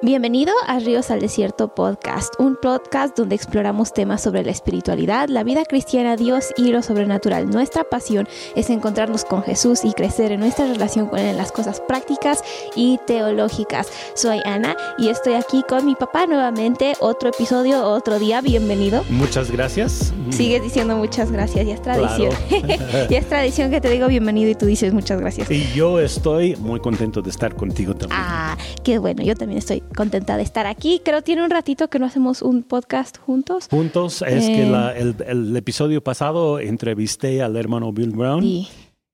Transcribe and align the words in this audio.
Bienvenido 0.00 0.54
a 0.68 0.78
Ríos 0.78 1.10
al 1.10 1.18
Desierto 1.18 1.74
Podcast, 1.74 2.32
un 2.38 2.54
podcast 2.54 3.18
donde 3.18 3.34
exploramos 3.34 3.92
temas 3.92 4.22
sobre 4.22 4.44
la 4.44 4.52
espiritualidad, 4.52 5.28
la 5.28 5.42
vida 5.42 5.64
cristiana, 5.64 6.14
Dios 6.14 6.54
y 6.56 6.68
lo 6.68 6.82
sobrenatural. 6.82 7.50
Nuestra 7.50 7.82
pasión 7.82 8.28
es 8.54 8.70
encontrarnos 8.70 9.24
con 9.24 9.42
Jesús 9.42 9.84
y 9.84 9.94
crecer 9.94 10.30
en 10.30 10.38
nuestra 10.38 10.66
relación 10.66 11.08
con 11.08 11.18
Él 11.18 11.26
en 11.26 11.36
las 11.36 11.50
cosas 11.50 11.80
prácticas 11.80 12.44
y 12.76 13.00
teológicas. 13.08 13.88
Soy 14.14 14.40
Ana 14.44 14.76
y 14.98 15.08
estoy 15.08 15.32
aquí 15.34 15.64
con 15.68 15.84
mi 15.84 15.96
papá 15.96 16.26
nuevamente. 16.26 16.94
Otro 17.00 17.30
episodio, 17.30 17.84
otro 17.84 18.20
día. 18.20 18.40
Bienvenido. 18.40 19.02
Muchas 19.10 19.50
gracias. 19.50 20.12
Sigues 20.30 20.62
diciendo 20.62 20.96
muchas 20.96 21.30
gracias, 21.30 21.66
ya 21.66 21.74
es 21.74 21.82
tradición. 21.82 22.32
ya 23.10 23.18
es 23.18 23.28
tradición 23.28 23.70
que 23.70 23.80
te 23.80 23.90
digo 23.90 24.08
bienvenido 24.08 24.50
y 24.50 24.54
tú 24.54 24.66
dices 24.66 24.92
muchas 24.92 25.20
gracias. 25.20 25.50
Y 25.50 25.64
yo 25.74 26.00
estoy 26.00 26.56
muy 26.56 26.80
contento 26.80 27.22
de 27.22 27.30
estar 27.30 27.54
contigo 27.54 27.94
también. 27.94 28.20
Ah, 28.22 28.56
qué 28.82 28.98
bueno, 28.98 29.22
yo 29.22 29.34
también 29.34 29.58
estoy 29.58 29.80
contenta 29.96 30.36
de 30.36 30.42
estar 30.42 30.66
aquí. 30.66 31.00
Creo 31.04 31.22
tiene 31.22 31.44
un 31.44 31.50
ratito 31.50 31.88
que 31.88 31.98
no 31.98 32.06
hacemos 32.06 32.42
un 32.42 32.62
podcast 32.62 33.18
juntos. 33.18 33.68
Juntos, 33.70 34.22
es 34.22 34.46
que 34.46 34.62
eh, 34.62 35.14
el, 35.26 35.56
episodio 35.56 36.02
pasado 36.02 36.60
entrevisté 36.60 37.42
al 37.42 37.56
hermano 37.56 37.92
Bill 37.92 38.10
Brown. 38.10 38.66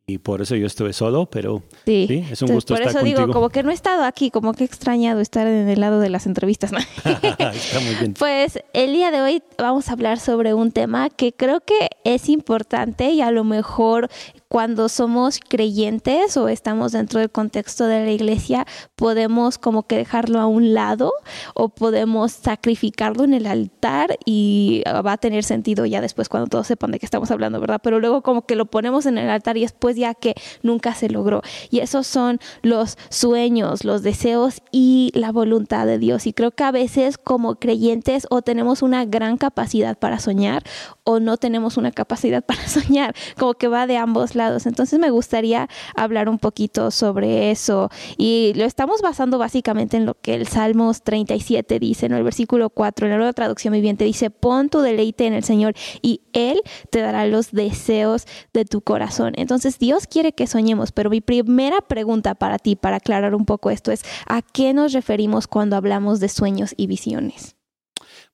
Y 0.06 0.18
por 0.18 0.42
eso 0.42 0.54
yo 0.54 0.66
estuve 0.66 0.92
solo, 0.92 1.24
pero 1.26 1.62
sí, 1.86 2.26
es 2.30 2.42
un 2.42 2.52
gusto 2.52 2.74
estar 2.74 2.92
contigo. 2.92 3.00
Por 3.00 3.08
eso 3.08 3.20
digo, 3.22 3.32
como 3.32 3.48
que 3.48 3.62
no 3.62 3.70
he 3.70 3.74
estado 3.74 4.04
aquí, 4.04 4.30
como 4.30 4.52
que 4.52 4.64
he 4.64 4.66
extrañado 4.66 5.20
estar 5.20 5.46
en 5.46 5.66
el 5.66 5.80
lado 5.80 5.98
de 5.98 6.10
las 6.10 6.26
entrevistas. 6.26 6.72
Está 6.98 7.80
muy 7.80 7.94
bien. 7.94 8.12
Pues 8.12 8.58
el 8.74 8.92
día 8.92 9.10
de 9.10 9.22
hoy 9.22 9.42
vamos 9.56 9.88
a 9.88 9.92
hablar 9.92 10.20
sobre 10.20 10.52
un 10.52 10.72
tema 10.72 11.08
que 11.08 11.32
creo 11.32 11.62
que 11.62 11.88
es 12.04 12.28
importante 12.28 13.12
y 13.12 13.22
a 13.22 13.30
lo 13.30 13.44
mejor 13.44 14.10
cuando 14.54 14.88
somos 14.88 15.40
creyentes 15.40 16.36
o 16.36 16.46
estamos 16.46 16.92
dentro 16.92 17.18
del 17.18 17.28
contexto 17.28 17.88
de 17.88 18.04
la 18.04 18.12
iglesia, 18.12 18.68
podemos 18.94 19.58
como 19.58 19.82
que 19.82 19.96
dejarlo 19.96 20.38
a 20.38 20.46
un 20.46 20.74
lado 20.74 21.12
o 21.54 21.70
podemos 21.70 22.30
sacrificarlo 22.30 23.24
en 23.24 23.34
el 23.34 23.46
altar 23.46 24.16
y 24.24 24.84
va 24.86 25.14
a 25.14 25.16
tener 25.16 25.42
sentido 25.42 25.86
ya 25.86 26.00
después 26.00 26.28
cuando 26.28 26.46
todos 26.46 26.68
sepan 26.68 26.92
de 26.92 27.00
qué 27.00 27.04
estamos 27.04 27.32
hablando, 27.32 27.58
¿verdad? 27.58 27.80
Pero 27.82 27.98
luego 27.98 28.22
como 28.22 28.46
que 28.46 28.54
lo 28.54 28.66
ponemos 28.66 29.06
en 29.06 29.18
el 29.18 29.28
altar 29.28 29.56
y 29.56 29.62
después 29.62 29.96
ya 29.96 30.14
que 30.14 30.36
nunca 30.62 30.94
se 30.94 31.08
logró. 31.08 31.42
Y 31.68 31.80
esos 31.80 32.06
son 32.06 32.38
los 32.62 32.96
sueños, 33.08 33.82
los 33.82 34.04
deseos 34.04 34.62
y 34.70 35.10
la 35.14 35.32
voluntad 35.32 35.84
de 35.84 35.98
Dios. 35.98 36.28
Y 36.28 36.32
creo 36.32 36.52
que 36.52 36.62
a 36.62 36.70
veces 36.70 37.18
como 37.18 37.56
creyentes 37.56 38.28
o 38.30 38.40
tenemos 38.42 38.82
una 38.82 39.04
gran 39.04 39.36
capacidad 39.36 39.98
para 39.98 40.20
soñar 40.20 40.62
o 41.02 41.18
no 41.18 41.38
tenemos 41.38 41.76
una 41.76 41.90
capacidad 41.90 42.44
para 42.46 42.68
soñar, 42.68 43.16
como 43.36 43.54
que 43.54 43.66
va 43.66 43.88
de 43.88 43.96
ambos 43.96 44.36
lados 44.36 44.43
entonces 44.66 44.98
me 44.98 45.10
gustaría 45.10 45.68
hablar 45.96 46.28
un 46.28 46.38
poquito 46.38 46.90
sobre 46.90 47.50
eso 47.50 47.90
y 48.16 48.52
lo 48.56 48.64
estamos 48.64 49.02
basando 49.02 49.38
básicamente 49.38 49.96
en 49.96 50.06
lo 50.06 50.14
que 50.14 50.34
el 50.34 50.46
Salmos 50.46 51.02
37 51.02 51.78
dice, 51.78 52.06
en 52.06 52.12
el 52.12 52.22
versículo 52.22 52.70
4, 52.70 53.06
en 53.06 53.12
la 53.12 53.16
nueva 53.16 53.32
traducción 53.32 53.72
viviente 53.72 54.04
dice, 54.04 54.30
pon 54.30 54.68
tu 54.68 54.80
deleite 54.80 55.26
en 55.26 55.34
el 55.34 55.44
Señor 55.44 55.74
y 56.02 56.20
Él 56.32 56.60
te 56.90 57.00
dará 57.00 57.26
los 57.26 57.52
deseos 57.52 58.26
de 58.52 58.64
tu 58.64 58.80
corazón. 58.80 59.32
Entonces 59.36 59.78
Dios 59.78 60.06
quiere 60.06 60.32
que 60.32 60.46
soñemos, 60.46 60.92
pero 60.92 61.10
mi 61.10 61.20
primera 61.20 61.80
pregunta 61.80 62.34
para 62.34 62.58
ti, 62.58 62.76
para 62.76 62.96
aclarar 62.96 63.34
un 63.34 63.44
poco 63.44 63.70
esto, 63.70 63.92
es 63.92 64.02
¿a 64.26 64.42
qué 64.42 64.72
nos 64.72 64.92
referimos 64.92 65.46
cuando 65.46 65.76
hablamos 65.76 66.20
de 66.20 66.28
sueños 66.28 66.74
y 66.76 66.86
visiones? 66.86 67.56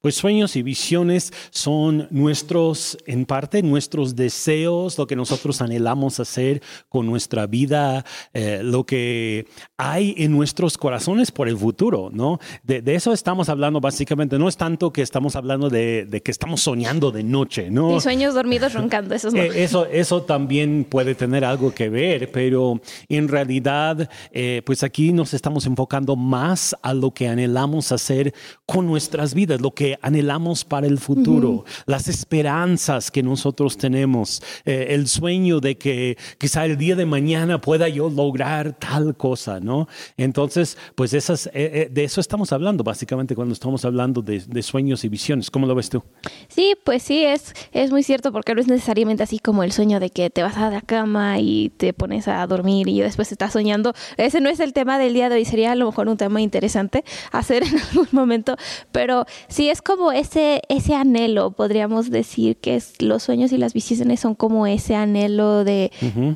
Pues 0.00 0.14
sueños 0.14 0.56
y 0.56 0.62
visiones 0.62 1.30
son 1.50 2.08
nuestros, 2.10 2.96
en 3.06 3.26
parte, 3.26 3.62
nuestros 3.62 4.16
deseos, 4.16 4.96
lo 4.96 5.06
que 5.06 5.14
nosotros 5.14 5.60
anhelamos 5.60 6.20
hacer 6.20 6.62
con 6.88 7.04
nuestra 7.04 7.46
vida, 7.46 8.06
eh, 8.32 8.60
lo 8.62 8.84
que 8.84 9.46
hay 9.76 10.14
en 10.16 10.32
nuestros 10.32 10.78
corazones 10.78 11.30
por 11.30 11.48
el 11.48 11.56
futuro, 11.58 12.08
¿no? 12.12 12.38
De, 12.62 12.82
eso 12.94 13.12
estamos 13.12 13.50
hablando 13.50 13.80
básicamente. 13.80 14.38
No 14.38 14.48
es 14.48 14.56
tanto 14.56 14.90
que 14.90 15.02
estamos 15.02 15.36
hablando 15.36 15.68
de, 15.68 16.22
que 16.24 16.30
estamos 16.30 16.62
soñando 16.62 17.10
de 17.10 17.22
noche, 17.22 17.70
¿no? 17.70 17.96
Y 17.96 18.00
sueños 18.00 18.34
dormidos 18.34 18.72
roncando, 18.72 19.14
eso 19.14 19.28
eh, 19.36 19.50
eso, 19.62 19.84
eso 19.84 20.22
también 20.22 20.86
puede 20.88 21.14
tener 21.14 21.44
algo 21.44 21.74
que 21.74 21.90
ver, 21.90 22.30
pero 22.32 22.80
en 23.08 23.28
realidad, 23.28 24.08
eh, 24.32 24.62
pues 24.64 24.82
aquí 24.82 25.12
nos 25.12 25.34
estamos 25.34 25.66
enfocando 25.66 26.16
más 26.16 26.74
a 26.82 26.94
lo 26.94 27.12
que 27.12 27.28
anhelamos 27.28 27.92
hacer 27.92 28.34
con 28.64 28.86
nuestras 28.86 29.34
vidas, 29.34 29.60
lo 29.60 29.72
que 29.72 29.89
anhelamos 30.02 30.64
para 30.64 30.86
el 30.86 30.98
futuro, 30.98 31.64
las 31.86 32.08
esperanzas 32.08 33.10
que 33.10 33.22
nosotros 33.22 33.76
tenemos, 33.76 34.42
eh, 34.64 34.88
el 34.90 35.08
sueño 35.08 35.60
de 35.60 35.76
que 35.76 36.16
quizá 36.38 36.64
el 36.64 36.76
día 36.76 36.96
de 36.96 37.06
mañana 37.06 37.60
pueda 37.60 37.88
yo 37.88 38.10
lograr 38.10 38.76
tal 38.78 39.16
cosa, 39.16 39.60
¿no? 39.60 39.88
Entonces, 40.16 40.76
pues 40.94 41.14
esas, 41.14 41.46
eh, 41.48 41.50
eh, 41.54 41.88
de 41.90 42.04
eso 42.04 42.20
estamos 42.20 42.52
hablando 42.52 42.84
básicamente 42.84 43.34
cuando 43.34 43.54
estamos 43.54 43.84
hablando 43.84 44.22
de, 44.22 44.62
sueños 44.62 45.04
y 45.04 45.08
visiones. 45.08 45.50
¿Cómo 45.50 45.66
lo 45.66 45.74
ves 45.74 45.88
tú? 45.88 46.02
Sí, 46.48 46.74
pues 46.84 47.02
sí, 47.02 47.24
es, 47.24 47.54
es 47.72 47.90
muy 47.90 48.02
cierto 48.02 48.30
porque 48.30 48.54
no 48.54 48.60
es 48.60 48.68
necesariamente 48.68 49.22
así 49.22 49.38
como 49.38 49.62
el 49.62 49.72
sueño 49.72 50.00
de 50.00 50.10
que 50.10 50.28
te 50.28 50.42
vas 50.42 50.56
a 50.58 50.70
la 50.70 50.82
cama 50.82 51.38
y 51.38 51.70
te 51.76 51.92
pones 51.92 52.28
a 52.28 52.46
dormir 52.46 52.88
y 52.88 53.00
después 53.00 53.32
estás 53.32 53.52
soñando. 53.52 53.94
Ese 54.16 54.40
no 54.40 54.50
es 54.50 54.60
el 54.60 54.72
tema 54.72 54.98
del 54.98 55.14
día 55.14 55.28
de 55.28 55.36
hoy, 55.36 55.44
sería 55.44 55.72
a 55.72 55.74
lo 55.74 55.86
mejor 55.86 56.08
un 56.08 56.16
tema 56.16 56.40
interesante 56.40 57.04
hacer 57.32 57.62
en 57.64 57.78
algún 57.78 58.08
momento, 58.12 58.56
pero 58.92 59.24
sí 59.48 59.70
es 59.70 59.79
como 59.82 60.12
ese, 60.12 60.62
ese 60.68 60.94
anhelo, 60.94 61.52
podríamos 61.52 62.10
decir 62.10 62.56
que 62.56 62.76
es, 62.76 63.00
los 63.00 63.22
sueños 63.22 63.52
y 63.52 63.58
las 63.58 63.72
visiones 63.72 64.20
son 64.20 64.34
como 64.34 64.66
ese 64.66 64.94
anhelo 64.94 65.64
de, 65.64 65.90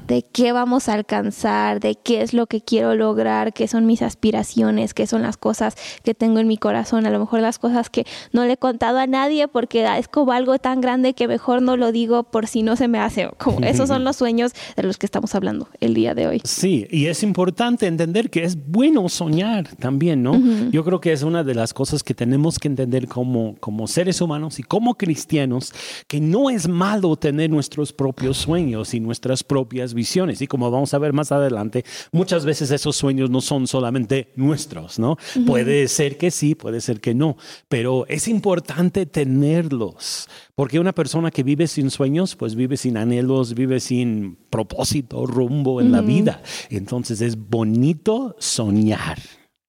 de 0.07 0.23
qué 0.33 0.53
vamos 0.53 0.89
a 0.89 0.95
alcanzar, 0.95 1.81
de 1.81 1.97
qué 1.97 2.23
es 2.23 2.35
lo 2.35 2.47
que 2.47 2.61
quiero 2.61 2.95
lograr, 2.95 3.53
qué 3.53 3.69
son 3.69 3.87
mis 3.87 4.03
aspiraciones, 4.03 4.95
qué 4.95 5.07
son 5.07 5.23
las 5.23 5.37
cosas 5.37 5.77
que 6.03 6.15
tengo 6.15 6.39
en 6.39 6.49
mi 6.49 6.57
corazón, 6.57 7.07
a 7.07 7.11
lo 7.11 7.19
mejor 7.19 7.41
las 7.41 7.59
cosas 7.59 7.91
que 7.91 8.07
no 8.33 8.45
le 8.45 8.55
he 8.55 8.57
contado 8.57 8.99
a 8.99 9.07
nadie 9.07 9.49
porque 9.49 9.87
es 9.99 10.09
como 10.09 10.33
algo 10.33 10.59
tan 10.59 10.81
grande 10.81 11.15
que 11.15 11.29
mejor 11.29 11.63
no 11.63 11.77
lo 11.77 11.93
digo 11.93 12.25
por 12.25 12.47
si 12.47 12.63
no 12.63 12.77
se 12.77 12.89
me 12.89 12.99
hace. 12.99 13.29
Como, 13.39 13.61
esos 13.61 13.89
son 13.89 14.05
los 14.05 14.17
sueños 14.17 14.53
de 14.77 14.83
los 14.83 14.99
que 14.99 15.07
estamos 15.07 15.35
hablando 15.35 15.69
el 15.81 15.95
día 15.95 16.15
de 16.15 16.27
hoy. 16.27 16.41
Sí, 16.45 16.87
y 16.91 17.07
es 17.07 17.23
importante 17.23 17.87
entender 17.87 18.31
que 18.31 18.45
es 18.45 18.57
bueno 18.67 19.09
soñar 19.09 19.69
también, 19.77 20.23
¿no? 20.23 20.41
Yo 20.71 20.85
creo 20.85 21.01
que 21.01 21.13
es 21.13 21.23
una 21.23 21.45
de 21.45 21.55
las 21.55 21.73
cosas 21.75 22.03
que 22.03 22.15
tenemos 22.15 22.59
que 22.59 22.69
entender 22.69 23.09
como 23.09 23.34
como, 23.61 23.87
seres 23.87 24.21
humanos 24.21 24.59
y 24.59 24.63
como 24.63 24.97
cristianos 24.97 25.73
que 26.09 26.21
no 26.21 26.51
es 26.51 26.69
malo 26.69 27.17
tener 27.17 27.51
nuestros 27.51 27.93
propios 27.93 28.39
sueños 28.39 28.95
y 28.95 29.01
nuestras 29.01 29.43
propias 29.43 29.95
visiones. 29.95 30.41
Y 30.41 30.47
como 30.47 30.71
vamos 30.71 30.95
a 30.95 30.99
ver 30.99 31.13
más 31.13 31.33
adelante, 31.33 31.85
muchas 32.13 32.45
veces 32.45 32.71
esos 32.71 32.97
sueños 32.97 33.31
no 33.31 33.41
son 33.41 33.67
solamente 33.67 34.33
nuestros, 34.37 34.99
¿no? 34.99 35.17
Puede 35.47 35.89
ser 35.89 36.17
que 36.17 36.31
sí, 36.31 36.55
puede 36.55 36.81
ser 36.81 37.01
que 37.01 37.15
no, 37.15 37.37
pero 37.69 38.07
es 38.09 38.29
importante 38.29 39.07
tenerlos, 39.07 40.29
porque 40.55 40.79
una 40.79 40.93
persona 40.93 41.31
que 41.31 41.43
vive 41.43 41.67
sin 41.67 41.91
sueños, 41.91 42.37
pues 42.37 42.55
vive 42.55 42.77
sin 42.77 42.97
anhelos, 42.97 43.55
vive 43.55 43.81
sin 43.81 44.37
propósito, 44.51 45.27
rumbo 45.27 45.81
en 45.81 45.93
la 45.93 46.01
vida. 46.01 46.43
Entonces 46.71 47.21
es 47.21 47.37
bonito 47.37 48.37
soñar. 48.39 49.19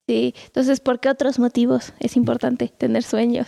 Sí, 0.08 0.36
entonces, 0.46 0.82
¿por 0.82 1.00
qué 1.00 1.10
otros 1.10 1.40
motivos 1.40 1.94
es 2.00 2.16
importante 2.16 2.68
tener 2.68 3.02
sueños? 3.02 3.48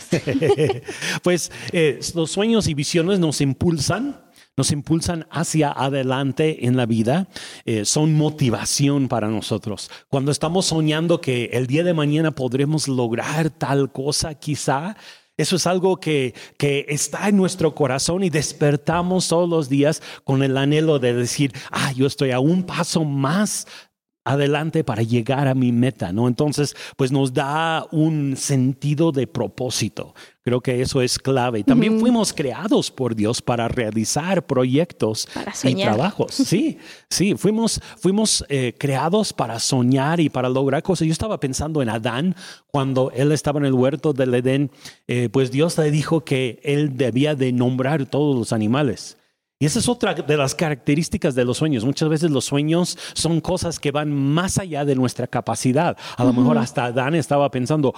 pues 1.24 1.52
eh, 1.72 2.00
los 2.16 2.32
sueños 2.32 2.68
y 2.68 2.74
visiones 2.74 3.20
nos 3.20 3.42
impulsan, 3.42 4.26
nos 4.56 4.72
impulsan 4.72 5.28
hacia 5.30 5.72
adelante 5.72 6.66
en 6.66 6.76
la 6.76 6.88
vida, 6.88 7.28
eh, 7.66 7.86
son 7.86 8.16
motivación 8.16 9.08
para 9.08 9.28
nosotros. 9.28 9.92
Cuando 10.10 10.32
estamos 10.32 10.66
soñando 10.66 11.22
que 11.22 11.52
el 11.54 11.68
día 11.68 11.84
de 11.84 11.94
mañana 11.94 12.32
podremos 12.32 12.88
lograr 12.88 13.52
tal 13.52 13.92
cosa, 13.92 14.34
quizá, 14.34 14.98
eso 15.38 15.58
es 15.58 15.68
algo 15.68 16.00
que, 16.00 16.34
que, 16.58 16.88
está 16.90 17.30
en 17.30 17.38
nuestro 17.38 17.76
corazón 17.76 18.24
y 18.24 18.32
despertamos 18.32 19.28
todos 19.28 19.48
los 19.48 19.70
días 19.70 20.02
con 20.24 20.42
el 20.42 20.58
anhelo 20.58 20.98
de 20.98 21.14
decir, 21.14 21.54
ah, 21.70 21.92
yo 21.92 22.08
estoy 22.08 22.32
a 22.32 22.40
un 22.40 22.64
paso 22.64 23.06
más 23.06 23.68
adelante 24.32 24.84
para 24.84 25.04
llegar 25.04 25.48
a 25.48 25.56
mi 25.56 25.72
meta, 25.72 26.12
¿no? 26.12 26.28
Entonces, 26.28 26.76
pues 26.96 27.12
nos 27.12 27.34
da 27.34 27.86
un 27.92 28.36
sentido 28.38 29.12
de 29.12 29.28
propósito. 29.28 30.14
Creo 30.48 30.62
que 30.62 30.82
eso 30.82 31.02
es 31.02 31.20
clave. 31.20 31.66
También 31.66 32.00
fuimos 32.00 32.32
creados 32.32 32.90
por 32.90 33.16
Dios 33.16 33.42
para 33.42 33.68
realizar 33.68 34.46
proyectos 34.46 35.28
y 35.64 35.76
trabajos. 35.76 36.36
Sí, 36.48 36.78
sí, 37.10 37.36
fuimos, 37.36 37.82
fuimos 37.98 38.46
eh, 38.48 38.74
creados 38.78 39.34
para 39.34 39.60
soñar 39.60 40.22
y 40.22 40.30
para 40.30 40.48
lograr 40.48 40.82
cosas. 40.84 41.06
Yo 41.06 41.12
estaba 41.12 41.42
pensando 41.42 41.82
en 41.82 41.90
Adán 41.90 42.34
cuando 42.72 43.12
él 43.12 43.34
estaba 43.34 43.60
en 43.60 43.66
el 43.66 43.74
huerto 43.74 44.14
del 44.14 44.34
Edén, 44.36 44.72
eh, 45.10 45.28
pues 45.30 45.52
Dios 45.52 45.78
le 45.78 45.92
dijo 45.92 46.24
que 46.24 46.62
él 46.64 46.96
debía 46.96 47.36
de 47.36 47.52
nombrar 47.52 48.06
todos 48.06 48.34
los 48.34 48.54
animales. 48.54 49.18
Y 49.60 49.66
esa 49.66 49.80
es 49.80 49.90
otra 49.90 50.14
de 50.14 50.38
las 50.38 50.54
características 50.54 51.34
de 51.34 51.44
los 51.44 51.58
sueños. 51.58 51.84
Muchas 51.84 52.08
veces 52.10 52.30
los 52.30 52.46
sueños 52.46 52.96
son 53.16 53.42
cosas 53.42 53.80
que 53.80 53.90
van 53.90 54.14
más 54.14 54.60
allá 54.60 54.86
de 54.86 54.94
nuestra 54.94 55.26
capacidad. 55.26 55.98
A 56.16 56.24
lo 56.24 56.32
mejor 56.32 56.60
hasta 56.60 56.86
Adán 56.86 57.16
estaba 57.16 57.50
pensando, 57.50 57.92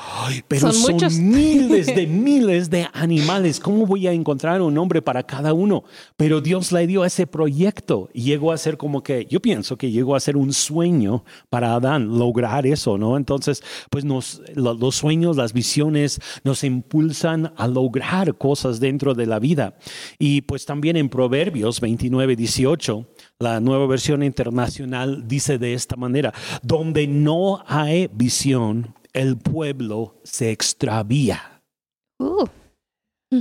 pero 0.47 0.71
son, 0.71 0.95
miles 1.29 1.87
de 1.87 2.07
miles 2.07 2.69
de 2.69 2.87
animales. 2.93 3.59
¿Cómo 3.59 3.85
voy 3.85 4.07
a 4.07 4.13
encontrar 4.13 4.61
un 4.61 4.73
nombre 4.73 5.01
para 5.01 5.23
cada 5.23 5.51
uno? 5.51 5.83
Pero 6.15 6.39
Dios 6.39 6.71
le 6.71 6.87
dio 6.87 7.03
ese 7.03 7.27
proyecto 7.27 8.09
y 8.13 8.21
llegó 8.21 8.53
a 8.53 8.57
ser 8.57 8.77
como 8.77 9.03
que, 9.03 9.27
yo 9.29 9.41
pienso 9.41 9.77
que 9.77 9.91
llegó 9.91 10.15
a 10.15 10.21
ser 10.21 10.37
un 10.37 10.53
sueño 10.53 11.25
para 11.49 11.73
Adán 11.73 12.17
lograr 12.17 12.67
eso, 12.67 12.97
¿no? 12.97 13.17
Entonces, 13.17 13.61
pues 13.89 14.05
nos, 14.05 14.41
los 14.55 14.95
sueños, 14.95 15.35
las 15.35 15.51
visiones 15.51 16.21
nos 16.45 16.63
impulsan 16.63 17.51
a 17.57 17.67
lograr 17.67 18.37
cosas 18.37 18.79
dentro 18.79 19.13
de 19.13 19.25
la 19.25 19.39
vida. 19.39 19.75
Y 20.17 20.39
pues 20.39 20.65
también 20.65 20.95
en 20.95 21.09
Proverbios, 21.09 21.48
Proverbios 21.49 21.81
29, 21.81 22.35
18, 22.35 23.05
la 23.39 23.59
nueva 23.59 23.87
versión 23.87 24.21
internacional 24.21 25.27
dice 25.27 25.57
de 25.57 25.73
esta 25.73 25.95
manera, 25.95 26.31
donde 26.61 27.07
no 27.07 27.63
hay 27.65 28.07
visión, 28.13 28.93
el 29.13 29.35
pueblo 29.35 30.19
se 30.23 30.51
extravía. 30.51 31.63
Uh. 32.19 32.45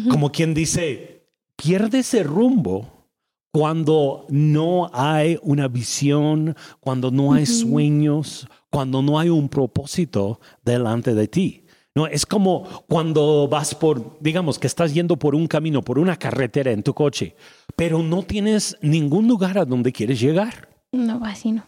Como 0.09 0.33
quien 0.33 0.55
dice, 0.55 1.27
pierde 1.55 1.99
ese 1.99 2.23
rumbo 2.23 3.07
cuando 3.53 4.25
no 4.31 4.89
hay 4.95 5.39
una 5.43 5.69
visión, 5.69 6.57
cuando 6.81 7.11
no 7.11 7.35
hay 7.35 7.45
sueños, 7.45 8.49
cuando 8.71 9.03
no 9.03 9.19
hay 9.19 9.29
un 9.29 9.51
propósito 9.51 10.41
delante 10.65 11.15
de 11.15 11.29
ti. 11.29 11.67
No, 11.95 12.07
es 12.07 12.25
como 12.25 12.65
cuando 12.89 13.49
vas 13.49 13.75
por, 13.75 14.19
digamos 14.21 14.59
que 14.59 14.67
estás 14.67 14.95
yendo 14.95 15.19
por 15.19 15.35
un 15.35 15.47
camino, 15.47 15.83
por 15.83 15.99
una 15.99 16.17
carretera 16.17 16.71
en 16.71 16.83
tu 16.83 16.95
coche, 16.95 17.37
pero 17.79 18.03
no 18.03 18.25
tienes 18.25 18.77
ningún 18.83 19.29
lugar 19.29 19.57
a 19.57 19.65
donde 19.65 19.93
quieres 19.93 20.19
llegar. 20.19 20.69
No, 20.91 21.25
así 21.25 21.53
no. 21.53 21.65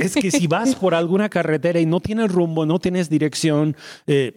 Es 0.00 0.14
que 0.14 0.30
si 0.30 0.46
vas 0.46 0.74
por 0.80 0.94
alguna 0.94 1.28
carretera 1.28 1.80
y 1.80 1.86
no 1.86 1.98
tienes 1.98 2.30
rumbo, 2.30 2.66
no 2.66 2.78
tienes 2.78 3.10
dirección, 3.10 3.76
eh, 4.06 4.32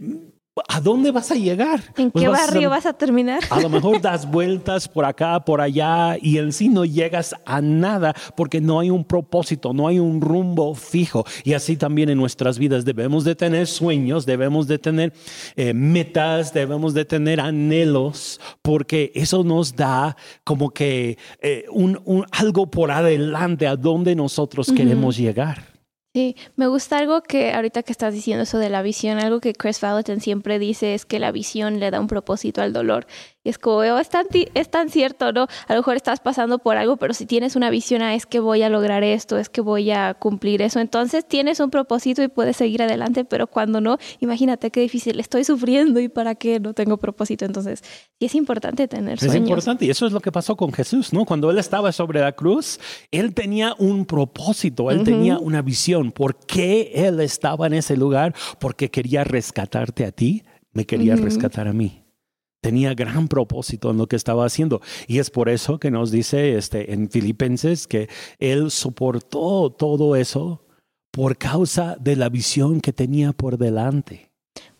¿A 0.67 0.79
dónde 0.79 1.09
vas 1.09 1.31
a 1.31 1.35
llegar? 1.35 1.81
¿En 1.97 2.11
pues 2.11 2.23
qué 2.23 2.29
barrio 2.29 2.69
vas 2.69 2.85
a, 2.85 2.94
terminar? 2.94 3.39
A 3.50 3.59
lo 3.59 3.69
mejor 3.71 4.00
das 4.00 4.29
vueltas 4.29 4.88
por 4.88 5.03
acá, 5.03 5.39
por 5.39 5.59
allá 5.59 6.15
y 6.21 6.38
en 6.38 6.53
sí 6.53 6.69
no 6.69 6.85
llegas 6.85 7.33
a 7.44 7.59
nada 7.59 8.13
porque 8.35 8.61
no 8.61 8.79
hay 8.79 8.91
un 8.91 9.03
propósito, 9.03 9.73
no 9.73 9.88
hay 9.88 9.97
un 9.97 10.21
rumbo 10.21 10.75
fijo. 10.75 11.25
Y 11.44 11.53
así 11.53 11.75
también 11.75 12.09
en 12.09 12.19
nuestras 12.19 12.59
vidas 12.59 12.85
debemos 12.85 13.23
de 13.23 13.33
tener 13.33 13.65
sueños, 13.65 14.27
debemos 14.27 14.67
de 14.67 14.77
tener 14.77 15.13
eh, 15.55 15.73
metas, 15.73 16.53
debemos 16.53 16.94
de 16.94 17.05
tener 17.05 17.39
anhelos 17.39 18.39
porque 18.61 19.11
eso 19.15 19.44
nos 19.44 19.75
da 19.75 20.15
como 20.44 20.69
que 20.69 21.17
eh, 21.41 21.65
un, 21.71 22.27
algo 22.31 22.69
por 22.69 22.91
adelante 22.91 23.65
a 23.65 23.75
donde 23.75 24.15
nosotros 24.15 24.71
queremos 24.71 25.17
llegar. 25.17 25.73
Sí, 26.15 26.36
me 26.56 26.68
gusta 26.68 27.00
algo 27.00 27.24
que 27.24 27.54
ahorita 27.54 27.81
que 27.81 27.92
estás 27.92 28.13
diciendo 28.13 28.44
eso 28.44 28.60
de 28.60 28.69
la 28.69 28.83
visión, 28.83 29.18
algo 29.18 29.39
que 29.39 29.54
Chris 29.54 29.81
Valentin 29.81 30.21
siempre 30.21 30.60
dice 30.60 30.94
es 30.94 31.06
que 31.07 31.18
la 31.18 31.31
visión 31.31 31.80
le 31.80 31.89
da 31.89 32.00
un 32.00 32.06
propósito 32.06 32.62
al 32.62 32.71
dolor. 32.71 33.07
Y 33.44 33.50
es 33.50 33.57
como, 33.57 33.78
oh, 33.78 33.98
es, 34.00 34.10
tan, 34.10 34.25
es 34.54 34.69
tan 34.69 34.90
cierto, 34.90 35.34
¿no? 35.34 35.48
A 35.68 35.74
lo 35.74 35.80
mejor 35.80 35.98
estás 35.98 36.22
pasando 36.22 36.60
por 36.60 36.78
algo, 36.78 36.95
pero 36.95 37.13
si 37.13 37.25
tienes 37.25 37.57
una 37.57 37.69
visión, 37.69 38.01
ah, 38.01 38.16
es 38.16 38.25
que 38.25 38.40
voy 38.40 38.63
a 38.63 38.69
lograr 38.69 39.04
esto, 39.04 39.38
es 39.38 39.50
que 39.50 39.60
voy 39.60 39.92
a 39.92 40.13
cumplir 40.13 40.62
eso, 40.62 40.80
entonces 40.80 41.28
tienes 41.28 41.60
un 41.60 41.69
propósito 41.69 42.24
y 42.24 42.30
puedes 42.30 42.56
seguir 42.56 42.81
adelante, 42.81 43.25
pero 43.25 43.48
cuando 43.48 43.81
no, 43.81 43.98
imagínate 44.22 44.72
qué 44.72 44.80
difícil, 44.80 45.19
estoy 45.19 45.44
sufriendo 45.44 46.00
y 46.00 46.07
para 46.07 46.36
qué 46.36 46.62
no 46.62 46.74
tengo 46.74 46.98
propósito. 46.98 47.44
Entonces, 47.44 47.84
sí 48.19 48.28
es 48.28 48.36
importante 48.36 48.88
tener 48.88 49.19
sueños. 49.19 49.36
Es 49.36 49.42
importante 49.42 49.86
y 49.86 49.89
eso 49.89 50.06
es 50.06 50.13
lo 50.13 50.22
que 50.22 50.31
pasó 50.31 50.56
con 50.56 50.72
Jesús, 50.72 51.12
¿no? 51.12 51.25
Cuando 51.25 51.51
él 51.51 51.57
estaba 51.57 51.92
sobre 51.92 52.22
la 52.22 52.31
cruz, 52.31 52.80
él 53.12 53.34
tenía 53.34 53.75
un 53.78 54.06
propósito, 54.06 54.89
él 54.89 55.04
tenía 55.04 55.38
una 55.38 55.62
visión. 55.62 56.13
¿Por 56.13 56.38
qué 56.38 56.92
él 56.96 57.19
estaba 57.19 57.68
en 57.68 57.74
ese 57.74 57.98
lugar? 57.98 58.34
Porque 58.60 58.89
quería 58.89 59.25
rescatarte 59.25 60.06
a 60.06 60.12
ti, 60.12 60.44
me 60.72 60.86
quería 60.86 61.16
rescatar 61.18 61.68
a 61.68 61.74
mí 61.74 62.02
tenía 62.63 62.94
gran 62.94 63.27
propósito 63.27 63.92
en 63.92 63.98
lo 63.98 64.07
que 64.07 64.15
estaba 64.15 64.45
haciendo. 64.45 64.81
Y 65.06 65.19
es 65.19 65.30
por 65.30 65.50
eso 65.50 65.80
que 65.80 65.92
nos 65.92 66.12
dice 66.12 66.57
este, 66.57 66.94
en 66.94 67.10
Filipenses 67.10 67.88
que 67.88 68.07
él 68.39 68.71
soportó 68.71 69.69
todo 69.69 70.15
eso 70.15 70.65
por 71.12 71.38
causa 71.38 71.98
de 72.00 72.15
la 72.15 72.30
visión 72.30 72.80
que 72.80 72.94
tenía 72.94 73.33
por 73.33 73.57
delante. 73.57 74.31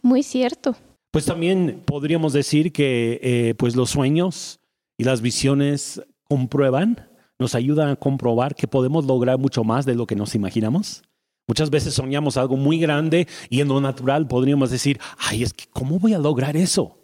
Muy 0.01 0.24
cierto. 0.24 0.75
Pues 1.12 1.25
también 1.25 1.81
podríamos 1.85 2.31
decir 2.31 2.71
que 2.71 3.19
eh, 3.21 3.53
pues 3.56 3.75
los 3.75 3.89
sueños 3.91 4.62
y 4.97 5.03
las 5.03 5.21
visiones 5.21 6.01
comprueban, 6.24 7.09
nos 7.38 7.53
ayudan 7.53 7.89
a 7.89 7.95
comprobar 7.97 8.56
que 8.56 8.68
podemos 8.68 9.06
lograr 9.06 9.38
mucho 9.38 9.65
más 9.65 9.85
de 9.85 9.95
lo 9.95 10.07
que 10.07 10.15
nos 10.15 10.35
imaginamos. 10.35 11.03
Muchas 11.47 11.69
veces 11.69 11.94
soñamos 11.94 12.38
algo 12.38 12.56
muy 12.56 12.80
grande 12.80 13.27
y 13.50 13.59
en 13.59 13.68
lo 13.68 13.81
natural 13.81 14.25
podríamos 14.25 14.71
decir, 14.71 15.00
ay, 15.18 15.44
es 15.44 15.53
que 15.53 15.65
¿cómo 15.69 16.00
voy 16.00 16.13
a 16.13 16.19
lograr 16.19 16.56
eso? 16.56 17.02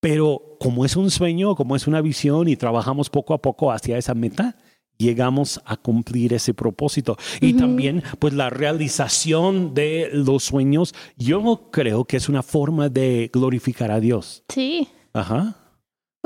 Pero 0.00 0.56
como 0.60 0.84
es 0.84 0.96
un 0.96 1.10
sueño, 1.10 1.54
como 1.54 1.76
es 1.76 1.86
una 1.86 2.00
visión 2.00 2.48
y 2.48 2.56
trabajamos 2.56 3.10
poco 3.10 3.34
a 3.34 3.42
poco 3.42 3.72
hacia 3.72 3.98
esa 3.98 4.14
meta, 4.14 4.56
llegamos 4.98 5.60
a 5.64 5.76
cumplir 5.76 6.32
ese 6.32 6.54
propósito. 6.54 7.16
Y 7.40 7.54
también, 7.54 8.02
pues 8.18 8.34
la 8.34 8.50
realización 8.50 9.74
de 9.74 10.08
los 10.12 10.44
sueños, 10.44 10.94
yo 11.16 11.70
creo 11.70 12.04
que 12.04 12.16
es 12.16 12.28
una 12.28 12.42
forma 12.42 12.88
de 12.88 13.30
glorificar 13.32 13.90
a 13.90 14.00
Dios. 14.00 14.44
Sí. 14.48 14.88
Ajá. 15.12 15.65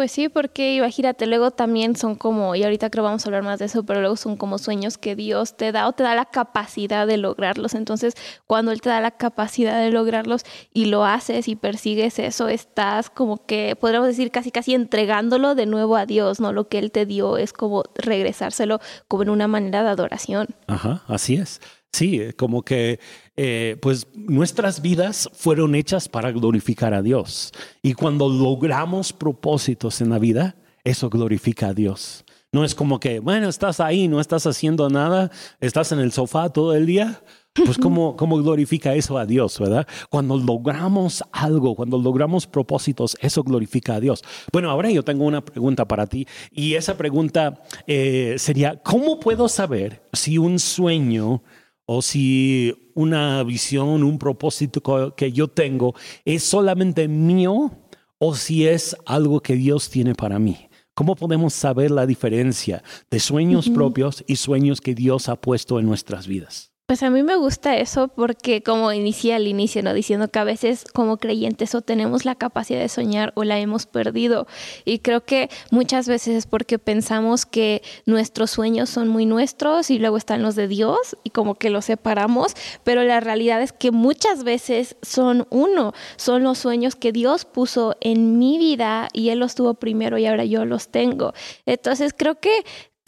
Pues 0.01 0.13
sí, 0.13 0.31
porque 0.31 0.77
imagínate, 0.77 1.27
luego 1.27 1.51
también 1.51 1.95
son 1.95 2.15
como, 2.15 2.55
y 2.55 2.63
ahorita 2.63 2.89
creo 2.89 3.05
vamos 3.05 3.23
a 3.23 3.29
hablar 3.29 3.43
más 3.43 3.59
de 3.59 3.67
eso, 3.67 3.83
pero 3.83 4.01
luego 4.01 4.17
son 4.17 4.39
como 4.39 4.57
sueños 4.57 4.97
que 4.97 5.15
Dios 5.15 5.59
te 5.59 5.73
da 5.73 5.87
o 5.87 5.93
te 5.93 6.03
da 6.03 6.15
la 6.15 6.25
capacidad 6.25 7.07
de 7.07 7.19
lograrlos. 7.19 7.75
Entonces, 7.75 8.15
cuando 8.47 8.73
Él 8.73 8.81
te 8.81 8.89
da 8.89 9.03
la 9.03 9.11
capacidad 9.11 9.79
de 9.79 9.91
lograrlos 9.91 10.47
y 10.73 10.87
lo 10.87 11.05
haces 11.05 11.49
y 11.49 11.55
persigues 11.55 12.19
eso, 12.19 12.49
estás 12.49 13.11
como 13.11 13.45
que, 13.45 13.77
podríamos 13.79 14.09
decir, 14.09 14.31
casi 14.31 14.51
casi 14.51 14.73
entregándolo 14.73 15.55
de 15.55 15.67
nuevo 15.67 15.97
a 15.97 16.07
Dios, 16.07 16.41
¿no? 16.41 16.55
Lo 16.55 16.67
que 16.67 16.79
Él 16.79 16.93
te 16.93 17.05
dio 17.05 17.37
es 17.37 17.53
como 17.53 17.85
regresárselo 17.95 18.81
como 19.07 19.25
en 19.25 19.29
una 19.29 19.49
manera 19.49 19.83
de 19.83 19.91
adoración. 19.91 20.47
Ajá, 20.67 21.03
así 21.09 21.35
es. 21.35 21.61
Sí, 21.93 22.33
como 22.39 22.63
que 22.63 23.01
eh, 23.43 23.79
pues 23.81 24.07
nuestras 24.13 24.83
vidas 24.83 25.31
fueron 25.33 25.75
hechas 25.75 26.11
para 26.11 26.31
glorificar 26.31 26.93
a 26.93 27.01
Dios. 27.01 27.53
Y 27.81 27.95
cuando 27.95 28.29
logramos 28.29 29.15
propósitos 29.15 30.03
en 30.03 30.11
la 30.11 30.19
vida, 30.19 30.57
eso 30.85 31.09
glorifica 31.09 31.69
a 31.69 31.73
Dios. 31.73 32.27
No 32.53 32.67
es 32.67 32.75
como 32.75 33.01
que, 33.01 33.19
bueno, 33.19 33.49
estás 33.49 33.81
ahí, 33.81 34.09
no 34.09 34.21
estás 34.21 34.47
haciendo 34.47 34.91
nada, 34.91 35.31
estás 35.59 35.91
en 35.91 36.01
el 36.01 36.13
sofá 36.13 36.51
todo 36.51 36.75
el 36.75 36.85
día. 36.85 37.23
Pues 37.55 37.79
cómo, 37.83 38.15
cómo 38.15 38.37
glorifica 38.43 38.95
eso 38.95 39.17
a 39.17 39.25
Dios, 39.25 39.59
¿verdad? 39.59 39.89
Cuando 40.11 40.37
logramos 40.37 41.25
algo, 41.33 41.75
cuando 41.75 41.97
logramos 41.97 42.47
propósitos, 42.47 43.17
eso 43.23 43.43
glorifica 43.43 43.95
a 43.95 44.01
Dios. 44.01 44.23
Bueno, 44.53 44.71
ahora 44.71 44.91
yo 44.91 45.03
tengo 45.03 45.25
una 45.25 45.43
pregunta 45.43 45.89
para 45.89 46.07
ti 46.07 46.27
y 46.51 46.75
esa 46.75 46.99
pregunta 46.99 47.63
eh, 47.87 48.35
sería, 48.37 48.83
¿cómo 48.83 49.19
puedo 49.19 49.49
saber 49.49 50.03
si 50.13 50.37
un 50.37 50.59
sueño 50.59 51.43
o 51.87 52.03
si 52.03 52.90
una 53.01 53.43
visión, 53.43 54.03
un 54.05 54.19
propósito 54.19 55.15
que 55.17 55.33
yo 55.33 55.49
tengo 55.49 55.95
es 56.25 56.45
solamente 56.45 57.09
mío 57.09 57.73
o 58.19 58.35
si 58.35 58.67
es 58.67 58.97
algo 59.07 59.41
que 59.41 59.55
Dios 59.55 59.89
tiene 59.89 60.15
para 60.15 60.39
mí. 60.39 60.69
¿Cómo 60.95 61.17
podemos 61.17 61.55
saber 61.55 61.91
la 61.91 62.05
diferencia 62.05 62.83
de 63.11 63.21
sueños 63.21 63.71
propios 63.71 64.23
y 64.27 64.37
sueños 64.37 64.81
que 64.81 64.95
Dios 64.95 65.29
ha 65.29 65.37
puesto 65.37 65.79
en 65.79 65.87
nuestras 65.87 66.27
vidas? 66.27 66.70
Pues 66.91 67.05
a 67.05 67.11
mí 67.11 67.23
me 67.23 67.37
gusta 67.37 67.77
eso 67.77 68.09
porque 68.09 68.65
como 68.65 68.93
inicia 68.93 69.37
al 69.37 69.47
inicio, 69.47 69.81
¿no? 69.81 69.95
Diciendo 69.95 70.27
que 70.27 70.41
a 70.41 70.43
veces 70.43 70.85
como 70.93 71.19
creyentes 71.19 71.77
o 71.77 71.83
tenemos 71.83 72.25
la 72.25 72.35
capacidad 72.35 72.81
de 72.81 72.89
soñar 72.89 73.33
o 73.37 73.45
la 73.45 73.61
hemos 73.61 73.87
perdido. 73.87 74.49
Y 74.85 74.99
creo 74.99 75.25
que 75.25 75.51
muchas 75.71 76.09
veces 76.09 76.35
es 76.35 76.47
porque 76.47 76.81
pensamos 76.81 77.47
que 77.47 77.83
nuestros 78.07 78.51
sueños 78.51 78.91
son 78.91 79.07
muy 79.07 79.25
nuestros 79.25 79.89
y 79.91 80.01
luego 80.01 80.17
están 80.17 80.43
los 80.43 80.57
de 80.57 80.67
Dios 80.67 81.17
y 81.23 81.31
como 81.31 81.55
que 81.55 81.71
los 81.71 81.85
separamos, 81.85 82.57
pero 82.83 83.05
la 83.05 83.21
realidad 83.21 83.63
es 83.63 83.73
que 83.73 83.93
muchas 83.93 84.43
veces 84.43 84.97
son 85.01 85.47
uno, 85.51 85.93
son 86.17 86.43
los 86.43 86.59
sueños 86.59 86.97
que 86.97 87.13
Dios 87.13 87.45
puso 87.45 87.95
en 88.01 88.37
mi 88.41 88.59
vida 88.59 89.07
y 89.13 89.29
Él 89.29 89.39
los 89.39 89.55
tuvo 89.55 89.75
primero 89.75 90.19
y 90.19 90.27
ahora 90.27 90.45
yo 90.45 90.65
los 90.65 90.89
tengo. 90.89 91.35
Entonces 91.67 92.13
creo 92.19 92.41
que 92.41 92.51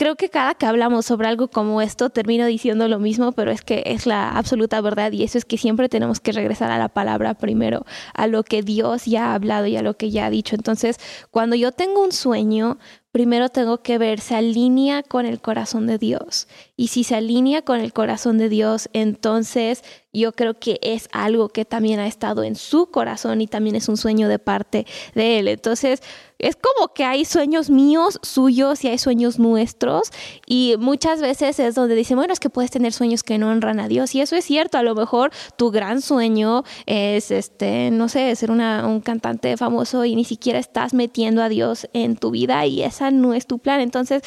creo 0.03 0.17
que 0.17 0.31
cada 0.31 0.57
que 0.57 0.67
hablamos 0.67 1.07
sobre 1.07 1.29
algo 1.29 1.47
como 1.47 1.81
esto 1.81 2.11
termino 2.11 2.45
diciendo 2.47 2.89
lo 2.89 2.99
mismo, 2.99 3.31
pero 3.31 3.53
es 3.53 3.63
que 3.63 3.85
es 3.87 4.05
la 4.05 4.31
absoluta 4.31 4.81
verdad 4.81 5.13
y 5.13 5.23
eso 5.23 5.39
es 5.39 5.45
que 5.45 5.57
siempre 5.57 5.89
tenemos 5.89 6.19
que 6.19 6.33
regresar 6.33 6.73
a 6.73 6.79
la 6.79 6.89
palabra 6.89 7.35
primero, 7.35 7.87
a 8.13 8.27
lo 8.27 8.43
que 8.43 8.65
Dios 8.65 9.05
ya 9.05 9.27
ha 9.27 9.35
hablado 9.35 9.67
y 9.69 9.77
a 9.77 9.83
lo 9.83 9.97
que 9.97 10.11
ya 10.11 10.27
ha 10.27 10.31
dicho. 10.31 10.57
Entonces, 10.57 10.99
cuando 11.31 11.55
yo 11.55 11.71
tengo 11.71 12.03
un 12.03 12.11
sueño, 12.11 12.79
primero 13.13 13.51
tengo 13.51 13.83
que 13.83 13.97
ver, 13.99 14.19
se 14.19 14.35
alinea 14.35 15.05
con 15.05 15.25
el 15.25 15.41
corazón 15.41 15.87
de 15.87 15.99
Dios. 15.99 16.49
Y 16.83 16.89
si 16.89 17.05
se 17.05 17.15
alinea 17.15 17.63
con 17.63 17.79
el 17.79 17.93
corazón 17.93 18.39
de 18.39 18.49
Dios, 18.49 18.89
entonces 18.93 19.85
yo 20.13 20.33
creo 20.33 20.59
que 20.59 20.81
es 20.83 21.09
algo 21.13 21.49
que 21.49 21.65
también 21.65 22.01
ha 22.01 22.09
estado 22.09 22.43
en 22.43 22.57
su 22.57 22.91
corazón 22.91 23.41
y 23.41 23.47
también 23.47 23.77
es 23.77 23.89
un 23.89 23.97
sueño 23.97 24.27
de 24.27 24.41
parte 24.41 24.85
de 25.15 25.39
él. 25.39 25.47
Entonces, 25.47 26.03
es 26.41 26.57
como 26.57 26.93
que 26.93 27.05
hay 27.05 27.25
sueños 27.25 27.71
míos, 27.71 28.19
suyos 28.23 28.83
y 28.83 28.89
hay 28.89 28.99
sueños 28.99 29.39
nuestros. 29.39 30.11
Y 30.45 30.75
muchas 30.81 31.21
veces 31.21 31.61
es 31.61 31.77
donde 31.77 31.95
dicen, 31.95 32.17
bueno, 32.17 32.33
es 32.33 32.41
que 32.41 32.51
puedes 32.51 32.73
tener 32.73 32.93
sueños 32.93 33.23
que 33.23 33.39
no 33.39 33.49
honran 33.49 33.79
a 33.79 33.87
Dios. 33.87 34.17
Y 34.17 34.21
eso 34.21 34.35
es 34.35 34.45
cierto. 34.45 34.77
A 34.77 34.83
lo 34.83 34.97
mejor 34.97 35.31
tu 35.57 35.71
gran 35.71 36.03
sueño 36.03 36.65
es, 36.87 37.31
este, 37.31 37.93
no 37.93 38.09
sé, 38.09 38.35
ser 38.35 38.51
un 38.51 39.01
cantante 39.03 39.57
famoso 39.57 40.05
y 40.05 40.17
ni 40.17 40.25
siquiera 40.25 40.59
estás 40.59 40.95
metiendo 40.95 41.45
a 41.45 41.49
Dios 41.49 41.89
en 41.93 42.17
tu 42.17 42.33
vida 42.33 42.67
y 42.67 42.83
esa 42.83 43.13
no 43.13 43.35
es 43.35 43.47
tu 43.47 43.61
plan. 43.61 43.81
Entonces, 43.81 44.25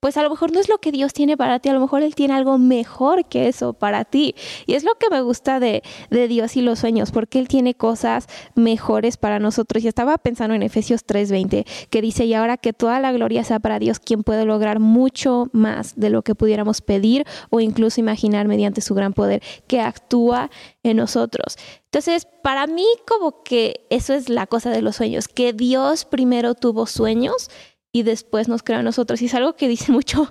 pues 0.00 0.16
a 0.16 0.22
lo 0.22 0.30
mejor 0.30 0.52
no 0.52 0.60
es 0.60 0.68
lo 0.68 0.78
que 0.78 0.92
Dios 0.92 1.12
tiene 1.12 1.36
para 1.36 1.58
ti, 1.58 1.68
a 1.68 1.72
lo 1.72 1.80
mejor 1.80 2.02
Él 2.02 2.14
tiene 2.14 2.34
algo 2.34 2.56
mejor 2.58 3.24
que 3.24 3.48
eso 3.48 3.72
para 3.72 4.04
ti. 4.04 4.34
Y 4.66 4.74
es 4.74 4.84
lo 4.84 4.94
que 4.94 5.10
me 5.10 5.20
gusta 5.20 5.58
de, 5.58 5.82
de, 6.10 6.28
Dios 6.28 6.56
y 6.56 6.60
los 6.60 6.78
sueños, 6.78 7.10
porque 7.10 7.38
Él 7.38 7.48
tiene 7.48 7.74
cosas 7.74 8.28
mejores 8.54 9.16
para 9.16 9.40
nosotros. 9.40 9.82
Y 9.82 9.88
estaba 9.88 10.16
pensando 10.18 10.54
en 10.54 10.62
Efesios 10.62 11.04
3:20, 11.04 11.66
que 11.90 12.02
dice, 12.02 12.26
y 12.26 12.34
ahora 12.34 12.56
que 12.56 12.72
toda 12.72 13.00
la 13.00 13.12
gloria 13.12 13.42
sea 13.42 13.58
para 13.58 13.78
Dios, 13.78 13.98
quien 13.98 14.22
puede 14.22 14.44
lograr 14.44 14.78
mucho 14.78 15.48
más 15.52 15.94
de 15.96 16.10
lo 16.10 16.22
que 16.22 16.34
pudiéramos 16.34 16.80
pedir 16.80 17.24
o 17.50 17.60
incluso 17.60 18.00
imaginar 18.00 18.46
mediante 18.46 18.80
su 18.80 18.94
gran 18.94 19.12
poder, 19.12 19.42
que 19.66 19.80
actúa 19.80 20.50
en 20.82 20.96
nosotros. 20.96 21.56
Entonces, 21.86 22.28
para 22.42 22.66
mí 22.66 22.86
como 23.06 23.42
que 23.42 23.86
eso 23.90 24.14
es 24.14 24.28
la 24.28 24.46
cosa 24.46 24.70
de 24.70 24.82
los 24.82 24.96
sueños, 24.96 25.26
que 25.26 25.52
Dios 25.52 26.04
primero 26.04 26.54
tuvo 26.54 26.86
sueños 26.86 27.50
y 27.98 28.04
después 28.04 28.46
nos 28.46 28.62
creó 28.62 28.78
a 28.78 28.82
nosotros. 28.84 29.20
Y 29.22 29.26
es 29.26 29.34
algo 29.34 29.56
que 29.56 29.66
dice 29.66 29.90
mucho 29.98 30.30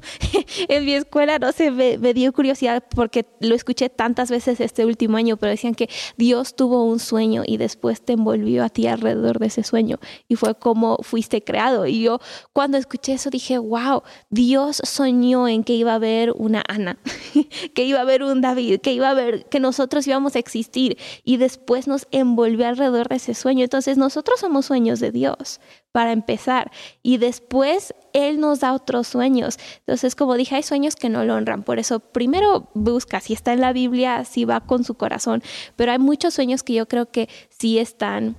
en 0.69 0.85
mi 0.85 0.93
escuela, 0.93 1.37
no 1.37 1.51
sé, 1.51 1.69
me, 1.69 1.97
me, 1.97 2.13
dio 2.13 2.31
curiosidad 2.31 2.81
porque 2.95 3.25
lo 3.41 3.55
escuché 3.55 3.89
tantas 3.89 4.31
veces 4.31 4.61
este 4.61 4.85
último 4.85 5.17
año, 5.17 5.35
pero 5.35 5.49
decían 5.49 5.75
que 5.75 5.89
Dios 6.15 6.55
tuvo 6.55 6.85
un 6.85 6.99
sueño 6.99 7.43
y 7.45 7.57
después 7.57 8.01
te 8.01 8.13
envolvió 8.13 8.63
a 8.63 8.69
ti 8.69 8.87
alrededor 8.87 9.39
de 9.39 9.47
ese 9.47 9.63
sueño 9.63 9.97
y 10.29 10.35
fue 10.35 10.55
como 10.55 10.97
fuiste 11.01 11.43
creado. 11.43 11.87
Y 11.87 12.03
yo 12.03 12.19
cuando 12.53 12.77
escuché 12.77 13.13
eso 13.13 13.29
dije, 13.29 13.57
wow, 13.57 14.03
Dios 14.29 14.81
soñó 14.85 15.49
en 15.49 15.65
que 15.65 15.73
iba 15.73 15.91
a 15.91 15.95
haber 15.95 16.31
una 16.31 16.63
Ana, 16.69 16.97
que 17.75 17.83
iba 17.83 17.99
a 17.99 18.03
haber 18.03 18.23
un 18.23 18.39
David, 18.39 18.79
que 18.79 18.93
iba 18.93 19.09
a 19.09 19.11
haber, 19.11 19.45
que 19.49 19.59
nosotros 19.59 20.07
íbamos 20.07 20.37
a 20.37 20.39
existir 20.39 20.97
y 21.25 21.35
después 21.35 21.85
nos 21.87 22.07
envolvió 22.11 22.65
alrededor 22.65 23.09
de 23.09 23.17
ese 23.17 23.33
sueño. 23.33 23.65
Entonces 23.65 23.97
nosotros 23.97 24.39
somos 24.39 24.65
sueños 24.65 25.01
de 25.01 25.11
Dios 25.11 25.59
para 25.91 26.11
empezar. 26.11 26.71
Y 27.01 27.17
después 27.17 27.93
Él 28.13 28.39
nos 28.39 28.59
da 28.59 28.73
otros 28.73 29.07
sueños. 29.07 29.57
Entonces, 29.79 30.15
como 30.15 30.35
dije, 30.35 30.55
hay 30.55 30.63
sueños 30.63 30.95
que 30.95 31.09
no 31.09 31.23
lo 31.23 31.35
honran. 31.35 31.63
Por 31.63 31.79
eso, 31.79 31.99
primero 31.99 32.69
busca 32.73 33.19
si 33.19 33.33
está 33.33 33.53
en 33.53 33.61
la 33.61 33.73
Biblia, 33.73 34.25
si 34.25 34.45
va 34.45 34.61
con 34.61 34.83
su 34.83 34.95
corazón. 34.95 35.41
Pero 35.75 35.91
hay 35.91 35.99
muchos 35.99 36.33
sueños 36.33 36.63
que 36.63 36.73
yo 36.73 36.87
creo 36.87 37.11
que 37.11 37.29
sí 37.49 37.79
están 37.79 38.35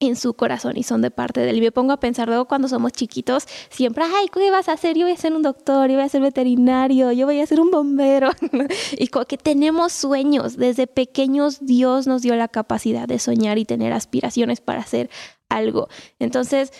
en 0.00 0.16
su 0.16 0.32
corazón 0.34 0.76
y 0.76 0.82
son 0.82 1.02
de 1.02 1.10
parte 1.10 1.40
de 1.40 1.50
él. 1.50 1.58
Y 1.58 1.60
me 1.60 1.72
pongo 1.72 1.92
a 1.92 2.00
pensar 2.00 2.26
luego 2.26 2.46
cuando 2.46 2.68
somos 2.68 2.92
chiquitos, 2.92 3.46
siempre, 3.68 4.04
ay, 4.04 4.28
¿qué 4.32 4.50
vas 4.50 4.68
a 4.68 4.72
hacer? 4.72 4.96
Yo 4.96 5.04
voy 5.04 5.12
a 5.12 5.16
ser 5.16 5.34
un 5.34 5.42
doctor, 5.42 5.88
yo 5.88 5.96
voy 5.96 6.04
a 6.04 6.08
ser 6.08 6.22
veterinario, 6.22 7.12
yo 7.12 7.26
voy 7.26 7.40
a 7.40 7.46
ser 7.46 7.60
un 7.60 7.70
bombero. 7.70 8.30
y 8.98 9.08
como 9.08 9.26
que 9.26 9.36
tenemos 9.36 9.92
sueños. 9.92 10.56
Desde 10.56 10.86
pequeños 10.86 11.58
Dios 11.60 12.06
nos 12.06 12.22
dio 12.22 12.34
la 12.34 12.48
capacidad 12.48 13.06
de 13.06 13.18
soñar 13.18 13.58
y 13.58 13.66
tener 13.66 13.92
aspiraciones 13.92 14.60
para 14.60 14.80
hacer 14.80 15.10
algo. 15.50 15.88
Entonces, 16.18 16.72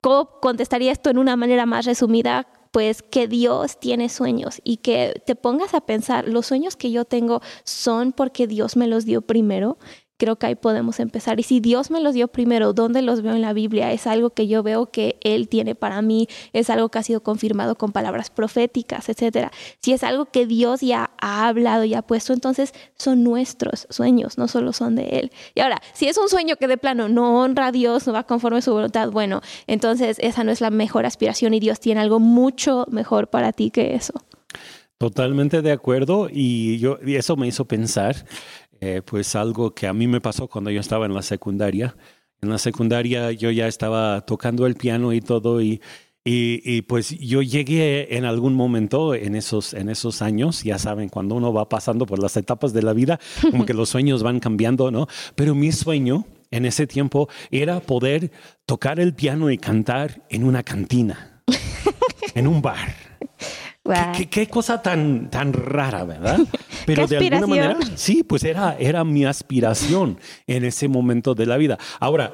¿cómo 0.00 0.40
contestaría 0.40 0.92
esto 0.92 1.10
en 1.10 1.18
una 1.18 1.36
manera 1.36 1.66
más 1.66 1.84
resumida? 1.84 2.46
Pues 2.70 3.02
que 3.02 3.28
Dios 3.28 3.78
tiene 3.78 4.08
sueños 4.08 4.60
y 4.64 4.78
que 4.78 5.22
te 5.26 5.36
pongas 5.36 5.74
a 5.74 5.82
pensar, 5.82 6.26
los 6.26 6.46
sueños 6.46 6.74
que 6.74 6.90
yo 6.90 7.04
tengo 7.04 7.40
son 7.62 8.12
porque 8.12 8.46
Dios 8.46 8.76
me 8.76 8.88
los 8.88 9.04
dio 9.04 9.22
primero 9.22 9.78
creo 10.24 10.36
que 10.36 10.46
ahí 10.46 10.54
podemos 10.54 11.00
empezar. 11.00 11.38
Y 11.38 11.42
si 11.42 11.60
Dios 11.60 11.90
me 11.90 12.00
los 12.00 12.14
dio 12.14 12.28
primero, 12.28 12.72
¿dónde 12.72 13.02
los 13.02 13.20
veo 13.20 13.34
en 13.34 13.42
la 13.42 13.52
Biblia? 13.52 13.92
Es 13.92 14.06
algo 14.06 14.30
que 14.30 14.48
yo 14.48 14.62
veo 14.62 14.86
que 14.86 15.18
Él 15.20 15.48
tiene 15.48 15.74
para 15.74 16.00
mí, 16.00 16.28
es 16.54 16.70
algo 16.70 16.88
que 16.88 16.98
ha 16.98 17.02
sido 17.02 17.22
confirmado 17.22 17.74
con 17.74 17.92
palabras 17.92 18.30
proféticas, 18.30 19.10
etcétera. 19.10 19.52
Si 19.82 19.92
es 19.92 20.02
algo 20.02 20.24
que 20.24 20.46
Dios 20.46 20.80
ya 20.80 21.10
ha 21.20 21.46
hablado 21.46 21.84
y 21.84 21.92
ha 21.92 22.00
puesto, 22.00 22.32
entonces 22.32 22.72
son 22.96 23.22
nuestros 23.22 23.86
sueños, 23.90 24.38
no 24.38 24.48
solo 24.48 24.72
son 24.72 24.94
de 24.94 25.04
Él. 25.18 25.30
Y 25.54 25.60
ahora, 25.60 25.82
si 25.92 26.08
es 26.08 26.16
un 26.16 26.30
sueño 26.30 26.56
que 26.56 26.68
de 26.68 26.78
plano 26.78 27.10
no 27.10 27.42
honra 27.42 27.66
a 27.66 27.72
Dios, 27.72 28.06
no 28.06 28.14
va 28.14 28.24
conforme 28.24 28.58
a 28.58 28.62
su 28.62 28.72
voluntad, 28.72 29.10
bueno, 29.10 29.42
entonces 29.66 30.16
esa 30.20 30.42
no 30.42 30.52
es 30.52 30.62
la 30.62 30.70
mejor 30.70 31.04
aspiración 31.04 31.52
y 31.52 31.60
Dios 31.60 31.80
tiene 31.80 32.00
algo 32.00 32.18
mucho 32.18 32.86
mejor 32.90 33.28
para 33.28 33.52
ti 33.52 33.70
que 33.70 33.94
eso. 33.94 34.14
Totalmente 34.96 35.60
de 35.60 35.72
acuerdo 35.72 36.28
y 36.30 36.78
yo 36.78 36.98
y 37.04 37.16
eso 37.16 37.36
me 37.36 37.48
hizo 37.48 37.64
pensar 37.64 38.24
eh, 38.86 39.00
pues 39.00 39.34
algo 39.34 39.74
que 39.74 39.86
a 39.86 39.94
mí 39.94 40.06
me 40.06 40.20
pasó 40.20 40.46
cuando 40.46 40.70
yo 40.70 40.78
estaba 40.78 41.06
en 41.06 41.14
la 41.14 41.22
secundaria. 41.22 41.96
En 42.42 42.50
la 42.50 42.58
secundaria 42.58 43.32
yo 43.32 43.50
ya 43.50 43.66
estaba 43.66 44.26
tocando 44.26 44.66
el 44.66 44.74
piano 44.74 45.14
y 45.14 45.22
todo 45.22 45.62
y, 45.62 45.80
y, 46.22 46.82
pues 46.82 47.18
yo 47.18 47.40
llegué 47.40 48.14
en 48.14 48.26
algún 48.26 48.54
momento 48.54 49.14
en 49.14 49.36
esos, 49.36 49.72
en 49.72 49.88
esos 49.88 50.20
años, 50.20 50.64
ya 50.64 50.78
saben, 50.78 51.08
cuando 51.08 51.34
uno 51.34 51.50
va 51.50 51.70
pasando 51.70 52.04
por 52.04 52.18
las 52.18 52.36
etapas 52.36 52.74
de 52.74 52.82
la 52.82 52.92
vida, 52.92 53.18
como 53.50 53.64
que 53.64 53.72
los 53.74 53.88
sueños 53.88 54.22
van 54.22 54.38
cambiando, 54.38 54.90
¿no? 54.90 55.06
Pero 55.34 55.54
mi 55.54 55.72
sueño 55.72 56.26
en 56.50 56.66
ese 56.66 56.86
tiempo 56.86 57.30
era 57.50 57.80
poder 57.80 58.32
tocar 58.66 59.00
el 59.00 59.14
piano 59.14 59.50
y 59.50 59.56
cantar 59.56 60.26
en 60.28 60.44
una 60.44 60.62
cantina, 60.62 61.42
en 62.34 62.46
un 62.46 62.60
bar. 62.60 63.03
¿Qué, 64.30 64.46
cosa 64.46 64.80
tan, 64.80 65.28
tan 65.30 65.52
rara, 65.52 66.04
¿verdad? 66.04 66.38
Pero 66.86 67.06
de 67.06 67.18
alguna 67.18 67.46
manera, 67.46 67.78
sí, 67.96 68.22
pues 68.22 68.42
era, 68.44 68.76
era 68.78 69.04
mi 69.04 69.26
aspiración 69.26 70.18
en 70.46 70.64
ese 70.64 70.88
momento 70.88 71.34
de 71.34 71.46
la 71.46 71.58
vida. 71.58 71.78
Ahora, 72.00 72.32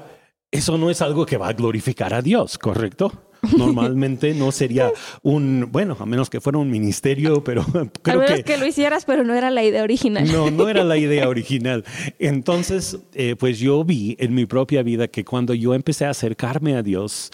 eso 0.50 0.78
no 0.78 0.90
es 0.90 1.02
algo 1.02 1.26
que 1.26 1.36
va 1.36 1.48
a 1.48 1.52
glorificar 1.52 2.14
a 2.14 2.22
Dios, 2.22 2.56
¿correcto? 2.56 3.12
Normalmente 3.56 4.34
no 4.34 4.52
sería 4.52 4.92
un, 5.22 5.68
bueno, 5.70 5.96
a 5.98 6.06
menos 6.06 6.28
que 6.28 6.40
fuera 6.40 6.58
un 6.58 6.70
ministerio, 6.70 7.42
pero 7.42 7.64
creo 8.02 8.20
a 8.20 8.24
menos 8.24 8.42
que, 8.42 8.56
lo 8.56 8.66
hicieras, 8.66 9.04
pero 9.04 9.24
no 9.24 9.34
era 9.34 9.50
la 9.50 9.64
idea 9.64 9.82
original. 9.82 10.30
No, 10.30 10.50
no 10.50 10.68
era 10.68 10.84
la 10.84 10.98
idea 10.98 11.28
original. 11.28 11.84
Entonces, 12.18 12.98
eh, 13.14 13.36
pues 13.38 13.58
yo 13.58 13.82
vi 13.84 14.16
en 14.20 14.34
mi 14.34 14.46
propia 14.46 14.82
vida 14.82 15.08
que 15.08 15.24
cuando 15.24 15.54
yo 15.54 15.74
empecé 15.74 16.04
a 16.04 16.10
acercarme 16.10 16.76
a 16.76 16.82
Dios, 16.82 17.30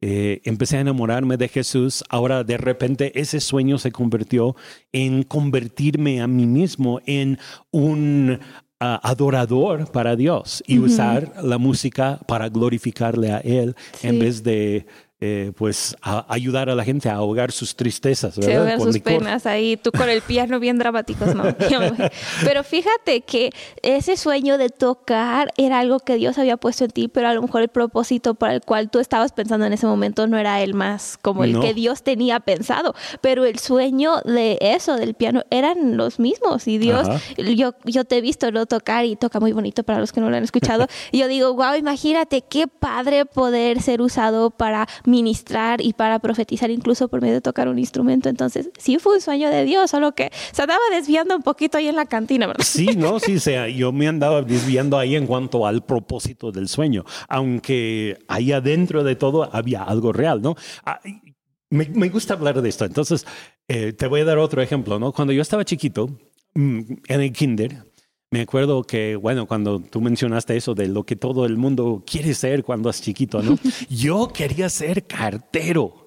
eh, 0.00 0.40
empecé 0.44 0.76
a 0.76 0.80
enamorarme 0.80 1.36
de 1.36 1.48
Jesús, 1.48 2.04
ahora 2.08 2.44
de 2.44 2.56
repente 2.56 3.18
ese 3.20 3.40
sueño 3.40 3.78
se 3.78 3.90
convirtió 3.90 4.54
en 4.92 5.24
convertirme 5.24 6.20
a 6.20 6.28
mí 6.28 6.46
mismo 6.46 7.00
en 7.04 7.38
un 7.72 8.38
ah, 8.78 9.00
adorador 9.02 9.90
para 9.90 10.14
Dios 10.14 10.62
y 10.68 10.78
usar 10.78 11.32
la 11.42 11.58
música 11.58 12.20
para 12.28 12.48
glorificarle 12.48 13.32
a 13.32 13.38
Él 13.38 13.74
en 14.02 14.20
vez 14.20 14.44
de 14.44 14.86
eh, 15.20 15.50
pues 15.56 15.96
ayudar 16.28 16.70
a 16.70 16.76
la 16.76 16.84
gente 16.84 17.08
a 17.08 17.14
ahogar 17.14 17.50
sus 17.50 17.74
tristezas, 17.74 18.36
¿verdad? 18.36 18.50
Sí, 18.50 18.56
ahogar 18.56 18.80
sus 18.80 19.00
penas 19.00 19.46
ahí, 19.46 19.76
tú 19.76 19.90
con 19.90 20.08
el 20.08 20.22
piano 20.22 20.60
bien 20.60 20.78
dramáticos, 20.78 21.34
¿no? 21.34 21.42
pero 22.44 22.62
fíjate 22.62 23.22
que 23.22 23.50
ese 23.82 24.16
sueño 24.16 24.58
de 24.58 24.68
tocar 24.68 25.52
era 25.56 25.80
algo 25.80 25.98
que 25.98 26.14
Dios 26.14 26.38
había 26.38 26.56
puesto 26.56 26.84
en 26.84 26.92
ti, 26.92 27.08
pero 27.08 27.26
a 27.26 27.34
lo 27.34 27.42
mejor 27.42 27.62
el 27.62 27.68
propósito 27.68 28.34
para 28.34 28.54
el 28.54 28.60
cual 28.60 28.90
tú 28.90 29.00
estabas 29.00 29.32
pensando 29.32 29.66
en 29.66 29.72
ese 29.72 29.86
momento 29.86 30.28
no 30.28 30.38
era 30.38 30.62
el 30.62 30.74
más 30.74 31.18
como 31.20 31.42
el 31.42 31.58
que 31.58 31.74
Dios 31.74 32.04
tenía 32.04 32.38
pensado, 32.38 32.94
pero 33.20 33.44
el 33.44 33.58
sueño 33.58 34.20
de 34.24 34.56
eso, 34.60 34.96
del 34.96 35.14
piano, 35.14 35.42
eran 35.50 35.96
los 35.96 36.20
mismos 36.20 36.68
y 36.68 36.78
Dios, 36.78 37.08
yo, 37.36 37.74
yo 37.84 38.04
te 38.04 38.18
he 38.18 38.20
visto 38.20 38.52
no 38.52 38.66
tocar 38.66 39.04
y 39.04 39.16
toca 39.16 39.40
muy 39.40 39.50
bonito 39.50 39.82
para 39.82 39.98
los 39.98 40.12
que 40.12 40.20
no 40.20 40.30
lo 40.30 40.36
han 40.36 40.44
escuchado, 40.44 40.86
y 41.10 41.18
yo 41.18 41.26
digo, 41.26 41.54
wow, 41.54 41.74
imagínate 41.74 42.42
qué 42.42 42.68
padre 42.68 43.24
poder 43.24 43.82
ser 43.82 44.00
usado 44.00 44.50
para 44.50 44.86
ministrar 45.08 45.80
y 45.80 45.92
para 45.92 46.18
profetizar 46.20 46.70
incluso 46.70 47.08
por 47.08 47.20
medio 47.20 47.34
de 47.34 47.40
tocar 47.40 47.68
un 47.68 47.78
instrumento. 47.78 48.28
Entonces, 48.28 48.70
sí 48.78 48.98
fue 48.98 49.16
un 49.16 49.20
sueño 49.20 49.50
de 49.50 49.64
Dios, 49.64 49.90
solo 49.90 50.14
que 50.14 50.30
se 50.52 50.62
andaba 50.62 50.80
desviando 50.92 51.34
un 51.34 51.42
poquito 51.42 51.78
ahí 51.78 51.88
en 51.88 51.96
la 51.96 52.06
cantina, 52.06 52.46
¿verdad? 52.46 52.64
Sí, 52.64 52.88
no, 52.96 53.18
sí, 53.18 53.40
sea, 53.40 53.68
yo 53.68 53.92
me 53.92 54.06
andaba 54.06 54.42
desviando 54.42 54.98
ahí 54.98 55.16
en 55.16 55.26
cuanto 55.26 55.66
al 55.66 55.84
propósito 55.84 56.52
del 56.52 56.68
sueño, 56.68 57.04
aunque 57.28 58.18
ahí 58.28 58.52
adentro 58.52 59.02
de 59.02 59.16
todo 59.16 59.48
había 59.54 59.82
algo 59.82 60.12
real, 60.12 60.42
¿no? 60.42 60.54
Ah, 60.84 61.00
me, 61.70 61.86
me, 61.86 62.08
gusta 62.08 62.34
hablar 62.34 62.60
de 62.60 62.68
esto. 62.68 62.84
Entonces, 62.84 63.26
eh, 63.68 63.92
te 63.92 64.06
voy 64.06 64.20
a 64.20 64.24
dar 64.24 64.38
otro 64.38 64.62
ejemplo, 64.62 64.98
¿no? 64.98 65.12
Cuando 65.12 65.32
yo 65.32 65.42
estaba 65.42 65.64
chiquito, 65.64 66.08
mm, 66.54 66.80
en 67.08 67.20
el 67.20 67.32
kinder, 67.32 67.84
me 68.30 68.42
acuerdo 68.42 68.82
que, 68.82 69.16
bueno, 69.16 69.46
cuando 69.46 69.80
tú 69.80 70.00
mencionaste 70.00 70.56
eso 70.56 70.74
de 70.74 70.88
lo 70.88 71.04
que 71.04 71.16
todo 71.16 71.46
el 71.46 71.56
mundo 71.56 72.02
quiere 72.06 72.34
ser 72.34 72.62
cuando 72.62 72.90
es 72.90 73.00
chiquito, 73.00 73.42
¿no? 73.42 73.58
Yo 73.88 74.28
quería 74.28 74.68
ser 74.68 75.06
cartero. 75.06 76.06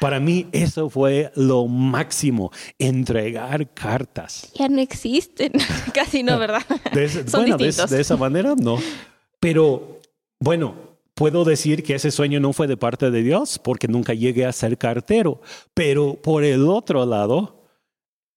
Para 0.00 0.20
mí 0.20 0.46
eso 0.52 0.90
fue 0.90 1.32
lo 1.34 1.66
máximo, 1.66 2.52
entregar 2.78 3.72
cartas. 3.72 4.52
Ya 4.54 4.68
no 4.68 4.80
existen, 4.80 5.52
casi 5.94 6.22
no, 6.22 6.38
¿verdad? 6.38 6.62
De, 6.92 7.08
Son 7.08 7.42
bueno, 7.42 7.56
de, 7.56 7.72
de 7.72 8.00
esa 8.00 8.16
manera 8.16 8.54
no. 8.54 8.78
Pero 9.40 9.98
bueno, 10.38 10.74
puedo 11.14 11.44
decir 11.44 11.82
que 11.82 11.94
ese 11.94 12.10
sueño 12.10 12.38
no 12.38 12.52
fue 12.52 12.66
de 12.66 12.76
parte 12.76 13.10
de 13.10 13.22
Dios 13.22 13.58
porque 13.58 13.88
nunca 13.88 14.12
llegué 14.12 14.44
a 14.44 14.52
ser 14.52 14.76
cartero. 14.76 15.40
Pero 15.72 16.14
por 16.20 16.44
el 16.44 16.68
otro 16.68 17.06
lado, 17.06 17.61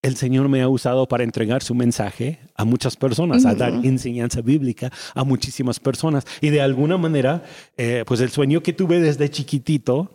el 0.06 0.16
Señor 0.16 0.50
me 0.50 0.62
ha 0.62 0.70
usado 0.70 1.08
para 1.08 1.24
entregar 1.24 1.64
su 1.64 1.74
mensaje 1.74 2.38
a 2.56 2.64
muchas 2.64 2.96
personas, 2.96 3.44
a 3.46 3.56
dar 3.56 3.74
enseñanza 3.84 4.42
bíblica 4.42 4.92
a 5.16 5.24
muchísimas 5.24 5.80
personas. 5.80 6.26
Y 6.42 6.50
de 6.50 6.62
alguna 6.62 6.98
manera, 6.98 7.44
eh, 7.76 8.04
pues 8.06 8.20
el 8.22 8.30
sueño 8.30 8.62
que 8.62 8.72
tuve 8.72 9.00
desde 9.00 9.30
chiquitito, 9.30 10.12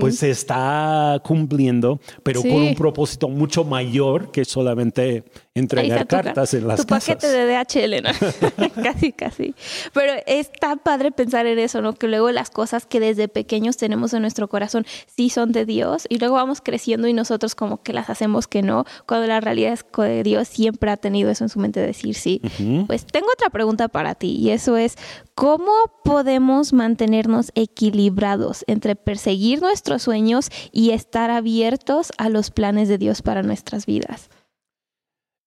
pues 0.00 0.18
se 0.18 0.30
está 0.30 1.20
cumpliendo, 1.24 1.98
pero 2.22 2.42
con 2.42 2.52
un 2.52 2.74
propósito 2.74 3.30
mucho 3.30 3.64
mayor 3.64 4.30
que 4.30 4.44
solamente 4.44 5.24
entregar 5.54 6.06
cartas 6.06 6.54
en 6.54 6.66
las 6.66 6.80
tu 6.80 6.86
paquete 6.86 7.28
de 7.28 7.46
DHL, 7.46 8.02
¿no? 8.02 8.10
casi, 8.82 9.12
casi. 9.12 9.54
Pero 9.92 10.14
es 10.26 10.50
tan 10.52 10.78
padre 10.78 11.12
pensar 11.12 11.46
en 11.46 11.58
eso, 11.58 11.82
¿no? 11.82 11.92
Que 11.92 12.08
luego 12.08 12.30
las 12.30 12.50
cosas 12.50 12.86
que 12.86 13.00
desde 13.00 13.28
pequeños 13.28 13.76
tenemos 13.76 14.14
en 14.14 14.22
nuestro 14.22 14.48
corazón 14.48 14.86
sí 15.06 15.28
son 15.28 15.52
de 15.52 15.66
Dios 15.66 16.06
y 16.08 16.18
luego 16.18 16.36
vamos 16.36 16.60
creciendo 16.62 17.06
y 17.06 17.12
nosotros 17.12 17.54
como 17.54 17.82
que 17.82 17.92
las 17.92 18.08
hacemos 18.08 18.46
que 18.46 18.62
no, 18.62 18.84
cuando 19.06 19.26
la 19.26 19.40
realidad 19.40 19.72
es 19.72 19.84
que 19.84 20.22
Dios 20.22 20.48
siempre 20.48 20.90
ha 20.90 20.96
tenido 20.96 21.30
eso 21.30 21.44
en 21.44 21.50
su 21.50 21.58
mente 21.58 21.80
de 21.80 21.86
decir 21.86 22.14
sí. 22.14 22.40
Pues 22.86 23.06
tengo 23.06 23.26
otra 23.32 23.50
pregunta 23.50 23.88
para 23.88 24.14
ti 24.14 24.36
y 24.38 24.50
eso 24.50 24.76
es, 24.76 24.96
¿cómo 25.34 25.72
podemos 26.04 26.72
mantenernos 26.72 27.52
equilibrados 27.54 28.64
entre 28.66 28.96
perseguir 28.96 29.60
nuestros 29.60 30.02
sueños 30.02 30.48
y 30.72 30.90
estar 30.90 31.30
abiertos 31.30 32.12
a 32.16 32.28
los 32.28 32.50
planes 32.50 32.88
de 32.88 32.98
Dios 32.98 33.22
para 33.22 33.42
nuestras 33.42 33.86
vidas? 33.86 34.30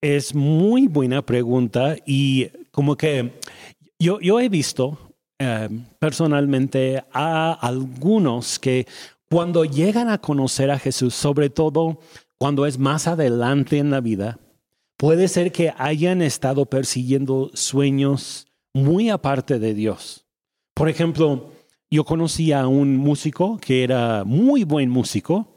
Es 0.01 0.35
muy 0.35 0.87
buena 0.87 1.21
pregunta 1.21 1.95
y 2.05 2.47
como 2.71 2.95
que 2.95 3.33
yo, 3.99 4.19
yo 4.19 4.39
he 4.39 4.49
visto 4.49 4.97
eh, 5.39 5.69
personalmente 5.99 7.03
a 7.11 7.53
algunos 7.53 8.59
que 8.59 8.87
cuando 9.29 9.65
llegan 9.65 10.09
a 10.09 10.19
conocer 10.19 10.71
a 10.71 10.79
Jesús, 10.79 11.13
sobre 11.13 11.49
todo 11.49 11.99
cuando 12.37 12.65
es 12.65 12.77
más 12.77 13.07
adelante 13.07 13.77
en 13.77 13.89
la 13.89 14.01
vida, 14.01 14.39
puede 14.97 15.27
ser 15.27 15.51
que 15.51 15.73
hayan 15.77 16.21
estado 16.21 16.65
persiguiendo 16.65 17.51
sueños 17.53 18.47
muy 18.73 19.09
aparte 19.09 19.59
de 19.59 19.73
Dios. 19.73 20.25
Por 20.73 20.89
ejemplo, 20.89 21.51
yo 21.89 22.03
conocí 22.03 22.51
a 22.51 22.67
un 22.67 22.97
músico 22.97 23.57
que 23.57 23.83
era 23.83 24.23
muy 24.25 24.63
buen 24.63 24.89
músico, 24.89 25.54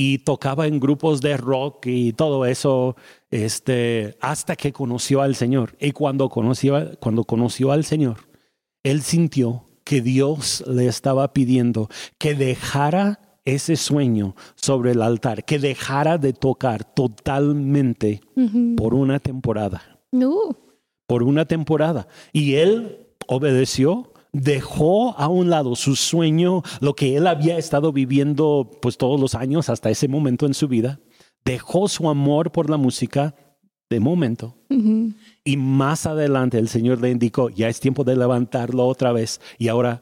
y 0.00 0.18
tocaba 0.18 0.68
en 0.68 0.78
grupos 0.78 1.20
de 1.20 1.36
rock 1.36 1.86
y 1.86 2.12
todo 2.12 2.46
eso 2.46 2.94
este, 3.32 4.16
hasta 4.20 4.54
que 4.54 4.72
conoció 4.72 5.22
al 5.22 5.34
Señor. 5.34 5.76
Y 5.80 5.90
cuando 5.90 6.28
conoció, 6.28 6.92
cuando 7.00 7.24
conoció 7.24 7.72
al 7.72 7.84
Señor, 7.84 8.28
él 8.84 9.02
sintió 9.02 9.64
que 9.82 10.00
Dios 10.00 10.62
le 10.68 10.86
estaba 10.86 11.32
pidiendo 11.32 11.88
que 12.16 12.36
dejara 12.36 13.40
ese 13.44 13.74
sueño 13.74 14.36
sobre 14.54 14.92
el 14.92 15.02
altar, 15.02 15.44
que 15.44 15.58
dejara 15.58 16.16
de 16.16 16.32
tocar 16.32 16.84
totalmente 16.84 18.20
por 18.76 18.94
una 18.94 19.18
temporada. 19.18 19.98
No. 20.12 20.56
Por 21.08 21.24
una 21.24 21.44
temporada. 21.44 22.06
Y 22.32 22.54
él 22.54 23.08
obedeció 23.26 24.12
dejó 24.32 25.18
a 25.18 25.28
un 25.28 25.50
lado 25.50 25.76
su 25.76 25.96
sueño, 25.96 26.62
lo 26.80 26.94
que 26.94 27.16
él 27.16 27.26
había 27.26 27.58
estado 27.58 27.92
viviendo 27.92 28.70
pues 28.80 28.96
todos 28.96 29.20
los 29.20 29.34
años 29.34 29.68
hasta 29.68 29.90
ese 29.90 30.08
momento 30.08 30.46
en 30.46 30.54
su 30.54 30.68
vida, 30.68 31.00
dejó 31.44 31.88
su 31.88 32.08
amor 32.08 32.52
por 32.52 32.70
la 32.70 32.76
música 32.76 33.34
de 33.90 34.00
momento. 34.00 34.56
Y 35.44 35.56
más 35.56 36.06
adelante 36.06 36.58
el 36.58 36.68
Señor 36.68 37.00
le 37.00 37.10
indicó, 37.10 37.48
ya 37.48 37.68
es 37.68 37.80
tiempo 37.80 38.04
de 38.04 38.16
levantarlo 38.16 38.86
otra 38.86 39.12
vez 39.12 39.40
y 39.56 39.68
ahora 39.68 40.00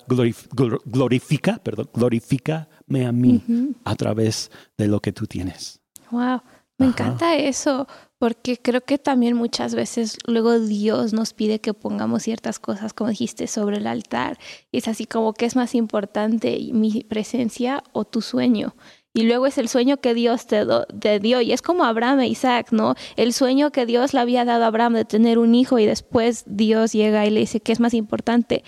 glorifica, 0.84 1.58
perdón, 1.58 1.88
glorifícame 1.94 3.06
a 3.06 3.12
mí 3.12 3.42
a 3.84 3.94
través 3.94 4.50
de 4.76 4.88
lo 4.88 5.00
que 5.00 5.12
tú 5.12 5.26
tienes. 5.26 5.80
Wow, 6.10 6.40
me 6.78 6.86
encanta 6.86 7.36
eso 7.36 7.86
porque 8.18 8.56
creo 8.56 8.80
que 8.80 8.98
también 8.98 9.36
muchas 9.36 9.74
veces 9.74 10.18
luego 10.26 10.58
Dios 10.58 11.12
nos 11.12 11.34
pide 11.34 11.60
que 11.60 11.74
pongamos 11.74 12.22
ciertas 12.22 12.58
cosas, 12.58 12.94
como 12.94 13.10
dijiste, 13.10 13.46
sobre 13.46 13.76
el 13.76 13.86
altar. 13.86 14.38
Y 14.72 14.78
es 14.78 14.88
así 14.88 15.06
como 15.06 15.34
que 15.34 15.44
es 15.44 15.56
más 15.56 15.74
importante 15.74 16.58
mi 16.72 17.02
presencia 17.04 17.82
o 17.92 18.04
tu 18.04 18.22
sueño. 18.22 18.74
Y 19.16 19.22
luego 19.22 19.46
es 19.46 19.56
el 19.56 19.68
sueño 19.68 19.96
que 19.96 20.12
Dios 20.12 20.46
te, 20.46 20.66
te, 21.00 21.20
dio. 21.20 21.40
Y 21.40 21.52
es 21.52 21.62
como 21.62 21.84
Abraham 21.84 22.20
e 22.20 22.28
Isaac, 22.28 22.68
¿no? 22.70 22.94
El 23.16 23.32
sueño 23.32 23.70
que 23.70 23.86
Dios 23.86 24.12
le 24.12 24.20
había 24.20 24.44
dado 24.44 24.64
a 24.64 24.66
Abraham 24.66 24.92
de 24.92 25.04
tener 25.06 25.38
un 25.38 25.54
hijo 25.54 25.78
y 25.78 25.86
después 25.86 26.44
Dios 26.46 26.92
llega 26.92 27.24
y 27.24 27.30
le 27.30 27.40
dice, 27.40 27.60
¿qué 27.60 27.72
es 27.72 27.80
más 27.80 27.94
importante? 27.94 28.62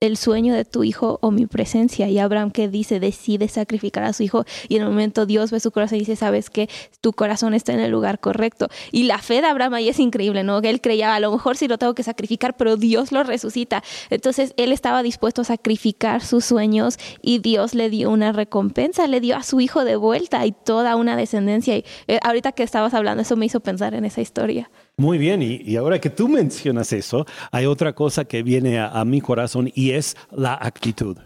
El 0.00 0.16
sueño 0.16 0.54
de 0.54 0.64
tu 0.64 0.84
hijo 0.84 1.18
o 1.22 1.30
mi 1.30 1.46
presencia. 1.46 2.08
Y 2.08 2.18
Abraham 2.18 2.50
que 2.50 2.68
dice, 2.68 3.00
decide 3.00 3.48
sacrificar 3.48 4.04
a 4.04 4.12
su 4.12 4.22
hijo 4.22 4.44
y 4.68 4.76
en 4.76 4.82
el 4.82 4.88
momento 4.88 5.26
Dios 5.26 5.50
ve 5.50 5.60
su 5.60 5.70
corazón 5.70 5.96
y 5.96 6.00
dice, 6.00 6.16
sabes 6.16 6.50
que 6.50 6.68
tu 7.00 7.12
corazón 7.12 7.54
está 7.54 7.72
en 7.72 7.80
el 7.80 7.90
lugar 7.90 8.20
correcto. 8.20 8.68
Y 8.92 9.04
la 9.04 9.18
fe 9.18 9.40
de 9.40 9.46
Abraham 9.48 9.74
ahí 9.74 9.88
es 9.88 9.98
increíble, 9.98 10.44
¿no? 10.44 10.62
Que 10.62 10.70
él 10.70 10.80
creía, 10.80 11.14
a 11.14 11.20
lo 11.20 11.32
mejor 11.32 11.56
sí 11.56 11.68
lo 11.68 11.78
tengo 11.78 11.94
que 11.94 12.02
sacrificar, 12.02 12.56
pero 12.56 12.76
Dios 12.76 13.12
lo 13.12 13.22
resucita. 13.24 13.82
Entonces 14.10 14.54
él 14.56 14.72
estaba 14.72 15.02
dispuesto 15.02 15.42
a 15.42 15.44
sacrificar 15.44 16.22
sus 16.22 16.44
sueños 16.44 16.98
y 17.22 17.38
Dios 17.40 17.74
le 17.74 17.90
dio 17.90 18.10
una 18.10 18.32
recompensa, 18.32 19.06
le 19.06 19.20
dio 19.20 19.36
a 19.36 19.42
su 19.42 19.60
hijo 19.60 19.84
de 19.84 19.96
vuelta 19.96 20.46
y 20.46 20.52
toda 20.52 20.96
una 20.96 21.16
descendencia. 21.16 21.76
Y 21.76 21.84
eh, 22.06 22.20
ahorita 22.22 22.52
que 22.52 22.62
estabas 22.62 22.94
hablando, 22.94 23.22
eso 23.22 23.36
me 23.36 23.46
hizo 23.46 23.60
pensar 23.60 23.94
en 23.94 24.04
esa 24.04 24.20
historia. 24.20 24.70
Muy 24.98 25.16
bien, 25.16 25.42
y, 25.42 25.76
ahora 25.76 26.00
que 26.00 26.10
tú 26.10 26.28
mencionas 26.28 26.92
eso, 26.92 27.24
hay 27.52 27.66
otra 27.66 27.94
cosa 27.94 28.24
que 28.24 28.42
viene 28.42 28.80
a, 28.80 29.04
mi 29.04 29.20
corazón 29.20 29.70
y 29.72 29.92
es 29.92 30.16
la 30.32 30.58
actitud. 30.60 31.16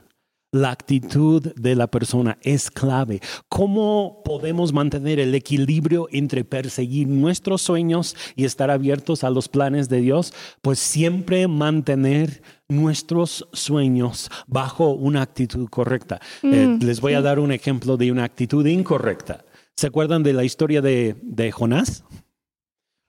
La 0.53 0.71
actitud 0.71 1.55
de 1.55 1.75
la 1.75 1.87
persona 1.87 2.37
es 2.43 2.71
clave. 2.71 3.21
¿Cómo 3.49 4.21
podemos 4.27 4.75
mantener 4.75 5.19
el 5.19 5.35
equilibrio 5.35 6.07
entre 6.13 6.45
perseguir 6.45 7.09
nuestros 7.09 7.63
sueños 7.63 8.15
y 8.37 8.45
estar 8.45 8.71
abiertos 8.71 9.25
a 9.25 9.31
los 9.31 9.49
planes 9.49 9.89
de 9.89 10.03
Dios? 10.03 10.35
Pues 10.61 10.79
siempre 10.79 11.49
mantener 11.49 12.43
nuestros 12.69 13.49
sueños 13.55 14.31
bajo 14.47 14.91
una 14.91 15.23
actitud 15.23 15.67
correcta. 15.71 16.21
Eh, 16.43 16.77
mm, 16.79 16.85
les 16.85 17.01
voy 17.01 17.15
a 17.15 17.23
dar 17.23 17.39
un 17.39 17.53
ejemplo 17.53 17.97
de 17.97 18.13
una 18.13 18.25
actitud 18.25 18.67
incorrecta. 18.67 19.47
¿Se 19.77 19.87
acuerdan 19.87 20.23
de 20.23 20.35
la 20.35 20.45
historia 20.45 20.83
de, 20.83 21.17
de 21.23 21.51
Jonás? 21.51 22.05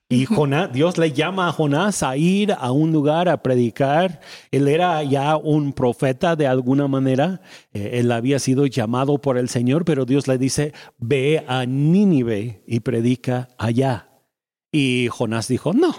Y 0.08 0.26
Jonás, 0.26 0.70
Dios 0.72 0.98
le 0.98 1.12
llama 1.12 1.48
a 1.48 1.52
Jonás 1.52 2.02
a 2.02 2.16
ir 2.16 2.52
a 2.52 2.72
un 2.72 2.92
lugar 2.92 3.28
a 3.28 3.42
predicar. 3.42 4.20
Él 4.50 4.68
era 4.68 5.02
ya 5.02 5.36
un 5.36 5.72
profeta 5.72 6.36
de 6.36 6.46
alguna 6.46 6.88
manera. 6.88 7.40
Eh, 7.72 7.92
él 7.94 8.12
había 8.12 8.38
sido 8.38 8.66
llamado 8.66 9.18
por 9.18 9.38
el 9.38 9.48
Señor, 9.48 9.84
pero 9.84 10.04
Dios 10.04 10.28
le 10.28 10.36
dice, 10.36 10.74
ve 10.98 11.42
a 11.48 11.64
Nínive 11.64 12.62
y 12.66 12.80
predica 12.80 13.48
allá. 13.56 14.10
Y 14.70 15.08
Jonás 15.10 15.48
dijo, 15.48 15.72
no, 15.72 15.94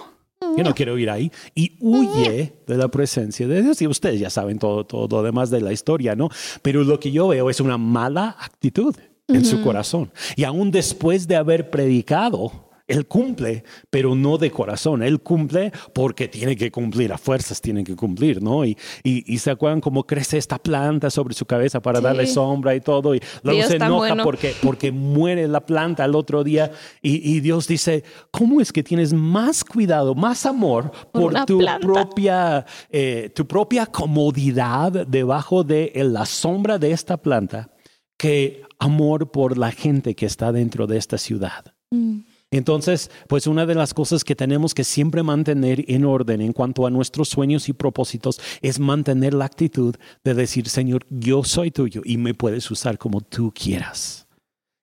yo 0.55 0.63
no 0.63 0.75
quiero 0.75 0.97
ir 0.99 1.09
ahí. 1.09 1.31
Y 1.55 1.75
huye 1.79 2.53
de 2.67 2.77
la 2.77 2.89
presencia 2.89 3.47
de 3.47 3.63
Dios. 3.63 3.81
Y 3.81 3.87
ustedes 3.87 4.19
ya 4.19 4.29
saben 4.29 4.59
todo, 4.59 4.85
todo 4.85 5.07
lo 5.17 5.23
demás 5.23 5.49
de 5.49 5.61
la 5.61 5.73
historia, 5.73 6.15
¿no? 6.15 6.29
Pero 6.61 6.83
lo 6.83 6.99
que 6.99 7.11
yo 7.11 7.29
veo 7.29 7.49
es 7.49 7.59
una 7.59 7.79
mala 7.79 8.35
actitud 8.39 8.95
en 9.27 9.43
su 9.43 9.61
corazón. 9.61 10.11
Y 10.35 10.43
aún 10.43 10.69
después 10.69 11.27
de 11.27 11.35
haber 11.35 11.71
predicado, 11.71 12.64
él 12.87 13.07
cumple, 13.07 13.63
pero 13.89 14.15
no 14.15 14.37
de 14.37 14.51
corazón. 14.51 15.01
Él 15.01 15.21
cumple 15.21 15.71
porque 15.93 16.27
tiene 16.27 16.55
que 16.55 16.71
cumplir, 16.71 17.11
a 17.11 17.17
fuerzas 17.17 17.59
tiene 17.59 17.83
que 17.83 17.95
cumplir, 17.95 18.41
¿no? 18.41 18.63
Y, 18.63 18.77
y, 19.03 19.37
se 19.39 19.51
acuerdan 19.51 19.81
cómo 19.81 20.05
crece 20.05 20.37
esta 20.37 20.59
planta 20.59 21.09
sobre 21.09 21.33
su 21.33 21.45
cabeza 21.45 21.81
para 21.81 21.99
darle 21.99 22.27
sombra 22.27 22.75
y 22.75 22.81
todo. 22.81 23.15
Y 23.15 23.21
luego 23.43 23.63
se 23.63 23.77
enoja 23.77 24.15
porque, 24.23 24.53
porque 24.61 24.91
muere 24.91 25.47
la 25.47 25.65
planta 25.65 26.03
al 26.03 26.15
otro 26.15 26.43
día. 26.43 26.71
Y, 27.01 27.39
Dios 27.39 27.67
dice, 27.67 28.03
¿cómo 28.31 28.61
es 28.61 28.71
que 28.71 28.83
tienes 28.83 29.13
más 29.13 29.63
cuidado, 29.63 30.15
más 30.15 30.45
amor 30.45 30.91
por, 31.11 31.45
tu, 31.45 31.59
propia, 31.81 32.65
eh, 32.89 33.31
tu 33.35 33.47
propia 33.47 33.85
comodidad 33.87 34.91
debajo 35.07 35.63
de 35.63 35.91
la 35.95 36.25
sombra 36.25 36.77
de 36.77 36.91
esta 36.91 37.17
planta 37.17 37.69
que 38.17 38.63
amor 38.79 39.31
por 39.31 39.57
la 39.57 39.71
gente 39.71 40.15
que 40.15 40.25
está 40.25 40.51
dentro 40.51 40.87
de 40.87 40.97
esta 40.97 41.17
ciudad? 41.17 41.73
Mm. 41.91 42.34
Entonces, 42.55 43.11
pues 43.27 43.47
una 43.47 43.65
de 43.65 43.75
las 43.75 43.93
cosas 43.93 44.23
que 44.23 44.33
tenemos 44.33 44.73
que 44.73 44.85
siempre 44.85 45.23
mantener 45.23 45.83
en 45.89 46.05
orden 46.05 46.39
en 46.39 46.53
cuanto 46.53 46.87
a 46.87 46.89
nuestros 46.89 47.27
sueños 47.27 47.67
y 47.67 47.73
propósitos 47.73 48.39
es 48.61 48.79
mantener 48.79 49.33
la 49.33 49.43
actitud 49.43 49.93
de 50.23 50.33
decir, 50.33 50.69
Señor, 50.69 51.05
yo 51.09 51.43
soy 51.43 51.69
tuyo 51.69 52.01
y 52.05 52.15
me 52.15 52.33
puedes 52.33 52.71
usar 52.71 52.97
como 52.97 53.19
tú 53.19 53.51
quieras. 53.53 54.29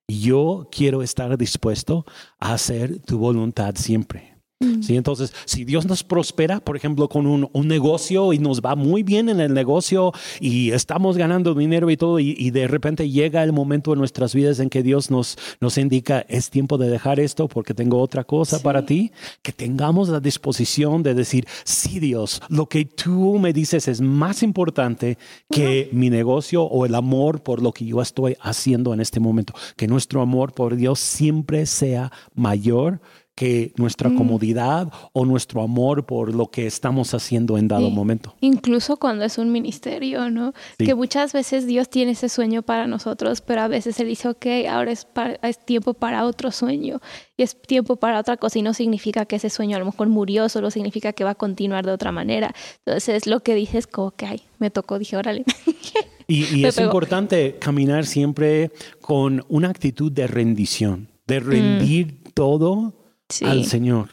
Yo 0.06 0.68
quiero 0.70 1.02
estar 1.02 1.38
dispuesto 1.38 2.04
a 2.38 2.52
hacer 2.52 3.00
tu 3.00 3.16
voluntad 3.16 3.74
siempre. 3.76 4.31
Mm. 4.62 4.82
¿Sí? 4.82 4.96
Entonces, 4.96 5.32
si 5.44 5.64
Dios 5.64 5.86
nos 5.86 6.04
prospera, 6.04 6.60
por 6.60 6.76
ejemplo, 6.76 7.08
con 7.08 7.26
un, 7.26 7.50
negocio 7.62 8.32
y 8.32 8.38
nos 8.38 8.60
va 8.60 8.74
muy 8.74 9.02
bien 9.02 9.28
en 9.28 9.40
el 9.40 9.54
negocio 9.54 10.12
y 10.40 10.72
estamos 10.72 11.16
ganando 11.16 11.54
dinero 11.54 11.90
y 11.90 11.96
todo, 11.96 12.18
y, 12.18 12.50
de 12.50 12.66
repente 12.66 13.08
llega 13.08 13.42
el 13.44 13.52
momento 13.52 13.92
en 13.92 13.98
nuestras 13.98 14.34
vidas 14.34 14.58
en 14.58 14.68
que 14.68 14.82
Dios 14.82 15.10
nos, 15.10 15.38
nos 15.60 15.78
indica, 15.78 16.26
es 16.28 16.50
tiempo 16.50 16.76
de 16.76 16.90
dejar 16.90 17.18
esto 17.18 17.48
porque 17.48 17.72
tengo 17.72 18.00
otra 18.00 18.24
cosa 18.24 18.62
para 18.62 18.84
ti, 18.84 19.12
que 19.42 19.52
tengamos 19.52 20.08
la 20.08 20.20
disposición 20.20 21.02
de 21.02 21.14
decir, 21.14 21.46
sí 21.64 21.98
Dios, 21.98 22.42
lo 22.48 22.66
que 22.66 22.84
tú 22.84 23.38
me 23.38 23.52
dices 23.52 23.88
es 23.88 24.00
más 24.00 24.42
importante 24.42 25.16
que 25.50 25.88
mi 25.92 26.10
negocio 26.10 26.64
o 26.64 26.84
el 26.84 26.94
amor 26.94 27.42
por 27.42 27.62
lo 27.62 27.72
que 27.72 27.84
yo 27.84 28.02
estoy 28.02 28.36
haciendo 28.40 28.92
en 28.92 29.00
este 29.00 29.20
momento. 29.20 29.54
Que 29.76 29.86
nuestro 29.86 30.20
amor 30.20 30.52
por 30.52 30.76
Dios 30.76 30.98
siempre 30.98 31.66
sea 31.66 32.12
mayor 32.34 33.00
que 33.34 33.72
nuestra 33.76 34.10
Mm. 34.10 34.16
comodidad 34.18 34.92
o 35.14 35.24
nuestro 35.24 35.62
amor 35.62 36.04
por 36.04 36.34
lo 36.34 36.50
que 36.50 36.66
estamos 36.66 37.14
haciendo 37.14 37.56
en 37.56 37.66
dado 37.66 37.86
Sí. 37.88 37.92
momento. 37.94 38.34
Incluso 38.40 38.98
cuando 38.98 39.24
es 39.24 39.38
un 39.38 39.50
ministerio, 39.50 40.28
¿no? 40.30 40.52
Sí. 40.78 40.84
Que 40.84 40.94
muchas 40.94 41.32
veces 41.32 41.66
Dios 41.66 41.88
tiene 41.88 42.12
ese 42.12 42.28
sueño 42.28 42.62
para 42.62 42.86
nosotros, 42.86 43.40
pero 43.40 43.62
a 43.62 43.68
veces 43.68 43.98
Él 44.00 44.08
dice, 44.08 44.28
ok, 44.28 44.46
ahora 44.68 44.92
es, 44.92 45.06
pa- 45.06 45.38
es 45.42 45.64
tiempo 45.64 45.94
para 45.94 46.24
otro 46.26 46.50
sueño 46.50 47.00
y 47.36 47.42
es 47.42 47.60
tiempo 47.60 47.96
para 47.96 48.20
otra 48.20 48.36
cosa 48.36 48.58
y 48.58 48.62
no 48.62 48.74
significa 48.74 49.24
que 49.24 49.36
ese 49.36 49.48
sueño 49.48 49.76
a 49.76 49.80
lo 49.80 49.86
mejor 49.86 50.08
murió, 50.08 50.48
solo 50.50 50.70
significa 50.70 51.12
que 51.14 51.24
va 51.24 51.30
a 51.30 51.34
continuar 51.34 51.86
de 51.86 51.92
otra 51.92 52.12
manera. 52.12 52.54
Entonces 52.84 53.26
lo 53.26 53.40
que 53.40 53.54
dices 53.54 53.86
como 53.86 54.12
ay, 54.26 54.42
me 54.58 54.70
tocó, 54.70 54.98
dije, 54.98 55.16
órale. 55.16 55.44
Y, 56.28 56.44
y 56.60 56.64
es 56.64 56.76
pegó. 56.76 56.86
importante 56.86 57.56
caminar 57.58 58.06
siempre 58.06 58.70
con 59.00 59.44
una 59.48 59.68
actitud 59.68 60.10
de 60.10 60.26
rendición, 60.28 61.08
de 61.26 61.40
rendir 61.40 62.22
todo 62.32 62.76
Mm. 62.76 62.92
Sí. 63.32 63.44
al 63.44 63.64
Señor. 63.64 64.08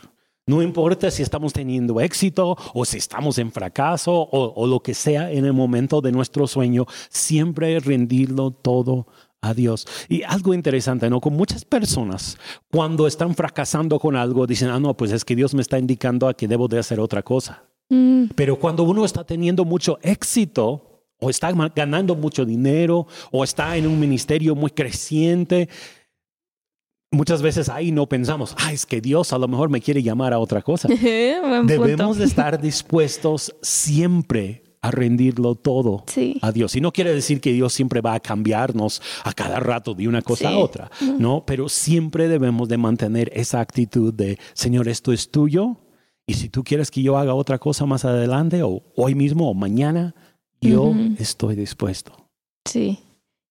No 0.47 0.63
importa 0.63 1.11
si 1.11 1.21
estamos 1.21 1.53
teniendo 1.53 2.01
éxito 2.01 2.57
o 2.73 2.83
si 2.83 2.97
estamos 2.97 3.37
en 3.37 3.51
fracaso 3.51 4.13
o, 4.13 4.53
o 4.55 4.65
lo 4.65 4.79
que 4.79 4.95
sea 4.95 5.31
en 5.31 5.45
el 5.45 5.53
momento 5.53 6.01
de 6.01 6.11
nuestro 6.11 6.47
sueño, 6.47 6.87
siempre 7.09 7.79
rendirlo 7.79 8.49
todo 8.49 9.05
a 9.41 9.53
Dios. 9.53 9.85
Y 10.07 10.23
algo 10.23 10.53
interesante, 10.53 11.09
¿no? 11.09 11.21
Con 11.21 11.33
muchas 11.33 11.65
personas, 11.65 12.37
cuando 12.71 13.07
están 13.07 13.35
fracasando 13.35 13.99
con 13.99 14.15
algo, 14.15 14.47
dicen, 14.47 14.69
ah, 14.69 14.79
no, 14.79 14.95
pues 14.95 15.11
es 15.11 15.23
que 15.23 15.35
Dios 15.35 15.53
me 15.53 15.61
está 15.61 15.77
indicando 15.77 16.27
a 16.27 16.33
que 16.33 16.47
debo 16.47 16.67
de 16.67 16.79
hacer 16.79 16.99
otra 16.99 17.21
cosa. 17.21 17.63
Mm, 17.89 18.25
Pero 18.35 18.57
cuando 18.57 18.83
uno 18.83 19.05
está 19.05 19.23
teniendo 19.23 19.65
mucho 19.65 19.99
éxito 20.01 21.05
o 21.19 21.29
está 21.29 21.51
ganando 21.75 22.15
mucho 22.15 22.45
dinero 22.45 23.07
o 23.31 23.43
está 23.43 23.75
en 23.77 23.87
un 23.87 23.99
ministerio 23.99 24.55
muy 24.55 24.71
creciente, 24.71 25.69
muchas 27.11 27.41
veces 27.41 27.69
ahí 27.69 27.91
no 27.91 28.07
pensamos, 28.07 28.55
ah, 28.59 28.71
es 28.73 28.85
que 28.85 29.01
Dios 29.01 29.33
a 29.33 29.37
lo 29.37 29.47
mejor 29.47 29.69
me 29.69 29.81
quiere 29.81 30.03
llamar 30.03 30.33
a 30.33 30.39
otra 30.39 30.61
cosa. 30.61 30.87
Debemos 31.65 32.17
de 32.17 32.25
estar 32.25 32.61
dispuestos 32.61 33.55
siempre 33.61 34.63
a 34.81 34.91
rendirlo 34.91 35.55
todo 35.55 36.05
Sí. 36.07 36.37
a 36.41 36.51
Dios. 36.53 36.73
Y 36.75 36.81
no 36.81 36.93
quiere 36.93 37.13
decir 37.13 37.41
que 37.41 37.51
Dios 37.51 37.73
siempre 37.73 37.99
va 37.99 38.13
a 38.13 38.19
cambiarnos 38.21 39.01
a 39.25 39.33
cada 39.33 39.59
rato 39.59 39.93
de 39.93 40.07
una 40.07 40.21
cosa 40.21 40.49
Sí. 40.49 40.55
a 40.55 40.57
otra, 40.57 40.89
¿no? 41.17 41.43
Pero 41.45 41.67
siempre 41.67 42.29
debemos 42.29 42.69
de 42.69 42.77
mantener 42.77 43.29
esa 43.33 43.59
actitud 43.59 44.13
de, 44.13 44.39
Señor, 44.53 44.87
esto 44.87 45.11
es 45.11 45.31
tuyo. 45.31 45.77
Y 46.25 46.35
si 46.35 46.47
tú 46.47 46.63
quieres 46.63 46.91
que 46.91 47.01
yo 47.01 47.17
haga 47.17 47.33
otra 47.33 47.57
cosa 47.57 47.85
más 47.85 48.05
adelante 48.05 48.63
o 48.63 48.83
hoy 48.95 49.15
mismo 49.15 49.49
o 49.49 49.53
mañana, 49.53 50.15
yo 50.61 50.93
estoy 51.17 51.55
dispuesto. 51.55 52.13
Sí. 52.65 52.99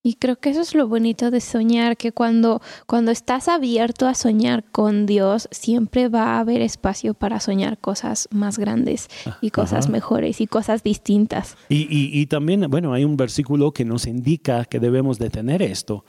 Y 0.02 0.14
creo 0.14 0.36
que 0.36 0.50
eso 0.50 0.60
es 0.60 0.74
lo 0.74 0.86
bonito 0.86 1.30
de 1.30 1.40
soñar, 1.40 1.96
que 1.96 2.12
cuando, 2.12 2.62
cuando 2.86 3.10
estás 3.10 3.48
abierto 3.48 4.06
a 4.06 4.14
soñar 4.14 4.64
con 4.70 5.06
Dios, 5.06 5.48
siempre 5.50 6.08
va 6.08 6.36
a 6.36 6.40
haber 6.40 6.62
espacio 6.62 7.14
para 7.14 7.40
soñar 7.40 7.78
cosas 7.78 8.28
más 8.30 8.58
grandes 8.58 9.08
y 9.40 9.50
cosas 9.50 9.86
Ajá. 9.86 9.92
mejores 9.92 10.40
y 10.40 10.46
cosas 10.46 10.82
distintas. 10.84 11.56
Y, 11.68 11.82
y- 11.94 12.18
y 12.20 12.26
también, 12.26 12.64
bueno, 12.70 12.92
hay 12.92 13.04
un 13.04 13.16
versículo 13.16 13.72
que 13.72 13.84
nos 13.84 14.06
indica 14.06 14.64
que 14.64 14.78
debemos 14.78 15.18
de 15.18 15.30
tener 15.30 15.62
esto. 15.62 16.04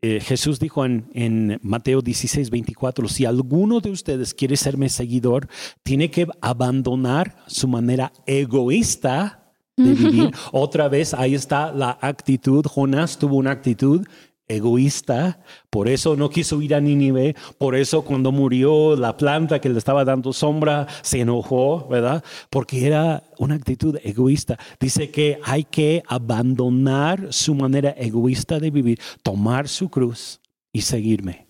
Eh, 0.00 0.20
Jesús 0.20 0.58
dijo 0.58 0.84
en, 0.84 1.06
en 1.14 1.58
Mateo 1.62 2.02
16, 2.02 2.50
24, 2.50 3.08
si 3.08 3.24
alguno 3.24 3.80
de 3.80 3.90
ustedes 3.90 4.34
quiere 4.34 4.56
serme 4.56 4.88
seguidor, 4.88 5.48
tiene 5.82 6.10
que 6.10 6.26
abandonar 6.42 7.36
su 7.46 7.68
manera 7.68 8.12
egoísta 8.26 9.43
de 9.76 9.94
vivir. 9.94 10.30
Otra 10.52 10.88
vez, 10.88 11.14
ahí 11.14 11.34
está 11.34 11.72
la 11.72 11.98
actitud. 12.00 12.64
Jonás 12.66 13.18
tuvo 13.18 13.36
una 13.36 13.50
actitud 13.50 14.06
egoísta, 14.46 15.40
por 15.70 15.88
eso 15.88 16.16
no 16.16 16.28
quiso 16.28 16.60
ir 16.60 16.74
a 16.74 16.80
Nínive, 16.80 17.34
por 17.56 17.74
eso 17.74 18.02
cuando 18.02 18.30
murió 18.30 18.94
la 18.94 19.16
planta 19.16 19.60
que 19.60 19.70
le 19.70 19.78
estaba 19.78 20.04
dando 20.04 20.32
sombra, 20.32 20.86
se 21.02 21.20
enojó, 21.20 21.88
¿verdad? 21.88 22.22
Porque 22.50 22.86
era 22.86 23.22
una 23.38 23.54
actitud 23.54 23.98
egoísta. 24.02 24.58
Dice 24.78 25.10
que 25.10 25.38
hay 25.44 25.64
que 25.64 26.02
abandonar 26.06 27.32
su 27.32 27.54
manera 27.54 27.90
egoísta 27.90 28.60
de 28.60 28.70
vivir, 28.70 29.00
tomar 29.22 29.68
su 29.68 29.88
cruz 29.88 30.40
y 30.72 30.82
seguirme. 30.82 31.48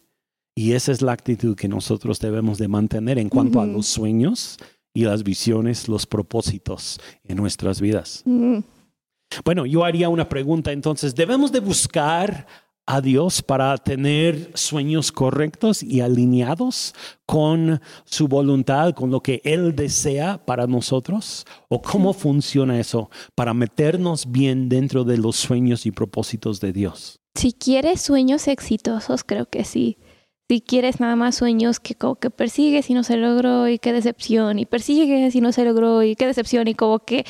Y 0.56 0.72
esa 0.72 0.92
es 0.92 1.02
la 1.02 1.12
actitud 1.12 1.56
que 1.56 1.66
nosotros 1.66 2.20
debemos 2.20 2.58
de 2.58 2.68
mantener 2.68 3.18
en 3.18 3.28
cuanto 3.28 3.60
a 3.60 3.66
los 3.66 3.86
sueños 3.86 4.56
y 4.94 5.04
las 5.04 5.24
visiones, 5.24 5.88
los 5.88 6.06
propósitos 6.06 7.00
en 7.24 7.36
nuestras 7.36 7.80
vidas. 7.80 8.22
Mm, 8.24 8.60
Bueno, 9.44 9.66
yo 9.66 9.84
haría 9.84 10.08
una 10.08 10.28
pregunta 10.28 10.70
entonces. 10.70 11.14
¿Debemos 11.14 11.50
de 11.50 11.58
buscar 11.58 12.46
a 12.86 13.00
Dios 13.00 13.42
para 13.42 13.76
tener 13.78 14.52
sueños 14.54 15.10
correctos 15.10 15.82
y 15.82 16.00
alineados 16.00 16.94
con 17.26 17.80
su 18.04 18.28
voluntad, 18.28 18.94
con 18.94 19.10
lo 19.10 19.20
que 19.20 19.40
Él 19.44 19.74
desea 19.74 20.44
para 20.44 20.68
nosotros? 20.68 21.44
¿O 21.68 21.82
cómo 21.82 22.12
funciona 22.12 22.78
eso 22.78 23.10
para 23.34 23.54
meternos 23.54 24.30
bien 24.30 24.68
dentro 24.68 25.02
de 25.02 25.18
los 25.18 25.34
sueños 25.34 25.86
y 25.86 25.90
propósitos 25.90 26.60
de 26.60 26.72
Dios? 26.72 27.18
Si 27.34 27.52
quieres 27.52 28.00
sueños 28.02 28.46
exitosos, 28.46 29.24
creo 29.24 29.46
que 29.46 29.64
sí. 29.64 29.98
Si 30.48 30.60
quieres 30.60 31.00
nada 31.00 31.16
más 31.16 31.36
sueños 31.36 31.80
que 31.80 31.94
como 31.94 32.16
que 32.16 32.28
persigues 32.28 32.90
y 32.90 32.94
no 32.94 33.02
se 33.02 33.16
logró 33.16 33.66
y 33.68 33.78
qué 33.78 33.92
decepción, 33.94 34.58
y 34.58 34.66
persigues 34.66 35.34
y 35.34 35.40
no 35.40 35.52
se 35.52 35.64
logró 35.64 36.02
y 36.02 36.16
qué 36.16 36.26
decepción, 36.26 36.68
y 36.68 36.74
como 36.74 36.98
que 36.98 37.24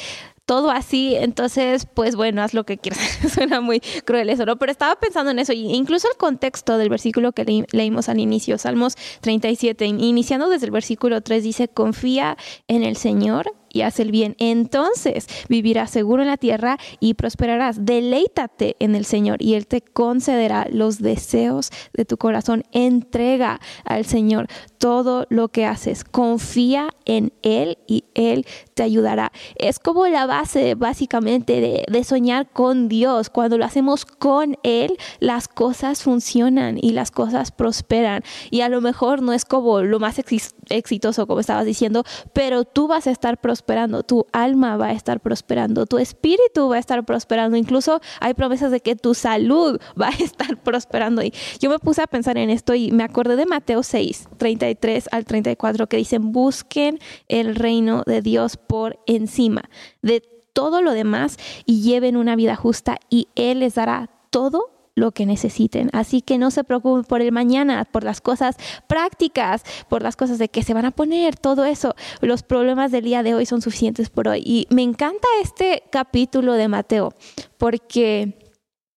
todo 0.46 0.70
así, 0.70 1.14
entonces, 1.14 1.87
pues 1.87 2.16
bueno, 2.16 2.42
haz 2.42 2.53
lo 2.55 2.64
que 2.64 2.77
quieras. 2.77 3.00
Suena 3.33 3.61
muy 3.61 3.81
cruel 4.05 4.29
eso, 4.31 4.44
¿no? 4.44 4.57
Pero 4.59 4.72
estaba 4.72 4.96
pensando 4.98 5.31
en 5.31 5.38
eso, 5.38 5.53
y 5.53 5.72
incluso 5.74 6.09
el 6.11 6.16
contexto 6.18 6.77
del 6.77 6.88
versículo 6.90 7.33
que 7.33 7.46
leí- 7.46 7.66
leímos 7.72 8.09
al 8.09 8.18
inicio, 8.18 8.59
Salmos 8.59 8.96
37, 9.20 9.87
iniciando 9.87 10.48
desde 10.48 10.66
el 10.66 10.72
versículo 10.72 11.20
3, 11.22 11.42
dice, 11.44 11.68
confía 11.68 12.37
en 12.68 12.83
el 12.83 12.96
Señor 12.96 13.55
y 13.74 13.82
haz 13.82 14.00
el 14.00 14.10
bien. 14.10 14.37
Entonces 14.38 15.26
vivirás 15.48 15.90
seguro 15.90 16.22
en 16.22 16.28
la 16.28 16.38
tierra 16.38 16.78
y 17.00 17.14
prosperarás. 17.14 17.84
Deleítate 17.84 18.76
en 18.78 18.94
el 18.94 19.04
Señor 19.04 19.42
y 19.42 19.54
Él 19.54 19.66
te 19.66 19.82
concederá 19.82 20.66
los 20.70 21.00
deseos 21.00 21.70
de 21.92 22.04
tu 22.04 22.16
corazón. 22.16 22.62
Entrega 22.72 23.60
al 23.84 24.06
Señor 24.06 24.46
todo 24.78 25.26
lo 25.28 25.48
que 25.48 25.66
haces. 25.66 26.04
Confía 26.04 26.88
en 27.04 27.32
Él 27.42 27.78
y 27.87 28.04
Él 28.14 28.46
te 28.74 28.82
ayudará. 28.82 29.32
Es 29.56 29.78
como 29.78 30.06
la 30.06 30.26
base 30.26 30.74
básicamente 30.74 31.84
de, 31.88 32.04
soñar 32.04 32.50
con 32.50 32.88
Dios. 32.88 33.30
Cuando 33.30 33.56
lo 33.56 33.64
hacemos 33.64 34.04
con 34.04 34.58
Él, 34.62 34.98
las 35.20 35.48
cosas 35.48 36.02
funcionan 36.02 36.78
y 36.80 36.90
las 36.90 37.10
cosas 37.10 37.50
prosperan. 37.50 38.22
Y 38.50 38.60
a 38.60 38.68
lo 38.68 38.80
mejor 38.80 39.22
no 39.22 39.32
es 39.32 39.44
como 39.44 39.80
lo 39.80 40.00
más 40.00 40.20
exitoso, 40.68 41.26
como 41.26 41.40
estabas 41.40 41.64
diciendo, 41.64 42.04
pero 42.34 42.64
tú 42.64 42.88
vas 42.88 43.06
a 43.06 43.10
estar 43.10 43.40
prosperando, 43.40 44.02
tu 44.02 44.26
alma 44.32 44.76
va 44.76 44.88
a 44.88 44.92
estar 44.92 45.20
prosperando, 45.20 45.87
tu 45.87 45.98
espíritu 45.98 46.68
va 46.68 46.76
a 46.76 46.80
estar 46.80 47.04
prosperando. 47.04 47.56
Incluso 47.56 48.00
hay 48.20 48.34
promesas 48.34 48.70
de 48.70 48.80
que 48.80 48.96
tu 48.96 49.14
salud 49.14 49.80
va 50.00 50.08
a 50.08 50.22
estar 50.22 50.62
prosperando. 50.62 51.22
Y 51.22 51.32
yo 51.60 51.70
me 51.70 51.78
puse 51.78 52.02
a 52.02 52.06
pensar 52.06 52.37
en 52.37 52.50
esto 52.50 52.74
y 52.74 52.90
me 52.92 53.04
acordé 53.04 53.37
de 53.37 53.46
Mateo 53.46 53.82
6, 53.82 54.28
33 54.37 55.08
al 55.12 55.24
34, 55.24 55.87
que 55.87 55.96
dicen, 55.96 56.32
busquen 56.32 56.98
el 57.28 57.54
reino 57.54 58.02
de 58.04 58.20
Dios 58.20 58.58
por 58.66 58.98
encima 59.07 59.62
de 60.03 60.22
todo 60.53 60.83
lo 60.83 60.92
demás 60.92 61.37
y 61.66 61.83
lleven 61.83 62.16
una 62.16 62.37
vida 62.37 62.57
justa 62.57 62.98
y 63.11 63.29
Él 63.35 63.61
les 63.61 63.74
dará 63.74 64.09
todo 64.31 64.70
lo 64.94 65.11
que 65.12 65.27
necesiten. 65.27 65.90
Así 65.92 66.22
que 66.22 66.38
no 66.38 66.50
se 66.50 66.64
preocupen 66.64 67.05
por 67.05 67.20
el 67.20 67.33
mañana, 67.33 67.85
por 67.85 68.05
las 68.05 68.20
cosas 68.20 68.57
prácticas, 68.87 69.64
por 69.88 70.03
las 70.03 70.16
cosas 70.16 70.38
de 70.38 70.48
que 70.48 70.62
se 70.62 70.74
van 70.74 70.85
a 70.85 70.92
poner, 70.92 71.37
todo 71.37 71.64
eso. 71.64 71.94
Los 72.20 72.42
problemas 72.42 72.92
del 72.92 73.05
día 73.05 73.22
de 73.22 73.35
hoy 73.35 73.46
son 73.46 73.61
suficientes 73.61 74.09
por 74.09 74.29
hoy. 74.29 74.42
Y 74.44 74.66
me 74.70 74.83
encanta 74.83 75.27
este 75.42 75.83
capítulo 75.90 76.55
de 76.55 76.68
Mateo 76.68 77.12
porque 77.59 78.38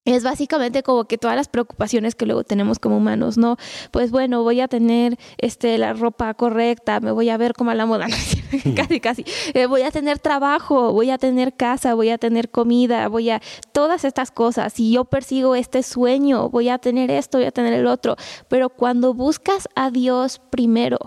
es 0.08 0.24
básicamente 0.24 0.84
como 0.84 1.06
que 1.06 1.18
todas 1.18 1.36
las 1.36 1.50
preocupaciones 1.50 2.16
que 2.16 2.26
luego 2.26 2.46
tenemos 2.46 2.80
como 2.80 2.98
humanos, 2.98 3.38
¿no? 3.38 3.58
Pues 3.92 4.10
bueno, 4.10 4.42
voy 4.42 4.62
a 4.62 4.70
tener 4.70 5.18
este 5.38 5.78
la 5.78 5.92
ropa 5.92 6.34
correcta, 6.34 7.02
me 7.02 7.12
voy 7.12 7.30
a 7.30 7.36
ver 7.36 7.54
como 7.54 7.72
a 7.72 7.76
la 7.76 7.86
moda, 7.86 8.08
¿no? 8.66 8.76
casi 8.76 9.02
casi. 9.02 9.26
Eh, 9.54 9.66
voy 9.66 9.82
a 9.82 9.92
tener 9.92 10.20
trabajo, 10.20 10.94
voy 10.94 11.10
a 11.10 11.18
tener 11.18 11.56
casa, 11.56 11.94
voy 11.94 12.10
a 12.10 12.18
tener 12.18 12.50
comida, 12.50 13.10
voy 13.10 13.30
a 13.32 13.42
todas 13.74 14.06
estas 14.06 14.32
cosas. 14.32 14.72
Si 14.72 14.94
yo 14.94 15.04
persigo 15.04 15.56
este 15.56 15.84
sueño, 15.84 16.50
voy 16.50 16.70
a 16.70 16.78
tener 16.78 17.12
esto, 17.12 17.38
voy 17.40 17.48
a 17.48 17.52
tener 17.52 17.74
el 17.74 17.86
otro, 17.86 18.16
pero 18.48 18.70
cuando 18.70 19.14
buscas 19.14 19.68
a 19.76 19.92
Dios 19.92 20.40
primero, 20.50 21.00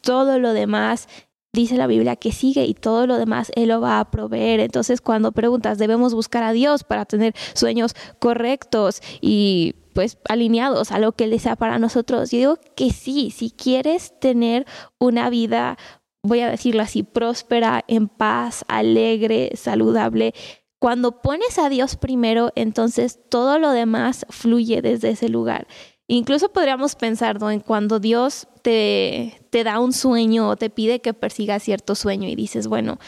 todo 0.00 0.38
lo 0.38 0.54
demás 0.54 1.06
dice 1.52 1.76
la 1.76 1.86
Biblia 1.86 2.16
que 2.16 2.32
sigue 2.32 2.64
y 2.64 2.74
todo 2.74 3.06
lo 3.06 3.16
demás 3.16 3.50
Él 3.54 3.68
lo 3.68 3.80
va 3.80 4.00
a 4.00 4.10
proveer. 4.10 4.60
Entonces, 4.60 5.00
cuando 5.00 5.32
preguntas, 5.32 5.78
debemos 5.78 6.14
buscar 6.14 6.42
a 6.42 6.52
Dios 6.52 6.84
para 6.84 7.04
tener 7.04 7.34
sueños 7.54 7.94
correctos 8.18 9.00
y 9.20 9.74
pues 9.94 10.18
alineados 10.28 10.92
a 10.92 10.98
lo 10.98 11.12
que 11.12 11.24
Él 11.24 11.30
desea 11.30 11.56
para 11.56 11.78
nosotros. 11.78 12.30
Yo 12.30 12.38
digo 12.38 12.58
que 12.76 12.90
sí, 12.90 13.30
si 13.30 13.50
quieres 13.50 14.18
tener 14.20 14.66
una 14.98 15.30
vida, 15.30 15.76
voy 16.22 16.40
a 16.40 16.50
decirlo 16.50 16.82
así, 16.82 17.02
próspera, 17.02 17.84
en 17.88 18.08
paz, 18.08 18.64
alegre, 18.68 19.52
saludable. 19.54 20.34
Cuando 20.78 21.20
pones 21.20 21.58
a 21.58 21.68
Dios 21.68 21.96
primero, 21.96 22.52
entonces 22.54 23.18
todo 23.28 23.58
lo 23.58 23.72
demás 23.72 24.24
fluye 24.30 24.80
desde 24.82 25.10
ese 25.10 25.28
lugar. 25.28 25.66
Incluso 26.06 26.52
podríamos 26.52 26.94
pensar 26.94 27.40
¿no? 27.40 27.50
en 27.50 27.60
cuando 27.60 27.98
Dios 27.98 28.46
te, 28.62 29.37
te 29.50 29.64
da 29.64 29.80
un 29.80 29.92
sueño 29.92 30.48
o 30.48 30.56
te 30.56 30.70
pide 30.70 31.00
que 31.00 31.14
persigas 31.14 31.62
cierto 31.62 31.94
sueño 31.94 32.28
y 32.28 32.34
dices, 32.34 32.66
bueno, 32.68 32.98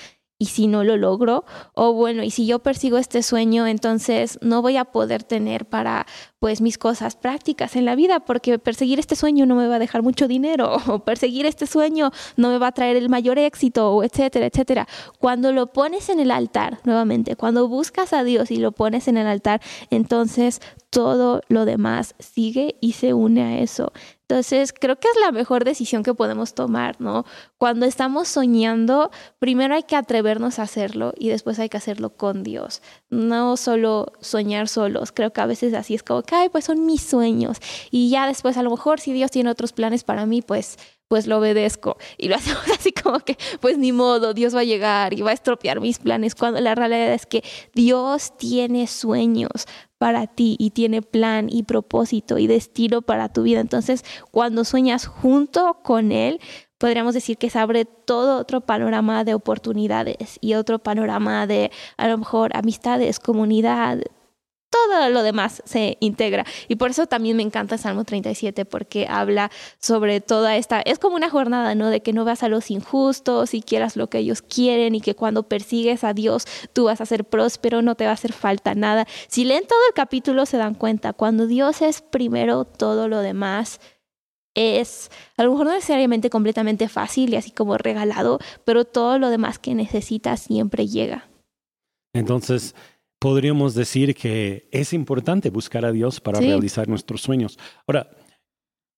¿y 0.40 0.46
si 0.46 0.66
no 0.66 0.82
lo 0.82 0.96
logro? 0.96 1.44
O 1.74 1.92
bueno, 1.92 2.24
¿y 2.24 2.30
si 2.30 2.46
yo 2.46 2.60
persigo 2.60 2.96
este 2.96 3.22
sueño, 3.22 3.66
entonces 3.66 4.38
no 4.40 4.62
voy 4.62 4.78
a 4.78 4.86
poder 4.86 5.22
tener 5.22 5.66
para 5.66 6.06
pues 6.38 6.62
mis 6.62 6.78
cosas 6.78 7.14
prácticas 7.14 7.76
en 7.76 7.84
la 7.84 7.94
vida, 7.94 8.20
porque 8.20 8.58
perseguir 8.58 8.98
este 8.98 9.16
sueño 9.16 9.44
no 9.44 9.54
me 9.54 9.68
va 9.68 9.76
a 9.76 9.78
dejar 9.78 10.02
mucho 10.02 10.26
dinero, 10.26 10.78
o 10.88 11.00
perseguir 11.00 11.44
este 11.44 11.66
sueño 11.66 12.10
no 12.36 12.48
me 12.48 12.58
va 12.58 12.68
a 12.68 12.72
traer 12.72 12.96
el 12.96 13.10
mayor 13.10 13.38
éxito, 13.38 14.02
etcétera, 14.02 14.46
etcétera. 14.46 14.88
Cuando 15.18 15.52
lo 15.52 15.66
pones 15.74 16.08
en 16.08 16.18
el 16.20 16.30
altar, 16.30 16.80
nuevamente, 16.84 17.36
cuando 17.36 17.68
buscas 17.68 18.14
a 18.14 18.24
Dios 18.24 18.50
y 18.50 18.56
lo 18.56 18.72
pones 18.72 19.08
en 19.08 19.18
el 19.18 19.26
altar, 19.26 19.60
entonces 19.90 20.62
todo 20.88 21.42
lo 21.48 21.66
demás 21.66 22.14
sigue 22.18 22.76
y 22.80 22.92
se 22.92 23.12
une 23.12 23.42
a 23.42 23.58
eso. 23.58 23.92
Entonces, 24.30 24.72
creo 24.72 24.94
que 24.94 25.08
es 25.08 25.20
la 25.20 25.32
mejor 25.32 25.64
decisión 25.64 26.04
que 26.04 26.14
podemos 26.14 26.54
tomar, 26.54 27.00
¿no? 27.00 27.24
Cuando 27.58 27.84
estamos 27.84 28.28
soñando, 28.28 29.10
primero 29.40 29.74
hay 29.74 29.82
que 29.82 29.96
atrevernos 29.96 30.60
a 30.60 30.62
hacerlo 30.62 31.12
y 31.18 31.30
después 31.30 31.58
hay 31.58 31.68
que 31.68 31.78
hacerlo 31.78 32.10
con 32.10 32.44
Dios. 32.44 32.80
No 33.08 33.56
solo 33.56 34.12
soñar 34.20 34.68
solos. 34.68 35.10
Creo 35.10 35.32
que 35.32 35.40
a 35.40 35.46
veces 35.46 35.74
así 35.74 35.96
es 35.96 36.04
como 36.04 36.22
ay, 36.30 36.48
pues 36.48 36.64
son 36.64 36.86
mis 36.86 37.02
sueños. 37.02 37.56
Y 37.90 38.08
ya 38.08 38.28
después, 38.28 38.56
a 38.56 38.62
lo 38.62 38.70
mejor, 38.70 39.00
si 39.00 39.12
Dios 39.12 39.32
tiene 39.32 39.50
otros 39.50 39.72
planes 39.72 40.04
para 40.04 40.26
mí, 40.26 40.42
pues 40.42 40.78
pues 41.10 41.26
lo 41.26 41.38
obedezco 41.38 41.96
y 42.16 42.28
lo 42.28 42.36
hacemos 42.36 42.62
así 42.72 42.92
como 42.92 43.18
que, 43.18 43.36
pues 43.58 43.76
ni 43.76 43.90
modo, 43.90 44.32
Dios 44.32 44.54
va 44.54 44.60
a 44.60 44.64
llegar 44.64 45.12
y 45.12 45.22
va 45.22 45.32
a 45.32 45.34
estropear 45.34 45.80
mis 45.80 45.98
planes, 45.98 46.36
cuando 46.36 46.60
la 46.60 46.76
realidad 46.76 47.12
es 47.12 47.26
que 47.26 47.42
Dios 47.74 48.38
tiene 48.38 48.86
sueños 48.86 49.66
para 49.98 50.28
ti 50.28 50.54
y 50.60 50.70
tiene 50.70 51.02
plan 51.02 51.48
y 51.50 51.64
propósito 51.64 52.38
y 52.38 52.46
destino 52.46 53.02
para 53.02 53.28
tu 53.28 53.42
vida. 53.42 53.58
Entonces, 53.58 54.04
cuando 54.30 54.64
sueñas 54.64 55.06
junto 55.06 55.80
con 55.82 56.12
Él, 56.12 56.40
podríamos 56.78 57.12
decir 57.12 57.38
que 57.38 57.50
se 57.50 57.58
abre 57.58 57.84
todo 57.84 58.38
otro 58.38 58.60
panorama 58.60 59.24
de 59.24 59.34
oportunidades 59.34 60.38
y 60.40 60.54
otro 60.54 60.78
panorama 60.78 61.46
de 61.48 61.72
a 61.96 62.06
lo 62.06 62.18
mejor 62.18 62.56
amistades, 62.56 63.18
comunidad, 63.18 63.98
todo 64.70 65.10
lo 65.10 65.22
demás 65.22 65.62
se 65.66 65.98
integra. 66.00 66.46
Y 66.68 66.76
por 66.76 66.90
eso 66.90 67.06
también 67.06 67.36
me 67.36 67.42
encanta 67.42 67.76
Salmo 67.76 68.04
37, 68.04 68.64
porque 68.64 69.06
habla 69.08 69.50
sobre 69.78 70.20
toda 70.20 70.56
esta, 70.56 70.80
es 70.80 70.98
como 70.98 71.16
una 71.16 71.28
jornada, 71.28 71.74
¿no? 71.74 71.88
De 71.88 72.00
que 72.00 72.12
no 72.12 72.24
vas 72.24 72.42
a 72.42 72.48
los 72.48 72.70
injustos 72.70 73.52
y 73.52 73.62
quieras 73.62 73.96
lo 73.96 74.08
que 74.08 74.18
ellos 74.18 74.42
quieren 74.42 74.94
y 74.94 75.00
que 75.00 75.16
cuando 75.16 75.42
persigues 75.42 76.04
a 76.04 76.14
Dios 76.14 76.46
tú 76.72 76.84
vas 76.84 77.00
a 77.00 77.06
ser 77.06 77.24
próspero, 77.24 77.82
no 77.82 77.96
te 77.96 78.04
va 78.04 78.10
a 78.12 78.14
hacer 78.14 78.32
falta 78.32 78.74
nada. 78.74 79.06
Si 79.28 79.44
leen 79.44 79.66
todo 79.66 79.80
el 79.88 79.94
capítulo 79.94 80.46
se 80.46 80.56
dan 80.56 80.74
cuenta, 80.74 81.12
cuando 81.12 81.46
Dios 81.46 81.82
es 81.82 82.00
primero, 82.00 82.64
todo 82.64 83.08
lo 83.08 83.20
demás 83.20 83.80
es 84.54 85.10
a 85.36 85.44
lo 85.44 85.52
mejor 85.52 85.66
no 85.66 85.72
necesariamente 85.72 86.30
completamente 86.30 86.88
fácil 86.88 87.32
y 87.32 87.36
así 87.36 87.50
como 87.50 87.76
regalado, 87.76 88.38
pero 88.64 88.84
todo 88.84 89.18
lo 89.18 89.30
demás 89.30 89.58
que 89.58 89.74
necesitas 89.74 90.40
siempre 90.40 90.86
llega. 90.86 91.28
Entonces, 92.12 92.74
podríamos 93.20 93.74
decir 93.74 94.16
que 94.16 94.68
es 94.72 94.92
importante 94.92 95.50
buscar 95.50 95.84
a 95.84 95.92
Dios 95.92 96.20
para 96.20 96.40
realizar 96.40 96.88
nuestros 96.88 97.20
sueños. 97.20 97.58
Ahora, 97.86 98.10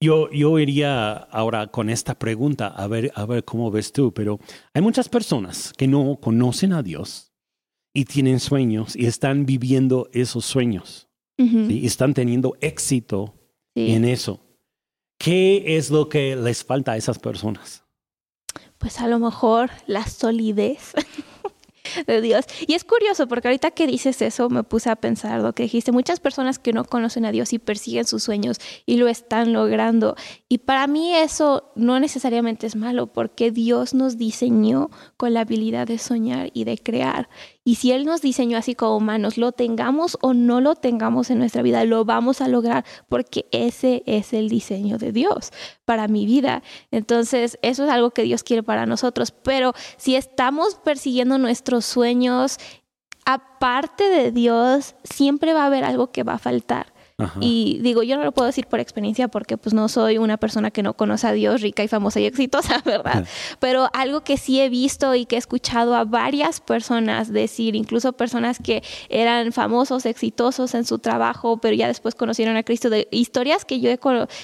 yo, 0.00 0.30
yo 0.30 0.58
iría 0.58 1.12
ahora 1.12 1.66
con 1.66 1.90
esta 1.90 2.18
pregunta 2.18 2.68
a 2.68 2.86
ver, 2.86 3.12
a 3.14 3.26
ver 3.26 3.44
cómo 3.44 3.70
ves 3.70 3.92
tú, 3.92 4.14
pero 4.14 4.38
hay 4.72 4.80
muchas 4.80 5.08
personas 5.08 5.72
que 5.76 5.88
no 5.88 6.18
conocen 6.20 6.72
a 6.72 6.82
Dios 6.82 7.32
y 7.92 8.04
tienen 8.04 8.40
sueños 8.40 8.96
y 8.96 9.06
están 9.06 9.44
viviendo 9.44 10.08
esos 10.12 10.46
sueños 10.46 11.08
y 11.36 11.84
están 11.86 12.14
teniendo 12.14 12.56
éxito 12.60 13.34
en 13.74 14.04
eso. 14.04 14.40
¿Qué 15.18 15.76
es 15.76 15.90
lo 15.90 16.08
que 16.08 16.36
les 16.36 16.64
falta 16.64 16.92
a 16.92 16.96
esas 16.96 17.18
personas? 17.18 17.84
Pues 18.78 19.00
a 19.00 19.08
lo 19.08 19.18
mejor 19.18 19.70
la 19.86 20.06
solidez. 20.06 20.92
de 22.06 22.20
Dios. 22.20 22.44
Y 22.66 22.74
es 22.74 22.84
curioso 22.84 23.26
porque 23.26 23.48
ahorita 23.48 23.70
que 23.70 23.86
dices 23.86 24.22
eso 24.22 24.48
me 24.48 24.62
puse 24.62 24.90
a 24.90 24.96
pensar 24.96 25.40
lo 25.40 25.52
que 25.52 25.64
dijiste. 25.64 25.92
Muchas 25.92 26.20
personas 26.20 26.58
que 26.58 26.72
no 26.72 26.84
conocen 26.84 27.24
a 27.24 27.32
Dios 27.32 27.52
y 27.52 27.58
persiguen 27.58 28.06
sus 28.06 28.22
sueños 28.22 28.58
y 28.86 28.96
lo 28.96 29.08
están 29.08 29.52
logrando. 29.52 30.16
Y 30.48 30.58
para 30.58 30.86
mí 30.86 31.14
eso 31.14 31.72
no 31.74 32.00
necesariamente 32.00 32.66
es 32.66 32.76
malo 32.76 33.06
porque 33.06 33.50
Dios 33.50 33.94
nos 33.94 34.18
diseñó 34.18 34.90
con 35.16 35.34
la 35.34 35.40
habilidad 35.40 35.86
de 35.86 35.98
soñar 35.98 36.50
y 36.52 36.64
de 36.64 36.78
crear. 36.78 37.28
Y 37.64 37.76
si 37.76 37.92
Él 37.92 38.04
nos 38.04 38.20
diseñó 38.22 38.58
así 38.58 38.74
como 38.74 38.96
humanos, 38.96 39.38
lo 39.38 39.52
tengamos 39.52 40.18
o 40.20 40.34
no 40.34 40.60
lo 40.60 40.74
tengamos 40.74 41.30
en 41.30 41.38
nuestra 41.38 41.62
vida, 41.62 41.84
lo 41.84 42.04
vamos 42.04 42.40
a 42.40 42.48
lograr 42.48 42.84
porque 43.08 43.46
ese 43.52 44.02
es 44.06 44.32
el 44.32 44.48
diseño 44.48 44.98
de 44.98 45.12
Dios 45.12 45.52
para 45.84 46.08
mi 46.08 46.26
vida. 46.26 46.62
Entonces, 46.90 47.58
eso 47.62 47.84
es 47.84 47.90
algo 47.90 48.10
que 48.10 48.24
Dios 48.24 48.42
quiere 48.42 48.64
para 48.64 48.84
nosotros. 48.86 49.30
Pero 49.30 49.74
si 49.96 50.16
estamos 50.16 50.74
persiguiendo 50.74 51.38
nuestros 51.38 51.84
sueños, 51.84 52.58
aparte 53.24 54.08
de 54.08 54.32
Dios, 54.32 54.96
siempre 55.04 55.52
va 55.52 55.62
a 55.62 55.66
haber 55.66 55.84
algo 55.84 56.10
que 56.10 56.24
va 56.24 56.34
a 56.34 56.38
faltar. 56.38 56.91
Y 57.40 57.78
digo, 57.82 58.02
yo 58.02 58.16
no 58.16 58.24
lo 58.24 58.32
puedo 58.32 58.46
decir 58.46 58.66
por 58.66 58.80
experiencia 58.80 59.28
porque 59.28 59.56
pues 59.56 59.74
no 59.74 59.88
soy 59.88 60.18
una 60.18 60.36
persona 60.36 60.70
que 60.70 60.82
no 60.82 60.94
conoce 60.94 61.26
a 61.26 61.32
Dios 61.32 61.60
rica 61.60 61.82
y 61.82 61.88
famosa 61.88 62.20
y 62.20 62.26
exitosa, 62.26 62.82
¿verdad? 62.84 63.26
Pero 63.58 63.88
algo 63.92 64.22
que 64.22 64.36
sí 64.36 64.60
he 64.60 64.68
visto 64.68 65.14
y 65.14 65.26
que 65.26 65.36
he 65.36 65.38
escuchado 65.38 65.94
a 65.94 66.04
varias 66.04 66.60
personas 66.60 67.32
decir, 67.32 67.74
incluso 67.74 68.12
personas 68.12 68.58
que 68.62 68.82
eran 69.08 69.52
famosos, 69.52 70.06
exitosos 70.06 70.74
en 70.74 70.84
su 70.84 70.98
trabajo, 70.98 71.58
pero 71.58 71.74
ya 71.74 71.86
después 71.88 72.14
conocieron 72.14 72.56
a 72.56 72.62
Cristo, 72.62 72.90
de 72.90 73.08
historias 73.10 73.64
que 73.64 73.80
yo 73.80 73.90
he, 73.90 73.98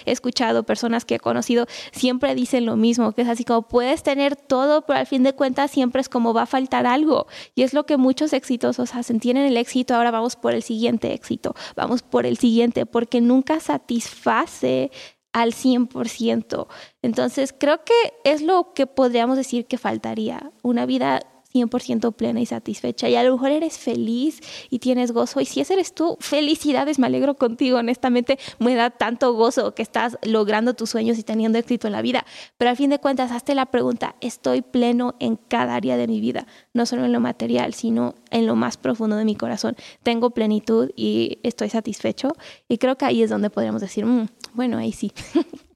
escuchado, 0.07 0.63
personas 0.63 1.05
que 1.05 1.17
he 1.17 1.21
conocido, 1.21 1.67
siempre 1.93 2.35
dicen 2.35 2.67
lo 2.67 2.77
mismo, 2.77 3.13
que 3.13 3.23
es 3.23 3.29
así 3.29 3.45
como 3.45 3.63
puedes 3.63 4.03
tener 4.03 4.37
todo, 4.37 4.83
pero 4.83 4.99
al 4.99 5.07
fin 5.07 5.23
de 5.23 5.35
cuentas 5.35 5.71
siempre 5.71 6.01
es 6.01 6.09
como 6.09 6.35
va 6.35 6.43
a 6.43 6.47
faltar 6.47 6.87
algo. 6.87 7.27
Y 7.55 7.63
es 7.63 7.75
lo 7.75 7.87
que 7.87 7.97
muchos 7.97 8.33
exitosos 8.33 8.95
hacen, 8.95 9.21
tienen 9.21 9.47
el 9.47 9.57
éxito, 9.57 9.95
ahora 9.95 10.11
vamos 10.11 10.37
por 10.37 10.55
el 10.55 10.63
siguiente 10.63 11.13
éxito, 11.13 11.55
vamos 11.77 12.03
por 12.03 12.27
el 12.27 12.39
siguiente 12.39 12.68
porque 12.91 13.21
nunca 13.21 13.61
satisface 13.61 14.91
al 15.33 15.53
100%. 15.53 16.67
Entonces, 17.03 17.55
creo 17.57 17.85
que 17.85 17.95
es 18.25 18.43
lo 18.43 18.73
que 18.75 18.87
podríamos 18.87 19.37
decir 19.37 19.67
que 19.67 19.79
faltaría, 19.79 20.53
una 20.63 20.87
vida 20.87 21.21
100% 21.53 22.15
plena 22.15 22.41
y 22.41 22.47
satisfecha. 22.47 23.09
Y 23.09 23.17
a 23.17 23.23
lo 23.23 23.33
mejor 23.33 23.51
eres 23.51 23.79
feliz 23.79 24.41
y 24.71 24.79
tienes 24.79 25.13
gozo. 25.13 25.41
Y 25.41 25.47
si 25.47 25.61
ese 25.61 25.75
eres 25.75 25.95
tú, 25.95 26.17
felicidades, 26.21 26.99
me 26.99 27.07
alegro 27.07 27.37
contigo. 27.37 27.79
Honestamente, 27.79 28.39
me 28.59 28.75
da 28.75 28.91
tanto 28.91 29.33
gozo 29.33 29.75
que 29.75 29.83
estás 29.83 30.19
logrando 30.23 30.75
tus 30.75 30.91
sueños 30.91 31.19
y 31.19 31.23
teniendo 31.23 31.59
éxito 31.59 31.87
en 31.87 31.93
la 31.93 32.03
vida. 32.03 32.25
Pero 32.57 32.71
al 32.71 32.77
fin 32.77 32.91
de 32.91 32.99
cuentas, 32.99 33.33
hazte 33.33 33.55
la 33.55 33.67
pregunta, 33.67 34.17
¿estoy 34.21 34.63
pleno 34.63 35.15
en 35.21 35.37
cada 35.37 35.75
área 35.75 35.97
de 35.97 36.07
mi 36.07 36.21
vida? 36.21 36.47
No 36.75 36.87
solo 36.87 37.05
en 37.05 37.13
lo 37.13 37.21
material, 37.21 37.75
sino 37.75 38.15
en 38.31 38.47
lo 38.47 38.57
más 38.57 38.77
profundo 38.77 39.17
de 39.17 39.25
mi 39.25 39.37
corazón. 39.37 39.77
Tengo 40.03 40.31
plenitud 40.31 40.91
y 40.97 41.39
estoy 41.43 41.71
satisfecho. 41.71 42.33
Y 42.69 42.79
creo 42.79 42.97
que 42.97 43.05
ahí 43.05 43.23
es 43.23 43.31
donde 43.31 43.51
podríamos 43.51 43.81
decir, 43.81 44.05
mm, 44.05 44.29
bueno, 44.55 44.79
ahí 44.79 44.93
sí. 44.93 45.13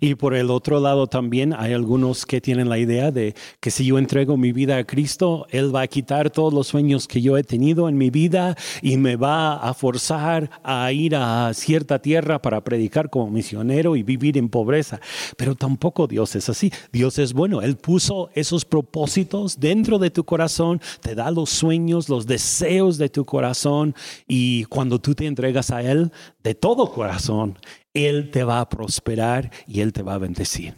Y 0.00 0.14
por 0.14 0.34
el 0.34 0.50
otro 0.50 0.80
lado 0.80 1.08
también 1.08 1.52
hay 1.52 1.74
algunos 1.74 2.24
que 2.24 2.40
tienen 2.40 2.70
la 2.70 2.78
idea 2.78 3.10
de 3.10 3.34
que 3.60 3.70
si 3.70 3.84
yo 3.84 3.98
entrego 3.98 4.38
mi 4.38 4.52
vida 4.52 4.78
a 4.78 4.84
Cristo, 4.84 5.46
Él 5.50 5.74
va 5.74 5.82
a 5.82 5.86
quitar 5.88 6.30
todos 6.30 6.54
los 6.54 6.68
sueños 6.68 7.06
que 7.06 7.20
yo 7.20 7.36
he 7.36 7.44
tenido 7.44 7.90
en 7.90 7.98
mi 7.98 8.08
vida 8.08 8.56
y 8.80 8.96
me 8.96 9.16
va 9.16 9.56
a 9.56 9.74
forzar 9.74 10.50
a 10.64 10.90
ir 10.90 11.16
a 11.16 11.52
cierta 11.52 11.98
tierra 11.98 12.40
para 12.40 12.64
predicar 12.64 13.10
como 13.10 13.30
misionero 13.30 13.94
y 13.96 14.02
vivir 14.02 14.38
en 14.38 14.48
pobreza. 14.48 15.00
Pero 15.36 15.54
tampoco 15.54 16.06
Dios 16.06 16.34
es 16.34 16.48
así. 16.48 16.72
Dios 16.90 17.18
es 17.18 17.34
bueno. 17.34 17.60
Él 17.60 17.76
puso 17.76 18.30
esos 18.34 18.64
propósitos 18.64 19.60
dentro 19.60 19.98
de 19.98 20.10
tu 20.10 20.24
corazón, 20.24 20.80
te 21.02 21.14
da 21.14 21.30
los 21.30 21.50
sueños, 21.50 22.08
los 22.08 22.26
deseos 22.26 22.96
de 22.96 23.10
tu 23.10 23.26
corazón 23.26 23.94
y 24.26 24.64
cuando 24.64 24.98
tú 24.98 25.14
te 25.14 25.26
entregas 25.26 25.70
a 25.70 25.82
Él 25.82 26.10
de 26.42 26.54
todo 26.54 26.90
corazón, 26.90 27.58
él 27.96 28.30
te 28.30 28.44
va 28.44 28.60
a 28.60 28.68
prosperar 28.68 29.50
y 29.66 29.80
Él 29.80 29.92
te 29.92 30.02
va 30.02 30.14
a 30.14 30.18
bendecir. 30.18 30.74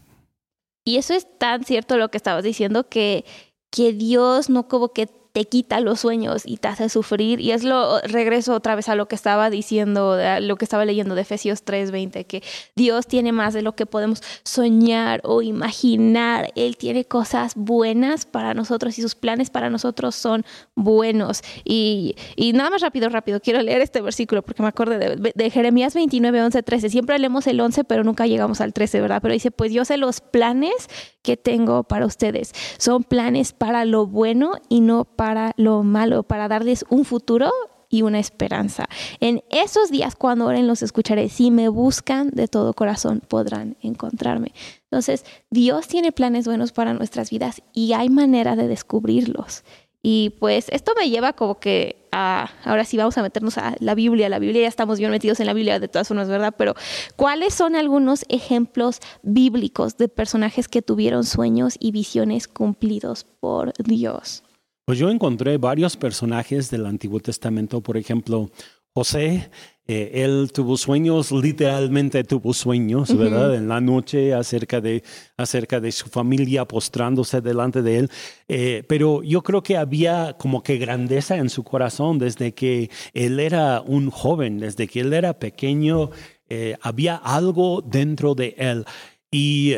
Y 0.85 0.97
eso 0.97 1.15
es 1.15 1.27
tan 1.39 1.65
cierto 1.65 1.99
lo 1.99 2.11
que 2.11 2.17
estabas 2.17 2.45
diciendo, 2.45 2.89
que, 2.89 3.25
que 3.71 3.93
Dios 3.93 4.49
no 4.49 4.69
como 4.69 4.93
que 4.93 5.09
te 5.39 5.45
quita 5.45 5.79
los 5.79 6.01
sueños 6.01 6.43
y 6.45 6.57
te 6.57 6.67
hace 6.67 6.89
sufrir. 6.89 7.39
Y 7.39 7.53
es 7.53 7.63
lo, 7.63 8.01
regreso 8.01 8.55
otra 8.55 8.75
vez 8.75 8.89
a 8.89 8.97
lo 8.97 9.07
que 9.07 9.15
estaba 9.15 9.51
diciendo, 9.51 10.19
lo 10.41 10.57
que 10.57 10.65
estaba 10.65 10.85
leyendo 10.85 11.15
de 11.15 11.21
Efesios 11.21 11.65
3:20, 11.65 12.27
que 12.27 12.43
Dios 12.75 13.07
tiene 13.07 13.31
más 13.31 13.55
de 13.55 13.63
lo 13.63 13.77
que 13.77 13.87
podemos 13.87 14.21
soñar 14.43 15.21
o 15.23 15.41
imaginar. 15.41 16.51
Él 16.57 16.77
tiene 16.77 17.05
cosas 17.05 17.53
buenas 17.55 18.27
para 18.27 18.53
nosotros 18.53 18.99
y 18.99 19.03
sus 19.03 19.15
planes 19.15 19.49
para 19.49 19.71
nosotros 19.71 20.17
son 20.17 20.45
buenos. 20.75 21.43
Y, 21.65 22.17
y 22.35 22.53
nada 22.53 22.71
más 22.71 22.83
rápido, 22.83 23.09
rápido, 23.09 23.39
quiero 23.39 23.63
leer 23.63 23.81
este 23.81 24.01
versículo 24.01 24.43
porque 24.43 24.63
me 24.65 24.69
acuerdo 24.71 24.99
de, 24.99 25.33
de 25.33 25.51
Jeremías 25.51 25.95
29, 25.95 26.43
11, 26.43 26.63
13. 26.65 26.91
Siempre 26.91 27.17
leemos 27.17 27.47
el 27.47 27.61
11, 27.61 27.85
pero 27.85 28.03
nunca 28.03 28.27
llegamos 28.27 28.61
al 28.61 28.73
13, 28.73 29.01
¿verdad? 29.01 29.23
Pero 29.23 29.35
dice, 29.35 29.53
pues 29.53 29.73
yo 29.73 29.85
sé 29.85 29.99
los 29.99 30.21
planes 30.21 30.89
que 31.23 31.37
tengo 31.37 31.85
para 31.85 32.07
ustedes. 32.07 32.53
Son 32.79 33.05
planes 33.05 33.53
para 33.53 33.85
lo 33.85 34.07
bueno 34.07 34.53
y 34.69 34.81
no 34.81 35.05
para 35.05 35.53
lo 35.57 35.83
malo, 35.83 36.23
para 36.23 36.49
darles 36.49 36.85
un 36.89 37.05
futuro 37.05 37.51
y 37.89 38.03
una 38.03 38.19
esperanza. 38.19 38.89
En 39.21 39.43
esos 39.51 39.91
días 39.91 40.15
cuando 40.15 40.47
oren 40.47 40.67
los 40.67 40.83
escucharé. 40.83 41.29
Si 41.29 41.51
me 41.51 41.69
buscan 41.69 42.31
de 42.31 42.49
todo 42.49 42.75
corazón 42.75 43.23
podrán 43.27 43.77
encontrarme. 43.81 44.53
Entonces, 44.85 45.25
Dios 45.51 45.89
tiene 45.89 46.13
planes 46.13 46.47
buenos 46.47 46.73
para 46.73 46.95
nuestras 46.95 47.31
vidas 47.31 47.63
y 47.73 47.93
hay 47.93 48.11
manera 48.11 48.57
de 48.57 48.69
descubrirlos. 48.69 49.65
Y 50.03 50.31
pues 50.39 50.69
esto 50.71 50.93
me 50.99 51.11
lleva 51.11 51.33
como 51.33 51.59
que 51.59 51.98
ahora 52.11 52.85
sí 52.85 52.97
vamos 52.97 53.19
a 53.19 53.23
meternos 53.23 53.59
a 53.59 53.77
la 53.81 53.95
Biblia. 53.95 54.29
La 54.29 54.39
Biblia 54.39 54.63
ya 54.63 54.69
estamos 54.69 54.99
bien 54.99 55.11
metidos 55.11 55.41
en 55.41 55.47
la 55.47 55.55
Biblia 55.55 55.79
de 55.79 55.89
todas 55.89 56.09
formas, 56.09 56.29
¿verdad? 56.29 56.55
Pero 56.57 56.75
¿cuáles 57.17 57.55
son 57.55 57.77
algunos 57.77 58.25
ejemplos 58.29 59.01
bíblicos 59.23 59.97
de 59.97 60.09
personajes 60.09 60.69
que 60.69 60.83
tuvieron 60.83 61.25
sueños 61.25 61.77
y 61.79 61.93
visiones 61.93 62.49
cumplidos 62.49 63.25
por 63.25 63.73
Dios? 63.83 64.45
Pues 64.85 64.99
yo 64.99 65.11
encontré 65.11 65.59
varios 65.59 65.97
personajes 65.97 66.71
del 66.71 66.87
Antiguo 66.87 67.21
Testamento, 67.21 67.83
por 67.83 67.97
ejemplo, 67.97 68.51
José, 68.95 69.51
eh, 69.91 70.23
él 70.23 70.51
tuvo 70.53 70.77
sueños, 70.77 71.33
literalmente 71.33 72.23
tuvo 72.23 72.53
sueños, 72.53 73.17
¿verdad? 73.17 73.55
En 73.55 73.69
la 73.69 73.81
noche 73.81 74.35
acerca 74.35 74.83
de, 74.83 75.03
acerca 75.39 75.81
de 75.81 75.93
su 75.93 76.11
familia 76.11 76.67
postrándose 76.67 77.41
delante 77.41 77.81
de 77.81 78.01
él. 78.01 78.11
Eh, 78.49 78.85
pero 78.87 79.23
yo 79.23 79.43
creo 79.43 79.63
que 79.63 79.79
había 79.79 80.37
como 80.39 80.63
que 80.63 80.77
grandeza 80.77 81.39
en 81.39 81.49
su 81.49 81.65
corazón 81.65 82.19
desde 82.19 82.53
que 82.53 82.91
él 83.15 83.41
era 83.41 83.81
un 83.81 84.11
joven, 84.11 84.59
desde 84.59 84.87
que 84.89 85.01
él 85.01 85.15
era 85.15 85.39
pequeño, 85.39 86.11
eh, 86.51 86.77
había 86.83 87.17
algo 87.17 87.81
dentro 87.81 88.35
de 88.35 88.55
él. 88.59 88.85
Y 89.31 89.75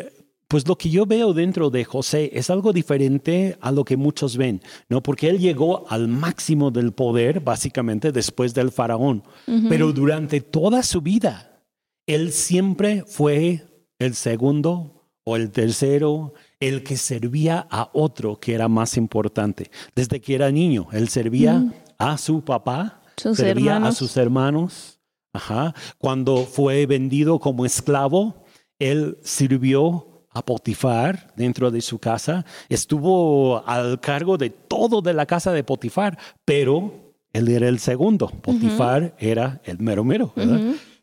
pues 0.50 0.66
lo 0.66 0.76
que 0.76 0.90
yo 0.90 1.06
veo 1.06 1.32
dentro 1.32 1.70
de 1.70 1.84
José 1.84 2.28
es 2.34 2.50
algo 2.50 2.72
diferente 2.72 3.56
a 3.60 3.70
lo 3.70 3.84
que 3.84 3.96
muchos 3.96 4.36
ven, 4.36 4.60
¿no? 4.88 5.00
Porque 5.00 5.28
él 5.28 5.38
llegó 5.38 5.88
al 5.88 6.08
máximo 6.08 6.72
del 6.72 6.90
poder, 6.90 7.38
básicamente, 7.38 8.10
después 8.10 8.52
del 8.52 8.72
faraón. 8.72 9.22
Pero 9.68 9.92
durante 9.92 10.40
toda 10.40 10.82
su 10.82 11.02
vida, 11.02 11.62
él 12.04 12.32
siempre 12.32 13.04
fue 13.06 13.64
el 14.00 14.16
segundo 14.16 15.06
o 15.22 15.36
el 15.36 15.52
tercero, 15.52 16.34
el 16.58 16.82
que 16.82 16.96
servía 16.96 17.68
a 17.70 17.88
otro 17.92 18.40
que 18.40 18.52
era 18.52 18.66
más 18.66 18.96
importante. 18.96 19.70
Desde 19.94 20.20
que 20.20 20.34
era 20.34 20.50
niño, 20.50 20.88
él 20.90 21.08
servía 21.10 21.72
a 21.96 22.18
su 22.18 22.42
papá, 22.42 23.02
servía 23.16 23.76
a 23.76 23.92
sus 23.92 24.16
hermanos. 24.16 24.98
Ajá. 25.32 25.76
Cuando 25.98 26.44
fue 26.44 26.86
vendido 26.86 27.38
como 27.38 27.64
esclavo, 27.64 28.42
él 28.80 29.16
sirvió 29.22 30.09
a 30.32 30.44
Potifar 30.44 31.32
dentro 31.36 31.70
de 31.70 31.80
su 31.80 31.98
casa, 31.98 32.44
estuvo 32.68 33.66
al 33.66 34.00
cargo 34.00 34.36
de 34.38 34.50
todo 34.50 35.02
de 35.02 35.12
la 35.12 35.26
casa 35.26 35.52
de 35.52 35.64
Potifar, 35.64 36.18
pero 36.44 37.12
él 37.32 37.48
era 37.48 37.68
el 37.68 37.78
segundo, 37.78 38.28
Potifar 38.28 39.14
era 39.18 39.60
el 39.64 39.78
mero 39.78 40.04
mero. 40.04 40.32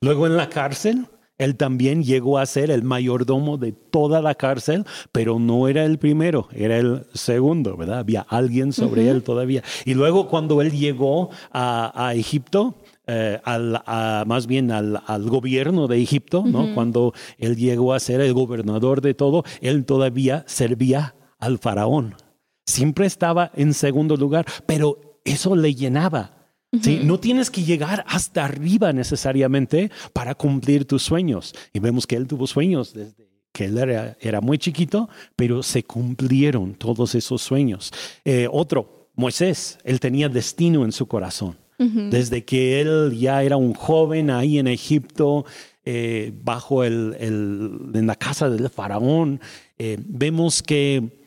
Luego 0.01 0.27
en 0.27 0.37
la 0.37 0.49
cárcel, 0.49 1.07
él 1.37 1.55
también 1.55 2.03
llegó 2.03 2.39
a 2.39 2.45
ser 2.45 2.71
el 2.71 2.83
mayordomo 2.83 3.57
de 3.57 3.71
toda 3.71 4.21
la 4.21 4.35
cárcel, 4.35 4.85
pero 5.11 5.39
no 5.39 5.67
era 5.67 5.85
el 5.85 5.99
primero, 5.99 6.47
era 6.51 6.77
el 6.77 7.05
segundo, 7.13 7.77
¿verdad? 7.77 7.99
Había 7.99 8.21
alguien 8.21 8.73
sobre 8.73 9.09
él 9.09 9.23
todavía. 9.23 9.63
Y 9.85 9.93
luego 9.93 10.27
cuando 10.27 10.61
él 10.61 10.71
llegó 10.71 11.29
a 11.51 12.13
Egipto, 12.15 12.75
eh, 13.07 13.39
al, 13.43 13.81
más 14.25 14.47
bien 14.47 14.71
al, 14.71 15.29
gobierno 15.29 15.87
de 15.87 16.01
Egipto, 16.01 16.43
¿no? 16.45 16.73
Cuando 16.73 17.13
él 17.37 17.55
llegó 17.55 17.93
a 17.93 17.99
ser 17.99 18.21
el 18.21 18.33
gobernador 18.33 19.01
de 19.01 19.13
todo, 19.13 19.43
él 19.61 19.85
todavía 19.85 20.43
servía 20.47 21.15
al 21.39 21.57
faraón. 21.57 22.15
Siempre 22.65 23.05
estaba 23.05 23.51
en 23.55 23.73
segundo 23.73 24.17
lugar, 24.17 24.45
pero 24.65 25.21
eso 25.23 25.55
le 25.55 25.73
llenaba. 25.73 26.51
¿sí? 26.81 26.99
No 27.03 27.19
tienes 27.19 27.49
que 27.49 27.63
llegar 27.63 28.03
hasta 28.07 28.43
arriba 28.43 28.91
necesariamente 28.91 29.89
para 30.11 30.35
cumplir 30.35 30.85
tus 30.85 31.03
sueños. 31.03 31.55
Y 31.73 31.79
vemos 31.79 32.05
que 32.05 32.17
él 32.17 32.27
tuvo 32.27 32.45
sueños 32.45 32.93
desde 32.93 33.27
que 33.53 33.65
él 33.65 33.77
era, 33.77 34.41
muy 34.41 34.59
chiquito, 34.59 35.09
pero 35.35 35.63
se 35.63 35.83
cumplieron 35.83 36.75
todos 36.75 37.15
esos 37.15 37.41
sueños. 37.41 37.91
Eh, 38.23 38.47
otro, 38.51 39.09
Moisés, 39.15 39.79
él 39.83 39.99
tenía 39.99 40.29
destino 40.29 40.85
en 40.85 40.91
su 40.91 41.07
corazón. 41.07 41.57
Desde 41.77 42.43
que 42.43 42.81
él 42.81 43.15
ya 43.15 43.43
era 43.43 43.55
un 43.55 43.73
joven 43.73 44.31
ahí 44.31 44.57
en 44.57 44.67
Egipto, 44.67 45.45
eh, 45.85 46.33
bajo 46.43 46.83
el, 46.83 47.15
en 47.19 48.07
la 48.07 48.15
casa 48.15 48.49
del 48.49 48.69
faraón, 48.69 49.39
eh, 49.77 49.97
vemos 49.99 50.63
que 50.63 51.26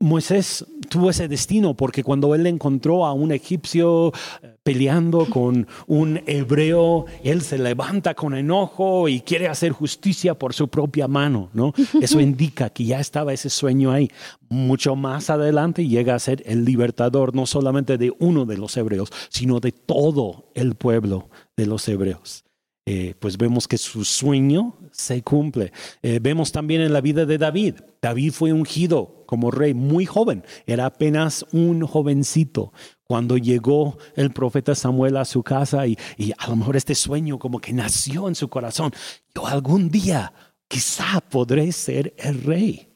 Moisés 0.00 0.64
tuvo 0.88 1.10
ese 1.10 1.26
destino 1.26 1.74
porque 1.74 2.04
cuando 2.04 2.34
él 2.34 2.46
encontró 2.46 3.04
a 3.04 3.12
un 3.12 3.32
egipcio 3.32 4.12
eh, 4.42 4.54
peleando 4.62 5.26
con 5.26 5.66
un 5.86 6.20
hebreo, 6.26 7.06
él 7.24 7.42
se 7.42 7.58
levanta 7.58 8.14
con 8.14 8.34
enojo 8.34 9.08
y 9.08 9.20
quiere 9.20 9.48
hacer 9.48 9.72
justicia 9.72 10.34
por 10.34 10.54
su 10.54 10.68
propia 10.68 11.08
mano, 11.08 11.50
¿no? 11.52 11.74
Eso 12.00 12.20
indica 12.20 12.70
que 12.70 12.84
ya 12.84 13.00
estaba 13.00 13.32
ese 13.32 13.50
sueño 13.50 13.90
ahí. 13.90 14.10
Mucho 14.48 14.94
más 14.94 15.30
adelante 15.30 15.86
llega 15.86 16.14
a 16.14 16.18
ser 16.20 16.42
el 16.46 16.64
libertador 16.64 17.34
no 17.34 17.46
solamente 17.46 17.98
de 17.98 18.14
uno 18.20 18.46
de 18.46 18.56
los 18.56 18.76
hebreos, 18.76 19.10
sino 19.30 19.58
de 19.58 19.72
todo 19.72 20.50
el 20.54 20.74
pueblo 20.76 21.28
de 21.56 21.66
los 21.66 21.88
hebreos. 21.88 22.44
Eh, 22.90 23.14
pues 23.18 23.36
vemos 23.36 23.68
que 23.68 23.76
su 23.76 24.02
sueño 24.02 24.78
se 24.92 25.22
cumple. 25.22 25.72
Eh, 26.00 26.20
vemos 26.22 26.52
también 26.52 26.80
en 26.80 26.94
la 26.94 27.02
vida 27.02 27.26
de 27.26 27.36
David. 27.36 27.74
David 28.00 28.32
fue 28.32 28.54
ungido 28.54 29.24
como 29.26 29.50
rey 29.50 29.74
muy 29.74 30.06
joven, 30.06 30.42
era 30.64 30.86
apenas 30.86 31.44
un 31.52 31.86
jovencito 31.86 32.72
cuando 33.04 33.36
llegó 33.36 33.98
el 34.16 34.30
profeta 34.30 34.74
Samuel 34.74 35.18
a 35.18 35.26
su 35.26 35.42
casa 35.42 35.86
y, 35.86 35.98
y 36.16 36.32
a 36.38 36.48
lo 36.48 36.56
mejor 36.56 36.78
este 36.78 36.94
sueño 36.94 37.38
como 37.38 37.60
que 37.60 37.74
nació 37.74 38.26
en 38.26 38.34
su 38.34 38.48
corazón. 38.48 38.90
Yo 39.34 39.46
algún 39.46 39.90
día 39.90 40.32
quizá 40.66 41.20
podré 41.20 41.70
ser 41.72 42.14
el 42.16 42.42
rey. 42.42 42.88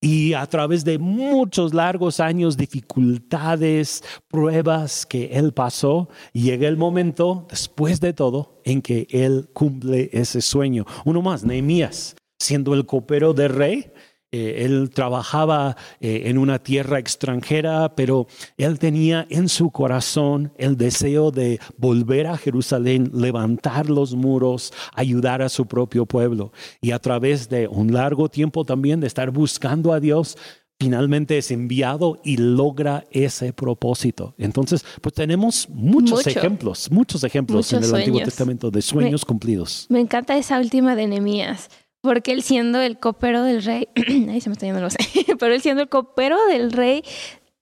Y 0.00 0.34
a 0.34 0.46
través 0.46 0.84
de 0.84 0.98
muchos 0.98 1.74
largos 1.74 2.20
años, 2.20 2.56
dificultades, 2.56 4.04
pruebas 4.28 5.04
que 5.04 5.26
él 5.32 5.52
pasó, 5.52 6.08
llega 6.32 6.68
el 6.68 6.76
momento, 6.76 7.46
después 7.50 8.00
de 8.00 8.12
todo, 8.12 8.60
en 8.64 8.80
que 8.80 9.08
él 9.10 9.48
cumple 9.52 10.08
ese 10.12 10.40
sueño. 10.40 10.86
Uno 11.04 11.20
más, 11.20 11.42
Nehemías, 11.42 12.14
siendo 12.38 12.74
el 12.74 12.86
copero 12.86 13.34
del 13.34 13.48
rey, 13.48 13.92
eh, 14.30 14.64
él 14.66 14.90
trabajaba 14.90 15.76
eh, 16.00 16.24
en 16.26 16.36
una 16.36 16.58
tierra 16.58 16.98
extranjera, 16.98 17.94
pero 17.94 18.26
él 18.58 18.78
tenía 18.78 19.26
en 19.30 19.48
su 19.48 19.70
corazón 19.70 20.52
el 20.58 20.76
deseo 20.76 21.30
de 21.30 21.58
volver 21.78 22.26
a 22.26 22.36
Jerusalén, 22.36 23.10
levantar 23.14 23.88
los 23.88 24.14
muros, 24.14 24.72
ayudar 24.94 25.40
a 25.40 25.48
su 25.48 25.66
propio 25.66 26.04
pueblo. 26.04 26.52
Y 26.82 26.90
a 26.90 26.98
través 26.98 27.48
de 27.48 27.68
un 27.68 27.94
largo 27.94 28.28
tiempo 28.28 28.66
también 28.66 29.00
de 29.00 29.06
estar 29.06 29.30
buscando 29.30 29.94
a 29.94 30.00
Dios, 30.00 30.36
finalmente 30.78 31.38
es 31.38 31.50
enviado 31.50 32.20
y 32.22 32.36
logra 32.36 33.04
ese 33.10 33.54
propósito. 33.54 34.34
Entonces, 34.36 34.84
pues 35.00 35.14
tenemos 35.14 35.68
muchos 35.70 36.26
ejemplos, 36.26 36.90
muchos 36.90 37.24
ejemplos 37.24 37.72
en 37.72 37.82
el 37.82 37.94
Antiguo 37.94 38.20
Testamento 38.20 38.70
de 38.70 38.82
sueños 38.82 39.24
cumplidos. 39.24 39.86
Me 39.88 40.00
encanta 40.00 40.36
esa 40.36 40.60
última 40.60 40.94
de 40.94 41.06
Nehemías 41.06 41.70
porque 42.00 42.32
él 42.32 42.42
siendo 42.42 42.80
el 42.80 42.98
copero 42.98 43.42
del 43.42 43.62
rey, 43.62 43.88
ahí 43.96 44.40
se 44.40 44.48
me 44.48 44.54
está 44.54 44.66
yendo, 44.66 44.90
sé, 44.90 44.98
pero 45.38 45.54
él 45.54 45.60
siendo 45.60 45.82
el 45.82 45.88
copero 45.88 46.38
del 46.46 46.72
rey, 46.72 47.02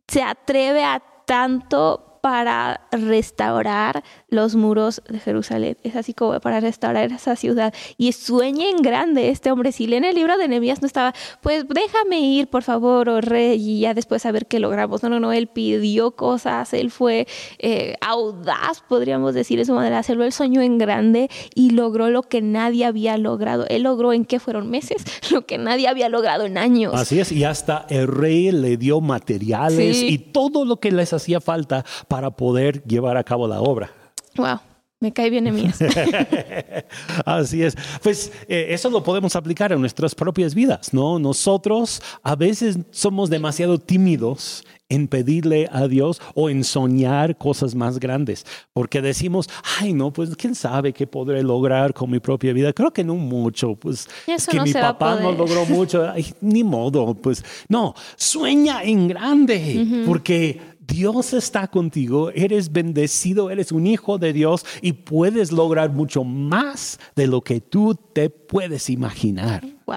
se 0.09 0.23
atreve 0.23 0.85
a 0.85 1.03
tanto 1.27 2.06
para 2.27 2.81
restaurar 2.91 4.03
los 4.31 4.57
muros 4.57 5.01
de 5.09 5.21
Jerusalén. 5.21 5.77
Es 5.85 5.95
así 5.95 6.13
como 6.13 6.41
para 6.41 6.59
restaurar 6.59 7.13
esa 7.13 7.37
ciudad. 7.37 7.73
Y 7.99 8.11
sueña 8.11 8.69
en 8.69 8.79
grande 8.79 9.29
este 9.29 9.53
hombre. 9.53 9.71
Si 9.71 9.87
leen 9.87 10.03
el 10.03 10.17
libro 10.17 10.37
de 10.37 10.49
Nehemías 10.49 10.83
no 10.83 10.89
estaba, 10.89 11.15
pues 11.41 11.67
déjame 11.69 12.19
ir, 12.19 12.49
por 12.49 12.65
favor, 12.65 13.09
oh 13.09 13.21
rey, 13.21 13.63
y 13.63 13.79
ya 13.79 13.95
después 13.95 14.27
a 14.27 14.33
ver 14.33 14.47
qué 14.47 14.59
logramos. 14.59 15.05
No, 15.05 15.09
no, 15.09 15.21
no, 15.21 15.33
él 15.33 15.47
pidió 15.47 16.17
cosas, 16.17 16.75
él 16.75 16.91
fue 16.91 17.29
eh, 17.61 17.95
audaz, 18.01 18.83
podríamos 18.89 19.33
decir 19.33 19.61
de 19.61 19.65
su 19.65 19.75
manera, 19.75 20.01
hacerlo. 20.01 20.25
Él 20.25 20.33
soñó 20.33 20.63
en 20.63 20.79
grande 20.79 21.31
y 21.55 21.71
logró 21.71 22.11
lo 22.11 22.25
que 22.25 22.43
nadie 22.43 22.87
había 22.87 23.19
logrado. 23.19 23.67
Él 23.69 23.85
logró 23.85 24.13
en 24.13 24.25
qué 24.25 24.41
fueron 24.41 24.69
meses, 24.69 25.05
lo 25.31 25.47
que 25.47 25.59
nadie 25.59 25.87
había 25.87 26.09
logrado 26.09 26.45
en 26.45 26.59
años. 26.59 26.93
Así 26.93 27.21
es, 27.21 27.31
y 27.31 27.45
hasta 27.45 27.87
el 27.89 28.09
rey 28.09 28.51
le 28.51 28.77
dio 28.77 29.01
materiales 29.01 30.03
y 30.03 30.19
todo 30.19 30.65
lo 30.65 30.81
que 30.81 30.91
les 30.91 31.13
hacía 31.13 31.41
falta 31.41 31.85
para 32.09 32.16
poder 32.31 32.83
llevar 32.85 33.17
a 33.17 33.25
cabo 33.25 33.47
la 33.47 33.61
obra. 33.61 33.91
Wow. 34.37 34.61
Me 34.99 35.13
cae 35.13 35.29
bien 35.29 35.47
en 35.47 35.55
mí. 35.55 35.71
Así 37.27 37.63
es. 37.63 37.77
Pues 38.03 38.33
eh, 38.49 38.69
eso 38.71 38.89
lo 38.89 39.03
podemos 39.03 39.37
aplicar 39.37 39.71
en 39.71 39.81
nuestras 39.81 40.15
propias 40.15 40.55
vidas, 40.55 40.95
¿no? 40.95 41.19
Nosotros 41.19 42.03
a 42.23 42.35
veces 42.35 42.79
somos 42.93 43.29
demasiado 43.29 43.77
tímidos 43.79 44.65
en 44.89 45.09
pedirle 45.09 45.69
a 45.71 45.87
Dios 45.89 46.23
o 46.35 46.49
en 46.49 46.65
soñar 46.65 47.37
cosas 47.37 47.75
más 47.75 47.99
grandes, 47.99 48.47
porque 48.73 49.03
decimos, 49.03 49.49
ay, 49.81 49.93
no, 49.93 50.13
pues 50.13 50.35
quién 50.37 50.55
sabe 50.55 50.93
qué 50.93 51.07
podré 51.07 51.43
lograr 51.43 51.93
con 51.93 52.11
mi 52.11 52.21
propia 52.21 52.53
vida. 52.53 52.73
Creo 52.73 52.93
que 52.93 53.05
no 53.05 53.17
mucho, 53.17 53.75
pues 53.75 54.09
es 54.27 54.47
que 54.47 54.61
mi 54.61 54.73
papá 54.73 55.19
no 55.21 55.33
logró 55.33 55.67
mucho, 55.67 56.07
ni 56.41 56.63
modo, 56.63 57.15
pues 57.15 57.45
no, 57.69 57.95
sueña 58.17 58.83
en 58.83 59.09
grande, 59.09 60.05
porque 60.07 60.76
Dios 60.87 61.33
está 61.33 61.69
contigo, 61.69 62.31
eres 62.31 62.73
bendecido, 62.73 63.51
eres 63.51 63.73
un 63.73 63.87
hijo 63.87 64.19
de 64.19 64.33
Dios 64.33 64.65
y 64.83 64.93
puedes 64.93 65.53
lograr 65.53 65.91
mucho 65.91 66.25
más 66.25 66.99
de 67.15 67.27
lo 67.27 67.41
que 67.43 67.61
tú 67.61 67.95
te 67.95 68.31
puedes 68.31 68.89
imaginar. 68.91 69.65
Wow. 69.87 69.97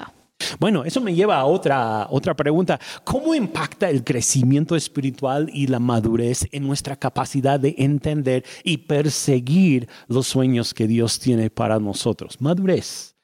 Bueno, 0.58 0.84
eso 0.86 1.02
me 1.02 1.14
lleva 1.14 1.38
a 1.38 1.46
otra, 1.46 2.08
otra 2.10 2.36
pregunta. 2.36 2.80
¿Cómo 3.04 3.36
impacta 3.36 3.90
el 3.90 4.04
crecimiento 4.04 4.76
espiritual 4.76 5.50
y 5.54 5.68
la 5.68 5.80
madurez 5.80 6.48
en 6.52 6.66
nuestra 6.66 6.96
capacidad 6.96 7.60
de 7.60 7.76
entender 7.78 8.44
y 8.64 8.78
perseguir 8.78 9.88
los 10.08 10.28
sueños 10.28 10.74
que 10.74 10.88
Dios 10.88 11.20
tiene 11.20 11.50
para 11.50 11.80
nosotros? 11.80 12.40
Madurez. 12.40 13.16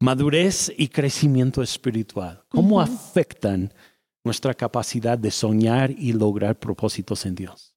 Madurez 0.00 0.72
y 0.76 0.88
crecimiento 0.88 1.62
espiritual. 1.62 2.42
¿Cómo 2.50 2.80
afectan 2.80 3.72
nuestra 4.24 4.54
capacidad 4.54 5.18
de 5.18 5.30
soñar 5.30 5.90
y 5.90 6.12
lograr 6.12 6.58
propósitos 6.58 7.26
en 7.26 7.34
Dios? 7.34 7.74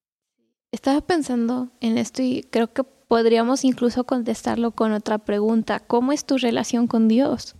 Estaba 0.71 1.01
pensando 1.01 1.71
en 1.81 1.97
esto 1.97 2.21
y 2.21 2.43
creo 2.49 2.71
que 2.73 2.83
podríamos 2.83 3.65
incluso 3.65 4.05
contestarlo 4.05 4.71
con 4.71 4.93
otra 4.93 5.17
pregunta. 5.17 5.79
¿Cómo 5.79 6.13
es 6.13 6.25
tu 6.25 6.37
relación 6.37 6.87
con 6.87 7.07
Dios? 7.07 7.55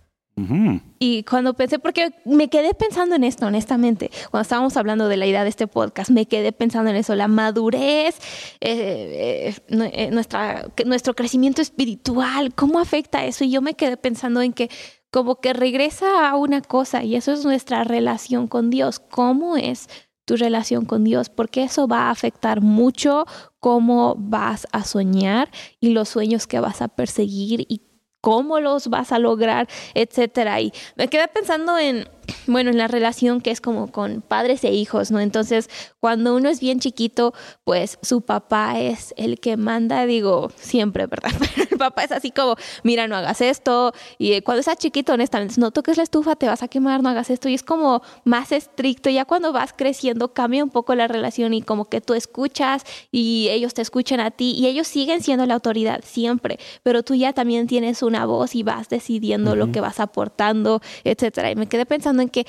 Y 0.98 1.24
cuando 1.24 1.52
pensé, 1.54 1.78
porque 1.78 2.10
me 2.24 2.48
quedé 2.48 2.72
pensando 2.72 3.14
en 3.14 3.22
esto, 3.22 3.46
honestamente, 3.46 4.10
cuando 4.30 4.42
estábamos 4.42 4.76
hablando 4.78 5.08
de 5.08 5.18
la 5.18 5.26
idea 5.26 5.42
de 5.42 5.50
este 5.50 5.66
podcast, 5.66 6.10
me 6.10 6.26
quedé 6.26 6.52
pensando 6.52 6.90
en 6.90 6.96
eso, 6.96 7.14
la 7.14 7.28
madurez, 7.28 8.16
eh, 8.60 9.50
eh, 9.50 9.54
eh, 9.68 10.10
nuestra, 10.10 10.68
nuestro 10.86 11.14
crecimiento 11.14 11.60
espiritual, 11.60 12.54
cómo 12.54 12.80
afecta 12.80 13.26
eso. 13.26 13.44
Y 13.44 13.50
yo 13.50 13.60
me 13.60 13.74
quedé 13.74 13.98
pensando 13.98 14.40
en 14.40 14.54
que 14.54 14.70
como 15.12 15.40
que 15.40 15.52
regresa 15.52 16.28
a 16.28 16.36
una 16.36 16.62
cosa 16.62 17.04
y 17.04 17.14
eso 17.16 17.32
es 17.32 17.44
nuestra 17.44 17.84
relación 17.84 18.48
con 18.48 18.70
Dios. 18.70 18.98
¿Cómo 18.98 19.58
es 19.58 19.88
tu 20.24 20.36
relación 20.36 20.86
con 20.86 21.04
Dios? 21.04 21.28
Porque 21.28 21.62
eso 21.64 21.86
va 21.86 22.04
a 22.04 22.10
afectar 22.10 22.62
mucho 22.62 23.26
cómo 23.60 24.16
vas 24.18 24.66
a 24.72 24.84
soñar 24.84 25.50
y 25.80 25.90
los 25.90 26.08
sueños 26.08 26.46
que 26.46 26.60
vas 26.60 26.80
a 26.80 26.88
perseguir 26.88 27.66
y 27.68 27.82
cómo 28.22 28.58
los 28.58 28.88
vas 28.88 29.12
a 29.12 29.18
lograr, 29.18 29.68
etcétera. 29.92 30.62
Y 30.62 30.72
me 30.96 31.08
quedé 31.08 31.28
pensando 31.28 31.78
en 31.78 32.08
bueno, 32.46 32.70
en 32.70 32.78
la 32.78 32.88
relación 32.88 33.40
que 33.40 33.50
es 33.50 33.60
como 33.60 33.90
con 33.90 34.22
padres 34.22 34.64
e 34.64 34.72
hijos, 34.72 35.10
¿no? 35.10 35.20
Entonces, 35.20 35.68
cuando 36.00 36.34
uno 36.34 36.48
es 36.48 36.60
bien 36.60 36.80
chiquito, 36.80 37.34
pues 37.64 37.98
su 38.02 38.22
papá 38.22 38.80
es 38.80 39.12
el 39.16 39.40
que 39.40 39.56
manda, 39.56 40.06
digo, 40.06 40.50
siempre, 40.56 41.06
¿verdad? 41.06 41.32
papá 41.82 42.04
es 42.04 42.12
así 42.12 42.30
como, 42.30 42.56
mira, 42.82 43.06
no 43.08 43.16
hagas 43.16 43.40
esto. 43.40 43.92
Y 44.18 44.40
cuando 44.42 44.60
estás 44.60 44.78
chiquito, 44.78 45.12
honestamente, 45.12 45.60
no 45.60 45.70
toques 45.70 45.96
la 45.96 46.02
estufa, 46.02 46.36
te 46.36 46.46
vas 46.46 46.62
a 46.62 46.68
quemar, 46.68 47.02
no 47.02 47.08
hagas 47.08 47.30
esto. 47.30 47.48
Y 47.48 47.54
es 47.54 47.62
como 47.62 48.02
más 48.24 48.52
estricto. 48.52 49.10
Ya 49.10 49.24
cuando 49.24 49.52
vas 49.52 49.72
creciendo, 49.76 50.32
cambia 50.32 50.62
un 50.64 50.70
poco 50.70 50.94
la 50.94 51.08
relación 51.08 51.54
y 51.54 51.62
como 51.62 51.86
que 51.86 52.00
tú 52.00 52.14
escuchas 52.14 52.84
y 53.10 53.48
ellos 53.50 53.74
te 53.74 53.82
escuchan 53.82 54.20
a 54.20 54.30
ti 54.30 54.52
y 54.52 54.66
ellos 54.66 54.86
siguen 54.86 55.22
siendo 55.22 55.46
la 55.46 55.54
autoridad 55.54 56.00
siempre, 56.04 56.58
pero 56.82 57.02
tú 57.02 57.14
ya 57.14 57.32
también 57.32 57.66
tienes 57.66 58.02
una 58.02 58.26
voz 58.26 58.54
y 58.54 58.62
vas 58.62 58.88
decidiendo 58.88 59.56
lo 59.56 59.72
que 59.72 59.80
vas 59.80 60.00
aportando, 60.00 60.80
etcétera. 61.04 61.50
Y 61.50 61.56
me 61.56 61.66
quedé 61.66 61.86
pensando 61.86 62.22
en 62.22 62.28
que 62.28 62.46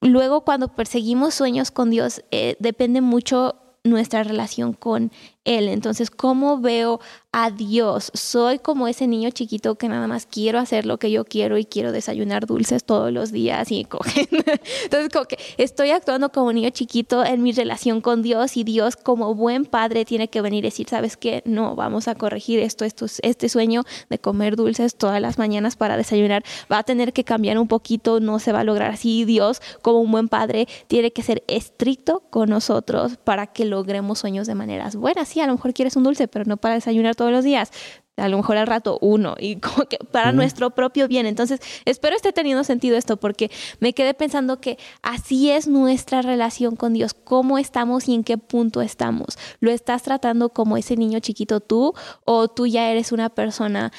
luego 0.00 0.42
cuando 0.42 0.68
perseguimos 0.68 1.34
sueños 1.34 1.70
con 1.70 1.90
Dios, 1.90 2.22
eh, 2.30 2.56
depende 2.58 3.00
mucho 3.00 3.56
nuestra 3.84 4.22
relación 4.22 4.74
con 4.74 5.10
Él. 5.44 5.68
Entonces, 5.68 6.10
¿cómo 6.10 6.60
veo 6.60 7.00
a 7.32 7.50
Dios. 7.50 8.10
Soy 8.12 8.58
como 8.58 8.88
ese 8.88 9.06
niño 9.06 9.30
chiquito 9.30 9.76
que 9.76 9.88
nada 9.88 10.06
más 10.06 10.26
quiero 10.26 10.58
hacer 10.58 10.84
lo 10.84 10.98
que 10.98 11.10
yo 11.10 11.24
quiero 11.24 11.56
y 11.56 11.64
quiero 11.64 11.90
desayunar 11.90 12.46
dulces 12.46 12.84
todos 12.84 13.10
los 13.10 13.32
días 13.32 13.72
y 13.72 13.84
cogen. 13.86 14.28
Entonces, 14.84 15.08
como 15.10 15.24
que 15.24 15.38
estoy 15.56 15.90
actuando 15.90 16.30
como 16.30 16.52
niño 16.52 16.68
chiquito 16.70 17.24
en 17.24 17.42
mi 17.42 17.52
relación 17.52 18.02
con 18.02 18.20
Dios 18.20 18.58
y 18.58 18.64
Dios 18.64 18.96
como 18.96 19.34
buen 19.34 19.64
padre 19.64 20.04
tiene 20.04 20.28
que 20.28 20.42
venir 20.42 20.64
y 20.64 20.68
decir, 20.68 20.88
¿sabes 20.90 21.16
qué? 21.16 21.42
No, 21.46 21.74
vamos 21.74 22.06
a 22.06 22.14
corregir 22.14 22.60
esto, 22.60 22.84
esto 22.84 23.06
este 23.22 23.48
sueño 23.48 23.84
de 24.10 24.18
comer 24.18 24.54
dulces 24.54 24.94
todas 24.94 25.20
las 25.20 25.38
mañanas 25.38 25.76
para 25.76 25.96
desayunar 25.96 26.44
va 26.70 26.78
a 26.78 26.82
tener 26.82 27.14
que 27.14 27.24
cambiar 27.24 27.58
un 27.58 27.66
poquito, 27.66 28.20
no 28.20 28.40
se 28.40 28.52
va 28.52 28.60
a 28.60 28.64
lograr 28.64 28.90
así. 28.90 29.24
Dios 29.24 29.62
como 29.80 30.00
un 30.00 30.12
buen 30.12 30.28
padre 30.28 30.68
tiene 30.86 31.12
que 31.12 31.22
ser 31.22 31.42
estricto 31.46 32.24
con 32.28 32.50
nosotros 32.50 33.16
para 33.24 33.46
que 33.46 33.64
logremos 33.64 34.18
sueños 34.18 34.46
de 34.46 34.54
maneras 34.54 34.96
buenas. 34.96 35.31
Sí, 35.32 35.40
a 35.40 35.46
lo 35.46 35.54
mejor 35.54 35.72
quieres 35.72 35.96
un 35.96 36.02
dulce, 36.02 36.28
pero 36.28 36.44
no 36.44 36.58
para 36.58 36.74
desayunar 36.74 37.16
todos 37.16 37.32
los 37.32 37.42
días 37.42 37.70
a 38.18 38.28
lo 38.28 38.36
mejor 38.36 38.58
al 38.58 38.66
rato 38.66 38.98
uno 39.00 39.36
y 39.38 39.56
como 39.60 39.86
que 39.86 39.96
para 39.96 40.32
nuestro 40.32 40.70
propio 40.70 41.08
bien. 41.08 41.24
Entonces, 41.24 41.60
espero 41.86 42.14
esté 42.14 42.30
teniendo 42.32 42.62
sentido 42.62 42.98
esto 42.98 43.16
porque 43.16 43.50
me 43.80 43.94
quedé 43.94 44.12
pensando 44.12 44.60
que 44.60 44.78
así 45.00 45.50
es 45.50 45.66
nuestra 45.66 46.20
relación 46.20 46.76
con 46.76 46.92
Dios, 46.92 47.14
cómo 47.14 47.56
estamos 47.56 48.08
y 48.08 48.14
en 48.14 48.22
qué 48.22 48.36
punto 48.36 48.82
estamos. 48.82 49.38
¿Lo 49.60 49.70
estás 49.70 50.02
tratando 50.02 50.50
como 50.50 50.76
ese 50.76 50.96
niño 50.96 51.20
chiquito 51.20 51.60
tú 51.60 51.94
o 52.26 52.48
tú 52.48 52.66
ya 52.66 52.90
eres 52.90 53.12
una 53.12 53.30
persona 53.30 53.90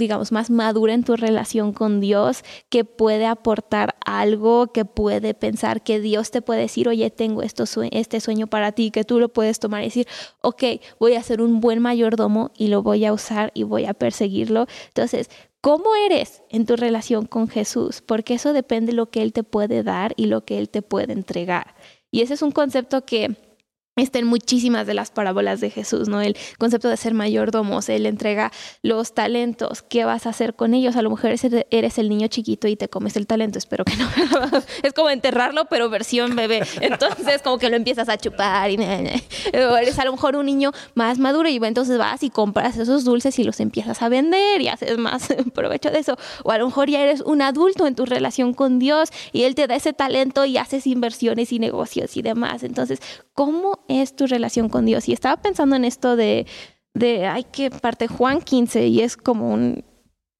digamos, 0.00 0.32
más 0.32 0.50
madura 0.50 0.94
en 0.94 1.04
tu 1.04 1.14
relación 1.14 1.72
con 1.72 2.00
Dios, 2.00 2.42
que 2.68 2.84
puede 2.84 3.26
aportar 3.26 3.94
algo, 4.04 4.72
que 4.72 4.84
puede 4.84 5.34
pensar 5.34 5.84
que 5.84 6.00
Dios 6.00 6.32
te 6.32 6.42
puede 6.42 6.62
decir, 6.62 6.88
oye, 6.88 7.10
tengo 7.10 7.42
esto, 7.42 7.64
este 7.92 8.18
sueño 8.18 8.48
para 8.48 8.72
ti, 8.72 8.90
que 8.90 9.04
tú 9.04 9.20
lo 9.20 9.28
puedes 9.28 9.60
tomar 9.60 9.82
y 9.82 9.86
decir, 9.86 10.08
ok, 10.40 10.64
voy 10.98 11.14
a 11.14 11.22
ser 11.22 11.40
un 11.40 11.60
buen 11.60 11.78
mayordomo 11.80 12.50
y 12.56 12.66
lo 12.66 12.82
voy 12.82 13.04
a 13.04 13.12
usar 13.12 13.52
y 13.54 13.62
voy 13.62 13.84
a 13.84 13.94
perseguirlo. 13.94 14.66
Entonces, 14.88 15.30
¿Cómo 15.62 15.94
eres 15.94 16.42
en 16.48 16.64
tu 16.64 16.74
relación 16.74 17.26
con 17.26 17.46
Jesús? 17.46 18.00
Porque 18.00 18.32
eso 18.32 18.54
depende 18.54 18.92
de 18.92 18.96
lo 18.96 19.10
que 19.10 19.20
Él 19.20 19.34
te 19.34 19.42
puede 19.42 19.82
dar 19.82 20.14
y 20.16 20.24
lo 20.24 20.42
que 20.46 20.58
Él 20.58 20.70
te 20.70 20.80
puede 20.80 21.12
entregar. 21.12 21.74
Y 22.10 22.22
ese 22.22 22.32
es 22.32 22.40
un 22.40 22.50
concepto 22.50 23.04
que 23.04 23.36
está 24.02 24.18
en 24.18 24.26
muchísimas 24.26 24.86
de 24.86 24.94
las 24.94 25.10
parábolas 25.10 25.60
de 25.60 25.70
Jesús, 25.70 26.08
¿no? 26.08 26.20
El 26.20 26.36
concepto 26.58 26.88
de 26.88 26.96
ser 26.96 27.14
mayordomos, 27.14 27.88
Él 27.88 28.06
entrega 28.06 28.52
los 28.82 29.14
talentos, 29.14 29.82
¿qué 29.82 30.04
vas 30.04 30.26
a 30.26 30.30
hacer 30.30 30.54
con 30.54 30.74
ellos? 30.74 30.96
A 30.96 31.02
lo 31.02 31.10
mejor 31.10 31.34
eres 31.70 31.98
el 31.98 32.08
niño 32.08 32.28
chiquito 32.28 32.68
y 32.68 32.76
te 32.76 32.88
comes 32.88 33.16
el 33.16 33.26
talento, 33.26 33.58
espero 33.58 33.84
que 33.84 33.96
no. 33.96 34.08
es 34.82 34.92
como 34.92 35.10
enterrarlo, 35.10 35.66
pero 35.66 35.90
versión 35.90 36.36
bebé. 36.36 36.62
Entonces, 36.80 37.42
como 37.42 37.58
que 37.58 37.70
lo 37.70 37.76
empiezas 37.76 38.08
a 38.08 38.16
chupar 38.16 38.70
y 38.70 38.76
o 38.76 39.76
eres 39.76 39.98
a 39.98 40.04
lo 40.04 40.12
mejor 40.12 40.36
un 40.36 40.46
niño 40.46 40.72
más 40.94 41.18
maduro 41.18 41.48
y 41.48 41.56
entonces 41.56 41.98
vas 41.98 42.22
y 42.22 42.30
compras 42.30 42.76
esos 42.76 43.04
dulces 43.04 43.38
y 43.38 43.44
los 43.44 43.60
empiezas 43.60 44.02
a 44.02 44.08
vender 44.08 44.60
y 44.60 44.68
haces 44.68 44.98
más 44.98 45.28
provecho 45.54 45.90
de 45.90 45.98
eso. 45.98 46.16
O 46.44 46.50
a 46.50 46.58
lo 46.58 46.66
mejor 46.66 46.88
ya 46.88 47.00
eres 47.02 47.20
un 47.20 47.42
adulto 47.42 47.86
en 47.86 47.94
tu 47.94 48.06
relación 48.06 48.54
con 48.54 48.78
Dios 48.78 49.10
y 49.32 49.42
Él 49.42 49.54
te 49.54 49.66
da 49.66 49.76
ese 49.76 49.92
talento 49.92 50.44
y 50.44 50.56
haces 50.56 50.86
inversiones 50.86 51.52
y 51.52 51.58
negocios 51.58 52.16
y 52.16 52.22
demás. 52.22 52.62
Entonces, 52.62 53.00
¿cómo 53.34 53.80
es 53.90 54.14
tu 54.14 54.26
relación 54.26 54.68
con 54.68 54.86
Dios? 54.86 55.08
Y 55.08 55.12
estaba 55.12 55.40
pensando 55.42 55.76
en 55.76 55.84
esto 55.84 56.16
de, 56.16 56.46
de 56.94 57.26
hay 57.26 57.44
que 57.44 57.70
parte 57.70 58.08
Juan 58.08 58.40
15 58.40 58.86
y 58.86 59.00
es 59.00 59.16
como 59.16 59.52
un, 59.52 59.84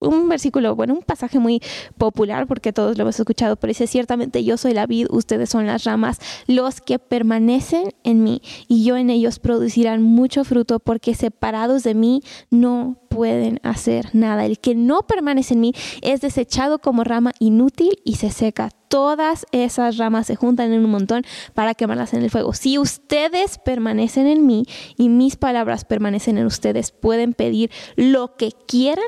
un 0.00 0.28
versículo, 0.28 0.74
bueno, 0.74 0.94
un 0.94 1.02
pasaje 1.02 1.38
muy 1.38 1.60
popular 1.98 2.46
porque 2.46 2.72
todos 2.72 2.96
lo 2.96 3.02
hemos 3.02 3.18
escuchado, 3.18 3.56
pero 3.56 3.70
dice, 3.70 3.86
ciertamente 3.86 4.42
yo 4.44 4.56
soy 4.56 4.74
la 4.74 4.86
vid, 4.86 5.06
ustedes 5.10 5.50
son 5.50 5.66
las 5.66 5.84
ramas, 5.84 6.18
los 6.46 6.80
que 6.80 6.98
permanecen 6.98 7.94
en 8.04 8.24
mí 8.24 8.42
y 8.68 8.84
yo 8.84 8.96
en 8.96 9.10
ellos 9.10 9.38
producirán 9.38 10.02
mucho 10.02 10.44
fruto 10.44 10.80
porque 10.80 11.14
separados 11.14 11.82
de 11.82 11.94
mí 11.94 12.22
no 12.50 12.96
pueden 13.10 13.60
hacer 13.64 14.14
nada. 14.14 14.46
El 14.46 14.58
que 14.60 14.74
no 14.74 15.02
permanece 15.02 15.54
en 15.54 15.60
mí 15.60 15.72
es 16.00 16.20
desechado 16.20 16.78
como 16.78 17.04
rama 17.04 17.32
inútil 17.40 17.98
y 18.04 18.14
se 18.16 18.30
seca. 18.30 18.70
Todas 18.88 19.46
esas 19.52 19.98
ramas 19.98 20.26
se 20.26 20.36
juntan 20.36 20.72
en 20.72 20.84
un 20.84 20.90
montón 20.90 21.24
para 21.54 21.74
quemarlas 21.74 22.14
en 22.14 22.22
el 22.22 22.30
fuego. 22.30 22.54
Si 22.54 22.78
ustedes 22.78 23.58
permanecen 23.58 24.26
en 24.26 24.46
mí 24.46 24.64
y 24.96 25.08
mis 25.08 25.36
palabras 25.36 25.84
permanecen 25.84 26.38
en 26.38 26.46
ustedes, 26.46 26.92
pueden 26.92 27.34
pedir 27.34 27.70
lo 27.96 28.36
que 28.36 28.52
quieran 28.66 29.04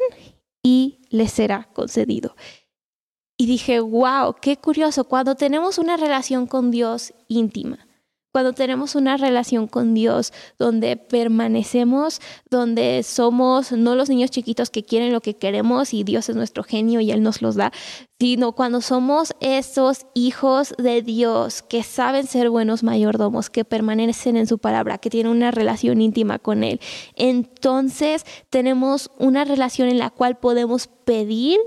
y 0.62 1.00
les 1.10 1.32
será 1.32 1.68
concedido. 1.72 2.36
Y 3.36 3.46
dije, 3.46 3.80
wow, 3.80 4.36
qué 4.40 4.56
curioso, 4.56 5.04
cuando 5.04 5.34
tenemos 5.34 5.78
una 5.78 5.96
relación 5.96 6.46
con 6.46 6.70
Dios 6.70 7.14
íntima, 7.28 7.86
cuando 8.32 8.54
tenemos 8.54 8.94
una 8.94 9.16
relación 9.16 9.68
con 9.68 9.94
Dios 9.94 10.32
donde 10.58 10.96
permanecemos, 10.96 12.20
donde 12.50 13.02
somos 13.02 13.72
no 13.72 13.94
los 13.94 14.08
niños 14.08 14.30
chiquitos 14.30 14.70
que 14.70 14.82
quieren 14.82 15.12
lo 15.12 15.20
que 15.20 15.36
queremos 15.36 15.92
y 15.92 16.02
Dios 16.02 16.28
es 16.28 16.36
nuestro 16.36 16.64
genio 16.64 17.00
y 17.00 17.10
Él 17.10 17.22
nos 17.22 17.42
los 17.42 17.56
da, 17.56 17.72
sino 18.18 18.52
cuando 18.52 18.80
somos 18.80 19.34
esos 19.40 20.06
hijos 20.14 20.74
de 20.78 21.02
Dios 21.02 21.62
que 21.62 21.82
saben 21.82 22.26
ser 22.26 22.48
buenos 22.48 22.82
mayordomos, 22.82 23.50
que 23.50 23.64
permanecen 23.64 24.36
en 24.36 24.46
su 24.46 24.58
palabra, 24.58 24.98
que 24.98 25.10
tienen 25.10 25.32
una 25.32 25.50
relación 25.50 26.00
íntima 26.00 26.38
con 26.38 26.64
Él. 26.64 26.80
Entonces 27.16 28.24
tenemos 28.48 29.10
una 29.18 29.44
relación 29.44 29.88
en 29.88 29.98
la 29.98 30.10
cual 30.10 30.38
podemos 30.38 30.86
pedir 30.86 31.58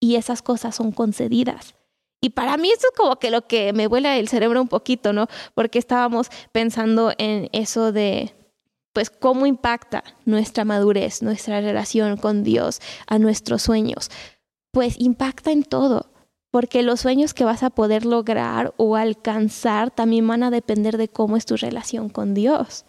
y 0.00 0.14
esas 0.14 0.40
cosas 0.40 0.76
son 0.76 0.92
concedidas. 0.92 1.77
Y 2.20 2.30
para 2.30 2.56
mí 2.56 2.68
eso 2.70 2.88
es 2.90 2.96
como 2.98 3.16
que 3.18 3.30
lo 3.30 3.46
que 3.46 3.72
me 3.72 3.86
vuela 3.86 4.16
el 4.16 4.28
cerebro 4.28 4.60
un 4.60 4.68
poquito, 4.68 5.12
¿no? 5.12 5.28
Porque 5.54 5.78
estábamos 5.78 6.30
pensando 6.52 7.12
en 7.18 7.48
eso 7.52 7.92
de, 7.92 8.34
pues, 8.92 9.10
cómo 9.10 9.46
impacta 9.46 10.02
nuestra 10.24 10.64
madurez, 10.64 11.22
nuestra 11.22 11.60
relación 11.60 12.16
con 12.16 12.42
Dios, 12.42 12.80
a 13.06 13.18
nuestros 13.18 13.62
sueños. 13.62 14.10
Pues 14.72 14.98
impacta 14.98 15.52
en 15.52 15.62
todo. 15.62 16.10
porque 16.50 16.82
los 16.82 17.00
sueños 17.00 17.34
que 17.34 17.44
vas 17.44 17.62
a 17.62 17.70
poder 17.70 18.06
lograr 18.06 18.72
o 18.76 18.96
alcanzar 18.96 19.90
también 19.90 20.26
van 20.26 20.42
a 20.42 20.50
depender 20.50 20.96
de 20.96 21.08
cómo 21.08 21.36
es 21.36 21.44
tu 21.46 21.56
relación 21.56 22.08
con 22.08 22.34
Dios. 22.34 22.84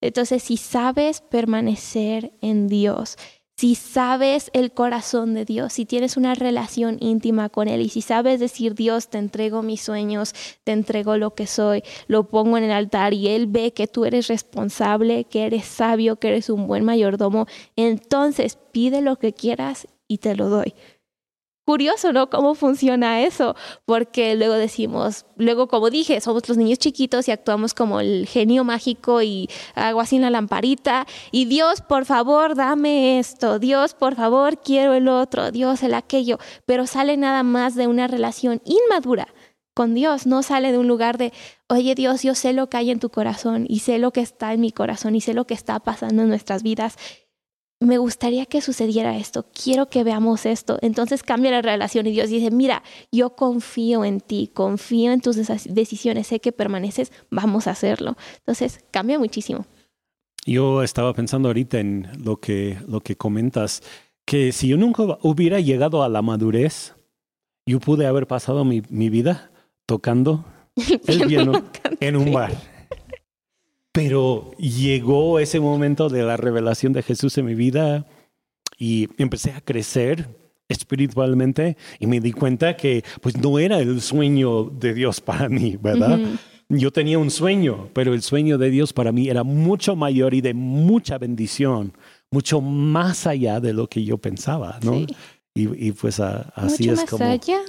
Entonces, 0.00 0.42
si 0.42 0.56
sabes 0.56 1.20
permanecer 1.20 2.32
en 2.40 2.68
Dios, 2.68 3.16
si 3.56 3.76
sabes 3.76 4.50
el 4.52 4.72
corazón 4.72 5.34
de 5.34 5.44
Dios, 5.44 5.74
si 5.74 5.84
tienes 5.86 6.16
una 6.16 6.34
relación 6.34 6.96
íntima 7.00 7.48
con 7.48 7.68
Él 7.68 7.82
y 7.82 7.88
si 7.88 8.00
sabes 8.02 8.40
decir, 8.40 8.74
Dios, 8.74 9.08
te 9.08 9.18
entrego 9.18 9.62
mis 9.62 9.80
sueños, 9.80 10.34
te 10.64 10.72
entrego 10.72 11.16
lo 11.16 11.34
que 11.34 11.46
soy, 11.46 11.82
lo 12.08 12.28
pongo 12.28 12.58
en 12.58 12.64
el 12.64 12.72
altar 12.72 13.14
y 13.14 13.28
Él 13.28 13.46
ve 13.46 13.72
que 13.72 13.86
tú 13.86 14.04
eres 14.04 14.26
responsable, 14.26 15.24
que 15.24 15.46
eres 15.46 15.66
sabio, 15.66 16.16
que 16.16 16.28
eres 16.28 16.50
un 16.50 16.66
buen 16.66 16.84
mayordomo, 16.84 17.46
entonces 17.76 18.58
pide 18.72 19.02
lo 19.02 19.16
que 19.16 19.32
quieras 19.32 19.86
y 20.08 20.18
te 20.18 20.34
lo 20.34 20.48
doy 20.48 20.74
curioso, 21.64 22.12
¿no? 22.12 22.30
¿Cómo 22.30 22.54
funciona 22.54 23.22
eso? 23.22 23.56
Porque 23.84 24.34
luego 24.34 24.54
decimos, 24.54 25.26
luego 25.36 25.68
como 25.68 25.90
dije, 25.90 26.20
somos 26.20 26.48
los 26.48 26.58
niños 26.58 26.78
chiquitos 26.78 27.28
y 27.28 27.32
actuamos 27.32 27.74
como 27.74 28.00
el 28.00 28.26
genio 28.26 28.64
mágico 28.64 29.22
y 29.22 29.48
hago 29.74 30.00
así 30.00 30.16
en 30.16 30.22
la 30.22 30.30
lamparita 30.30 31.06
y 31.30 31.46
Dios, 31.46 31.80
por 31.80 32.04
favor, 32.04 32.54
dame 32.54 33.18
esto, 33.18 33.58
Dios, 33.58 33.94
por 33.94 34.14
favor, 34.14 34.60
quiero 34.60 34.94
el 34.94 35.08
otro, 35.08 35.50
Dios, 35.50 35.82
el 35.82 35.94
aquello, 35.94 36.38
pero 36.66 36.86
sale 36.86 37.16
nada 37.16 37.42
más 37.42 37.74
de 37.74 37.86
una 37.86 38.06
relación 38.06 38.60
inmadura 38.64 39.28
con 39.74 39.94
Dios, 39.94 40.26
no 40.26 40.42
sale 40.42 40.70
de 40.70 40.78
un 40.78 40.86
lugar 40.86 41.18
de, 41.18 41.32
oye 41.68 41.96
Dios, 41.96 42.22
yo 42.22 42.36
sé 42.36 42.52
lo 42.52 42.70
que 42.70 42.76
hay 42.76 42.90
en 42.90 43.00
tu 43.00 43.10
corazón 43.10 43.66
y 43.68 43.80
sé 43.80 43.98
lo 43.98 44.12
que 44.12 44.20
está 44.20 44.52
en 44.52 44.60
mi 44.60 44.70
corazón 44.70 45.16
y 45.16 45.20
sé 45.20 45.34
lo 45.34 45.46
que 45.46 45.54
está 45.54 45.80
pasando 45.80 46.22
en 46.22 46.28
nuestras 46.28 46.62
vidas 46.62 46.96
me 47.80 47.98
gustaría 47.98 48.46
que 48.46 48.60
sucediera 48.60 49.16
esto, 49.16 49.46
quiero 49.52 49.86
que 49.86 50.04
veamos 50.04 50.46
esto. 50.46 50.78
Entonces 50.80 51.22
cambia 51.22 51.50
la 51.50 51.62
relación 51.62 52.06
y 52.06 52.12
Dios 52.12 52.30
dice, 52.30 52.50
mira, 52.50 52.82
yo 53.12 53.36
confío 53.36 54.04
en 54.04 54.20
ti, 54.20 54.50
confío 54.52 55.12
en 55.12 55.20
tus 55.20 55.36
decisiones, 55.36 56.26
sé 56.26 56.40
que 56.40 56.52
permaneces, 56.52 57.12
vamos 57.30 57.66
a 57.66 57.72
hacerlo. 57.72 58.16
Entonces 58.38 58.84
cambia 58.90 59.18
muchísimo. 59.18 59.66
Yo 60.46 60.82
estaba 60.82 61.14
pensando 61.14 61.48
ahorita 61.48 61.80
en 61.80 62.08
lo 62.22 62.36
que, 62.36 62.78
lo 62.86 63.00
que 63.00 63.16
comentas, 63.16 63.82
que 64.26 64.52
si 64.52 64.68
yo 64.68 64.76
nunca 64.76 65.02
hubiera 65.22 65.60
llegado 65.60 66.02
a 66.02 66.08
la 66.08 66.22
madurez, 66.22 66.94
yo 67.66 67.80
pude 67.80 68.06
haber 68.06 68.26
pasado 68.26 68.64
mi, 68.64 68.82
mi 68.90 69.08
vida 69.08 69.50
tocando 69.86 70.44
el 71.06 71.26
piano 71.26 71.64
en 72.00 72.16
un 72.16 72.32
bar. 72.32 72.73
Pero 73.94 74.50
llegó 74.58 75.38
ese 75.38 75.60
momento 75.60 76.08
de 76.08 76.24
la 76.24 76.36
revelación 76.36 76.92
de 76.92 77.04
Jesús 77.04 77.38
en 77.38 77.44
mi 77.44 77.54
vida 77.54 78.04
y 78.76 79.08
empecé 79.18 79.52
a 79.52 79.60
crecer 79.60 80.28
espiritualmente 80.68 81.76
y 82.00 82.08
me 82.08 82.18
di 82.18 82.32
cuenta 82.32 82.76
que 82.76 83.04
pues 83.20 83.36
no 83.36 83.60
era 83.60 83.78
el 83.78 84.00
sueño 84.00 84.64
de 84.64 84.94
Dios 84.94 85.20
para 85.20 85.48
mí, 85.48 85.78
¿verdad? 85.80 86.18
Yo 86.68 86.90
tenía 86.90 87.20
un 87.20 87.30
sueño, 87.30 87.88
pero 87.92 88.14
el 88.14 88.22
sueño 88.22 88.58
de 88.58 88.70
Dios 88.70 88.92
para 88.92 89.12
mí 89.12 89.28
era 89.28 89.44
mucho 89.44 89.94
mayor 89.94 90.34
y 90.34 90.40
de 90.40 90.54
mucha 90.54 91.16
bendición, 91.16 91.92
mucho 92.32 92.60
más 92.60 93.28
allá 93.28 93.60
de 93.60 93.74
lo 93.74 93.86
que 93.86 94.02
yo 94.02 94.18
pensaba, 94.18 94.80
¿no? 94.82 95.06
Y, 95.54 95.92
pues 95.92 96.18
así 96.18 96.88
es 96.88 97.04
como... 97.04 97.24
Allá. 97.24 97.60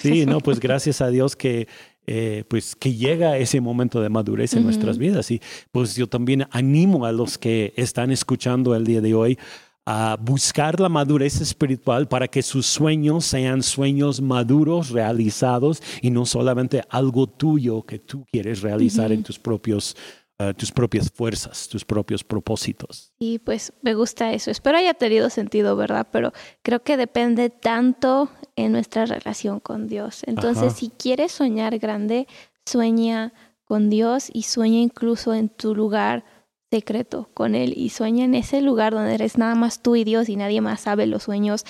Sí, 0.00 0.24
no, 0.24 0.38
pues 0.38 0.60
gracias 0.60 1.00
a 1.00 1.08
Dios 1.08 1.34
que 1.34 1.66
eh, 2.06 2.44
pues 2.48 2.76
que 2.76 2.94
llega 2.94 3.38
ese 3.38 3.60
momento 3.60 4.00
de 4.00 4.08
madurez 4.08 4.54
en 4.54 4.64
nuestras 4.64 4.98
vidas. 4.98 5.30
Y 5.30 5.40
pues 5.72 5.96
yo 5.96 6.06
también 6.06 6.46
animo 6.50 7.06
a 7.06 7.12
los 7.12 7.38
que 7.38 7.72
están 7.76 8.10
escuchando 8.10 8.74
el 8.74 8.84
día 8.84 9.00
de 9.00 9.14
hoy 9.14 9.38
a 9.86 10.16
buscar 10.20 10.80
la 10.80 10.88
madurez 10.88 11.40
espiritual 11.40 12.08
para 12.08 12.28
que 12.28 12.42
sus 12.42 12.66
sueños 12.66 13.26
sean 13.26 13.62
sueños 13.62 14.20
maduros, 14.20 14.90
realizados 14.90 15.82
y 16.00 16.10
no 16.10 16.24
solamente 16.24 16.82
algo 16.88 17.26
tuyo 17.26 17.82
que 17.82 17.98
tú 17.98 18.24
quieres 18.32 18.62
realizar 18.62 19.12
en 19.12 19.22
tus 19.22 19.38
propios 19.38 19.94
eh, 20.38 20.52
tus 20.54 20.72
propias 20.72 21.12
fuerzas, 21.12 21.68
tus 21.68 21.84
propios 21.84 22.24
propósitos. 22.24 23.12
Y 23.20 23.38
pues 23.38 23.72
me 23.82 23.94
gusta 23.94 24.32
eso. 24.32 24.50
Espero 24.50 24.78
haya 24.78 24.94
tenido 24.94 25.30
sentido, 25.30 25.76
¿verdad? 25.76 26.08
Pero 26.10 26.32
creo 26.62 26.82
que 26.82 26.96
depende 26.96 27.50
tanto 27.50 28.28
en 28.56 28.72
nuestra 28.72 29.06
relación 29.06 29.60
con 29.60 29.86
Dios. 29.86 30.22
Entonces, 30.26 30.72
si 30.72 30.90
quieres 30.90 31.30
soñar 31.30 31.78
grande, 31.78 32.26
sueña 32.66 33.32
con 33.64 33.90
Dios 33.90 34.28
y 34.32 34.42
sueña 34.42 34.80
incluso 34.80 35.34
en 35.34 35.50
tu 35.50 35.72
lugar 35.72 36.24
secreto 36.68 37.30
con 37.32 37.54
Él 37.54 37.72
y 37.76 37.90
sueña 37.90 38.24
en 38.24 38.34
ese 38.34 38.60
lugar 38.60 38.92
donde 38.92 39.14
eres 39.14 39.38
nada 39.38 39.54
más 39.54 39.82
tú 39.82 39.94
y 39.94 40.02
Dios 40.02 40.28
y 40.28 40.34
nadie 40.34 40.60
más 40.60 40.80
sabe 40.80 41.06
los 41.06 41.22
sueños. 41.22 41.64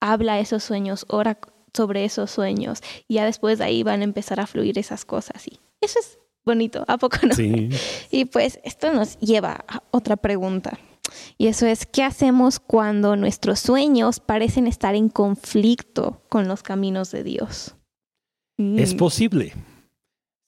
Habla 0.00 0.38
esos 0.38 0.62
sueños, 0.62 1.04
ora 1.08 1.40
sobre 1.74 2.04
esos 2.04 2.30
sueños 2.30 2.80
y 3.08 3.14
ya 3.14 3.24
después 3.24 3.58
de 3.58 3.64
ahí 3.64 3.82
van 3.82 4.02
a 4.02 4.04
empezar 4.04 4.38
a 4.38 4.46
fluir 4.46 4.78
esas 4.78 5.04
cosas. 5.04 5.48
Y 5.48 5.58
eso 5.80 5.98
es 5.98 6.18
bonito, 6.44 6.84
¿a 6.88 6.98
poco 6.98 7.18
no? 7.26 7.34
Sí. 7.34 7.70
Y 8.10 8.26
pues 8.26 8.60
esto 8.64 8.92
nos 8.92 9.18
lleva 9.18 9.64
a 9.66 9.82
otra 9.90 10.16
pregunta. 10.16 10.78
Y 11.38 11.48
eso 11.48 11.66
es, 11.66 11.86
¿qué 11.86 12.02
hacemos 12.02 12.58
cuando 12.58 13.16
nuestros 13.16 13.60
sueños 13.60 14.20
parecen 14.20 14.66
estar 14.66 14.94
en 14.94 15.08
conflicto 15.08 16.22
con 16.28 16.48
los 16.48 16.62
caminos 16.62 17.10
de 17.10 17.24
Dios? 17.24 17.74
Mm. 18.56 18.78
Es 18.78 18.94
posible. 18.94 19.52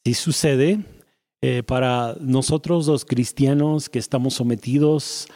Si 0.05 0.15
sucede, 0.15 0.81
eh, 1.43 1.63
para 1.63 2.17
nosotros 2.21 2.87
los 2.87 3.05
cristianos 3.05 3.89
que 3.89 3.99
estamos 3.99 4.35
sometidos 4.35 5.29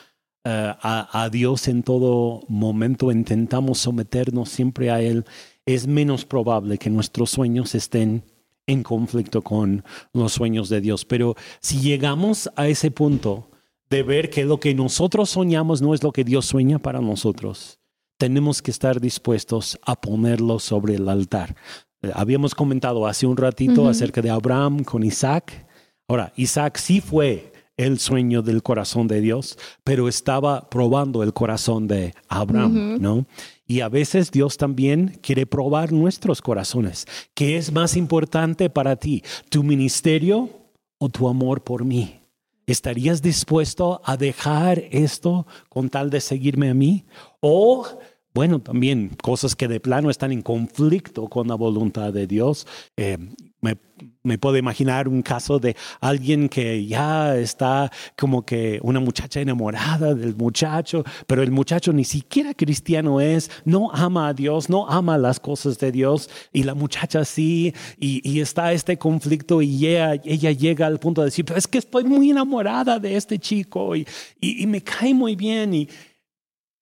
eh, 0.45 0.75
a, 0.81 1.25
a 1.25 1.29
Dios 1.29 1.69
en 1.69 1.83
todo 1.83 2.43
momento, 2.49 3.13
intentamos 3.13 3.79
someternos 3.79 4.49
siempre 4.49 4.91
a 4.91 5.01
Él, 5.01 5.25
es 5.67 5.87
menos 5.87 6.25
probable 6.25 6.79
que 6.79 6.91
nuestros 6.91 7.31
sueños 7.31 7.75
estén 7.75 8.25
en 8.71 8.83
conflicto 8.83 9.43
con 9.43 9.85
los 10.13 10.33
sueños 10.33 10.69
de 10.69 10.81
Dios. 10.81 11.05
Pero 11.05 11.35
si 11.61 11.81
llegamos 11.81 12.51
a 12.57 12.69
ese 12.69 12.91
punto 12.91 13.51
de 13.89 14.03
ver 14.03 14.31
que 14.31 14.45
lo 14.45 14.61
que 14.61 14.75
nosotros 14.75 15.31
soñamos 15.31 15.83
no 15.83 15.95
es 15.95 16.03
lo 16.03 16.13
que 16.13 16.25
Dios 16.25 16.47
sueña 16.47 16.79
para 16.79 17.01
nosotros, 17.01 17.81
tenemos 18.19 18.63
que 18.63 18.71
estar 18.71 19.01
dispuestos 19.01 19.79
a 19.85 20.01
ponerlo 20.01 20.59
sobre 20.59 20.95
el 20.95 21.09
altar. 21.09 21.57
Eh, 22.03 22.13
habíamos 22.15 22.55
comentado 22.55 23.07
hace 23.07 23.27
un 23.27 23.37
ratito 23.37 23.89
acerca 23.89 24.23
de 24.23 24.31
Abraham 24.31 24.85
con 24.85 25.03
Isaac. 25.03 25.67
Ahora, 26.07 26.33
Isaac 26.37 26.77
sí 26.77 27.01
fue 27.01 27.53
el 27.77 27.99
sueño 27.99 28.43
del 28.43 28.63
corazón 28.63 29.09
de 29.09 29.21
Dios, 29.21 29.59
pero 29.85 30.07
estaba 30.07 30.69
probando 30.69 31.23
el 31.23 31.33
corazón 31.33 31.89
de 31.89 32.15
Abraham, 32.29 32.99
¿no? 33.01 33.27
Y 33.71 33.83
a 33.83 33.89
veces 33.89 34.33
Dios 34.33 34.57
también 34.57 35.21
quiere 35.23 35.47
probar 35.47 35.93
nuestros 35.93 36.43
corazones. 36.43 37.07
¿Qué 37.35 37.57
es 37.57 37.71
más 37.71 37.97
importante 37.97 38.69
para 38.69 38.97
ti? 38.97 39.23
¿Tu 39.49 39.63
ministerio 39.63 40.51
o 40.99 41.09
tu 41.09 41.29
amor 41.29 41.63
por 41.63 41.85
mí? 41.85 42.19
¿Estarías 42.67 43.23
dispuesto 43.23 44.01
a 44.05 44.17
dejar 44.17 44.83
esto 44.91 45.47
con 45.69 45.89
tal 45.89 46.11
de 46.11 46.21
seguirme 46.21 46.69
a 46.69 46.75
mí? 46.75 47.05
O, 47.39 47.87
bueno, 48.35 48.59
también 48.59 49.17
cosas 49.23 49.55
que 49.55 49.69
de 49.69 49.79
plano 49.79 50.11
están 50.11 50.33
en 50.33 50.43
conflicto 50.43 51.29
con 51.29 51.47
la 51.47 51.55
voluntad 51.55 52.13
de 52.13 52.27
Dios. 52.27 52.67
Eh, 52.97 53.19
me, 53.61 53.77
me, 54.23 54.39
puedo 54.39 54.57
imaginar 54.57 55.09
un 55.09 55.23
caso 55.23 55.59
de 55.59 55.77
alguien 56.01 56.49
que 56.49 56.87
ya 56.87 57.37
está 57.37 57.91
como 58.17 58.45
que 58.45 58.81
una 58.83 59.01
muchacha 59.01 59.41
enamorada 59.41 60.15
del 60.15 60.35
muchacho, 60.35 61.05
pero 61.27 61.43
el 61.43 61.51
muchacho 61.51 61.93
ni 61.93 62.05
siquiera 62.05 62.55
cristiano 62.55 63.21
es, 63.21 63.51
no 63.65 63.91
ama 63.93 64.29
a 64.29 64.35
Dios, 64.35 64.71
no 64.71 64.89
ama 64.89 65.19
las 65.19 65.41
cosas 65.41 65.79
de 65.79 65.93
Dios, 65.93 66.31
y 66.53 66.63
la 66.63 66.75
muchacha 66.75 67.25
sí, 67.25 67.75
y, 67.99 68.41
está 68.41 68.73
este 68.73 68.97
conflicto 68.97 69.61
y 69.61 69.87
ella, 69.87 70.15
ella, 70.25 70.53
llega 70.53 70.87
al 70.87 70.99
punto 70.99 71.21
de 71.21 71.27
decir, 71.27 71.45
pero 71.45 71.59
es 71.59 71.69
que 71.69 71.79
estoy 71.79 72.05
muy 72.05 72.31
enamorada 72.31 72.99
de 72.99 73.17
este 73.17 73.39
chico 73.39 73.95
y, 73.95 74.07
y, 74.41 74.63
y 74.63 74.67
me 74.67 74.81
cae 74.83 75.13
muy 75.13 75.37
bien 75.37 75.75
y, 75.75 75.89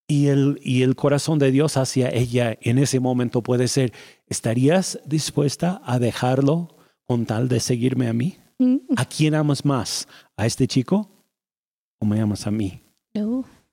y 0.09 0.27
el, 0.27 0.59
y 0.63 0.81
el 0.81 0.95
corazón 0.95 1.37
de 1.37 1.51
Dios 1.51 1.77
hacia 1.77 2.09
ella 2.09 2.57
en 2.61 2.79
ese 2.79 2.99
momento 2.99 3.43
puede 3.43 3.67
ser, 3.67 3.93
¿estarías 4.29 4.99
dispuesta 5.05 5.81
a 5.85 5.99
dejarlo 5.99 6.77
con 7.05 7.25
tal 7.25 7.47
de 7.49 7.59
seguirme 7.59 8.07
a 8.07 8.13
mí? 8.13 8.37
¿A 8.95 9.05
quién 9.05 9.35
amas 9.35 9.63
más? 9.65 10.07
¿A 10.37 10.45
este 10.45 10.67
chico 10.67 11.09
o 11.99 12.05
me 12.05 12.19
amas 12.19 12.45
a 12.45 12.51
mí? 12.51 12.83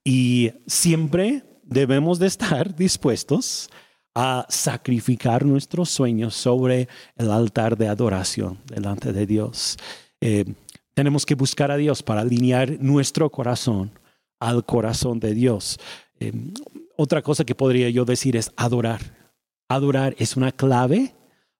Y 0.04 0.52
siempre 0.66 1.44
debemos 1.64 2.18
de 2.18 2.28
estar 2.28 2.74
dispuestos 2.76 3.68
a 4.14 4.46
sacrificar 4.48 5.44
nuestros 5.44 5.90
sueños 5.90 6.34
sobre 6.34 6.88
el 7.16 7.30
altar 7.30 7.76
de 7.76 7.88
adoración 7.88 8.58
delante 8.64 9.12
de 9.12 9.26
Dios. 9.26 9.76
Eh, 10.20 10.46
tenemos 10.94 11.26
que 11.26 11.34
buscar 11.34 11.70
a 11.70 11.76
Dios 11.76 12.02
para 12.02 12.22
alinear 12.22 12.80
nuestro 12.80 13.30
corazón 13.30 13.90
al 14.40 14.64
corazón 14.64 15.20
de 15.20 15.34
Dios. 15.34 15.78
Em, 16.18 16.52
otra 16.96 17.20
cosa 17.20 17.44
que 17.44 17.54
podría 17.54 17.90
yo 17.90 18.04
decir 18.04 18.36
es 18.36 18.50
adorar. 18.56 19.15
Adorar 19.68 20.14
es 20.18 20.36
una 20.36 20.52
clave 20.52 21.14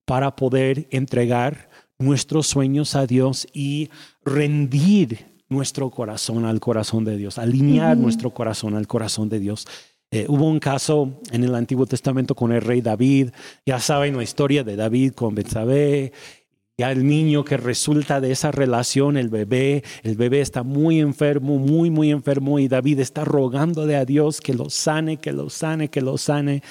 para 0.05 0.37
poder 0.37 0.87
entregar 0.91 1.69
nuestros 1.99 2.47
sueños 2.47 2.95
a 2.95 3.07
Dios 3.07 3.47
y 3.53 3.91
rendir 4.25 5.27
nuestro 5.49 5.91
corazón 5.91 6.45
al 6.45 6.61
corazón 6.61 7.05
de 7.05 7.17
Dios, 7.17 7.39
alinear 7.39 7.97
nuestro 7.97 8.31
corazón 8.31 8.75
al 8.75 8.87
corazón 8.87 9.29
de 9.29 9.39
Dios. 9.39 9.67
Eh, 10.11 10.27
hubo 10.29 10.49
un 10.49 10.61
caso 10.61 11.21
en 11.33 11.45
el 11.45 11.55
Antiguo 11.55 11.87
Testamento 11.87 12.35
con 12.35 12.53
el 12.53 12.63
rey 12.63 12.81
David, 12.81 13.31
ya 13.65 13.81
saben 13.81 14.17
la 14.17 14.23
historia 14.23 14.63
de 14.63 14.77
David 14.77 15.13
con 15.13 15.35
Betsabé, 15.35 16.13
ya 16.79 16.93
el 16.93 17.07
niño 17.07 17.45
que 17.45 17.57
resulta 17.57 18.21
de 18.21 18.33
esa 18.33 18.53
relación, 18.53 19.17
el 19.17 19.31
bebé, 19.31 19.83
el 20.03 20.15
bebé 20.15 20.43
está 20.43 20.63
muy 20.63 21.01
enfermo, 21.01 21.59
muy, 21.59 21.91
muy 21.91 22.11
enfermo 22.11 22.59
y 22.59 22.69
David 22.69 23.01
está 23.01 23.25
rogándole 23.25 23.97
a 23.97 24.05
Dios 24.05 24.41
que 24.41 24.53
lo 24.55 24.69
sane, 24.69 25.17
que 25.17 25.33
lo 25.33 25.49
sane, 25.49 25.89
que 25.89 26.03
lo 26.03 26.19
sane. 26.19 26.63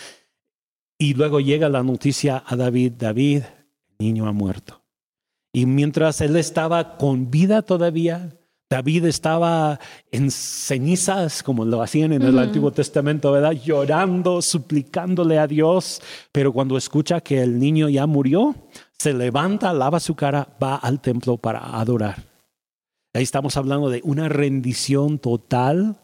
Y 0.98 1.14
luego 1.14 1.40
llega 1.40 1.70
la 1.70 1.84
noticia 1.84 2.44
a 2.46 2.56
David, 2.56 2.94
David, 2.98 3.44
el 4.00 4.06
niño 4.06 4.28
ha 4.28 4.32
muerto. 4.32 4.84
Y 5.52 5.66
mientras 5.66 6.22
él 6.22 6.36
estaba 6.36 6.98
con 6.98 7.32
vida 7.32 7.62
todavía, 7.62 8.38
David 8.70 9.06
estaba 9.06 9.80
en 10.12 10.32
cenizas, 10.32 11.44
como 11.44 11.66
lo 11.66 11.82
hacían 11.82 12.14
en 12.14 12.24
el 12.24 12.40
Antiguo 12.40 12.72
Testamento, 12.72 13.32
¿verdad? 13.32 13.52
Llorando, 13.52 14.42
suplicándole 14.42 15.38
a 15.38 15.48
Dios, 15.48 16.02
pero 16.32 16.52
cuando 16.52 16.76
escucha 16.78 17.22
que 17.22 17.42
el 17.42 17.60
niño 17.60 17.90
ya 17.90 18.08
murió, 18.08 18.56
se 18.98 19.14
levanta, 19.14 19.72
lava 19.72 20.00
su 20.00 20.16
cara, 20.16 20.48
va 20.62 20.76
al 20.78 21.00
templo 21.00 21.38
para 21.38 21.80
adorar. 21.80 22.24
Ahí 23.14 23.24
estamos 23.24 23.56
hablando 23.56 23.90
de 23.90 24.02
una 24.04 24.28
rendición 24.30 25.20
total 25.20 25.98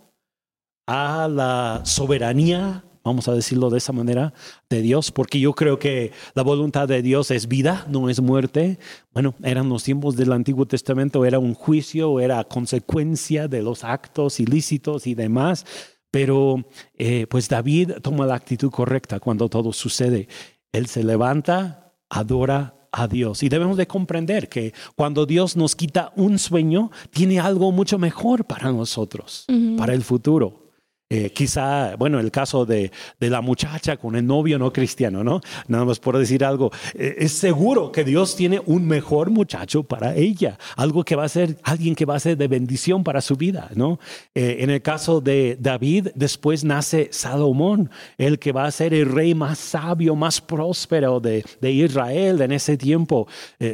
a 0.87 1.27
la 1.27 1.81
soberanía, 1.83 2.83
vamos 3.03 3.27
a 3.27 3.33
decirlo 3.33 3.69
de 3.69 3.77
esa 3.77 3.93
manera, 3.93 4.33
de 4.69 4.81
Dios, 4.81 5.11
porque 5.11 5.39
yo 5.39 5.53
creo 5.53 5.79
que 5.79 6.11
la 6.33 6.43
voluntad 6.43 6.87
de 6.87 7.01
Dios 7.01 7.31
es 7.31 7.47
vida, 7.47 7.85
no 7.89 8.09
es 8.09 8.21
muerte. 8.21 8.79
Bueno, 9.13 9.35
eran 9.43 9.69
los 9.69 9.83
tiempos 9.83 10.15
del 10.15 10.31
Antiguo 10.31 10.65
Testamento, 10.65 11.25
era 11.25 11.39
un 11.39 11.53
juicio, 11.53 12.19
era 12.19 12.43
consecuencia 12.43 13.47
de 13.47 13.61
los 13.61 13.83
actos 13.83 14.39
ilícitos 14.39 15.07
y 15.07 15.15
demás, 15.15 15.65
pero 16.11 16.65
eh, 16.97 17.25
pues 17.29 17.47
David 17.47 17.93
toma 18.01 18.25
la 18.25 18.35
actitud 18.35 18.69
correcta 18.69 19.19
cuando 19.19 19.49
todo 19.49 19.73
sucede. 19.73 20.27
Él 20.71 20.87
se 20.87 21.03
levanta, 21.03 21.93
adora 22.09 22.75
a 22.91 23.07
Dios. 23.07 23.43
Y 23.43 23.49
debemos 23.49 23.77
de 23.77 23.87
comprender 23.87 24.49
que 24.49 24.73
cuando 24.95 25.25
Dios 25.25 25.55
nos 25.55 25.75
quita 25.75 26.11
un 26.15 26.37
sueño, 26.37 26.91
tiene 27.11 27.39
algo 27.39 27.71
mucho 27.71 27.97
mejor 27.97 28.45
para 28.45 28.71
nosotros, 28.71 29.45
para 29.77 29.93
el 29.93 30.03
futuro. 30.03 30.70
Eh, 31.13 31.29
quizá, 31.31 31.97
bueno, 31.97 32.21
el 32.21 32.31
caso 32.31 32.65
de, 32.65 32.89
de, 33.19 33.29
la 33.29 33.41
muchacha 33.41 33.97
con 33.97 34.15
el 34.15 34.25
novio 34.25 34.57
no 34.57 34.71
cristiano, 34.71 35.25
¿no? 35.25 35.41
Nada 35.67 35.83
más 35.83 35.99
por 35.99 36.17
decir 36.17 36.45
algo, 36.45 36.71
eh, 36.93 37.15
es 37.17 37.33
seguro 37.33 37.91
que 37.91 38.05
Dios 38.05 38.37
tiene 38.37 38.61
un 38.65 38.87
mejor 38.87 39.29
muchacho 39.29 39.83
para 39.83 40.15
ella, 40.15 40.57
algo 40.77 41.03
que 41.03 41.17
va 41.17 41.25
a 41.25 41.27
ser, 41.27 41.57
alguien 41.63 41.95
que 41.95 42.05
va 42.05 42.15
a 42.15 42.19
ser 42.21 42.37
de 42.37 42.47
bendición 42.47 43.03
para 43.03 43.19
su 43.19 43.35
vida, 43.35 43.69
¿no? 43.75 43.99
Eh, 44.33 44.59
en 44.61 44.69
el 44.69 44.81
caso 44.81 45.19
de 45.19 45.57
David, 45.59 46.07
después 46.15 46.63
nace 46.63 47.09
Salomón, 47.11 47.89
el 48.17 48.39
que 48.39 48.53
va 48.53 48.63
a 48.63 48.71
ser 48.71 48.93
el 48.93 49.11
rey 49.11 49.35
más 49.35 49.59
sabio, 49.59 50.15
más 50.15 50.39
próspero 50.39 51.19
de, 51.19 51.43
de 51.59 51.71
Israel 51.73 52.41
en 52.41 52.53
ese 52.53 52.77
tiempo. 52.77 53.27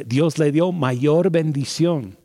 Dios 0.06 0.38
le 0.38 0.50
dio 0.50 0.72
mayor 0.72 1.30
bendición. 1.30 2.16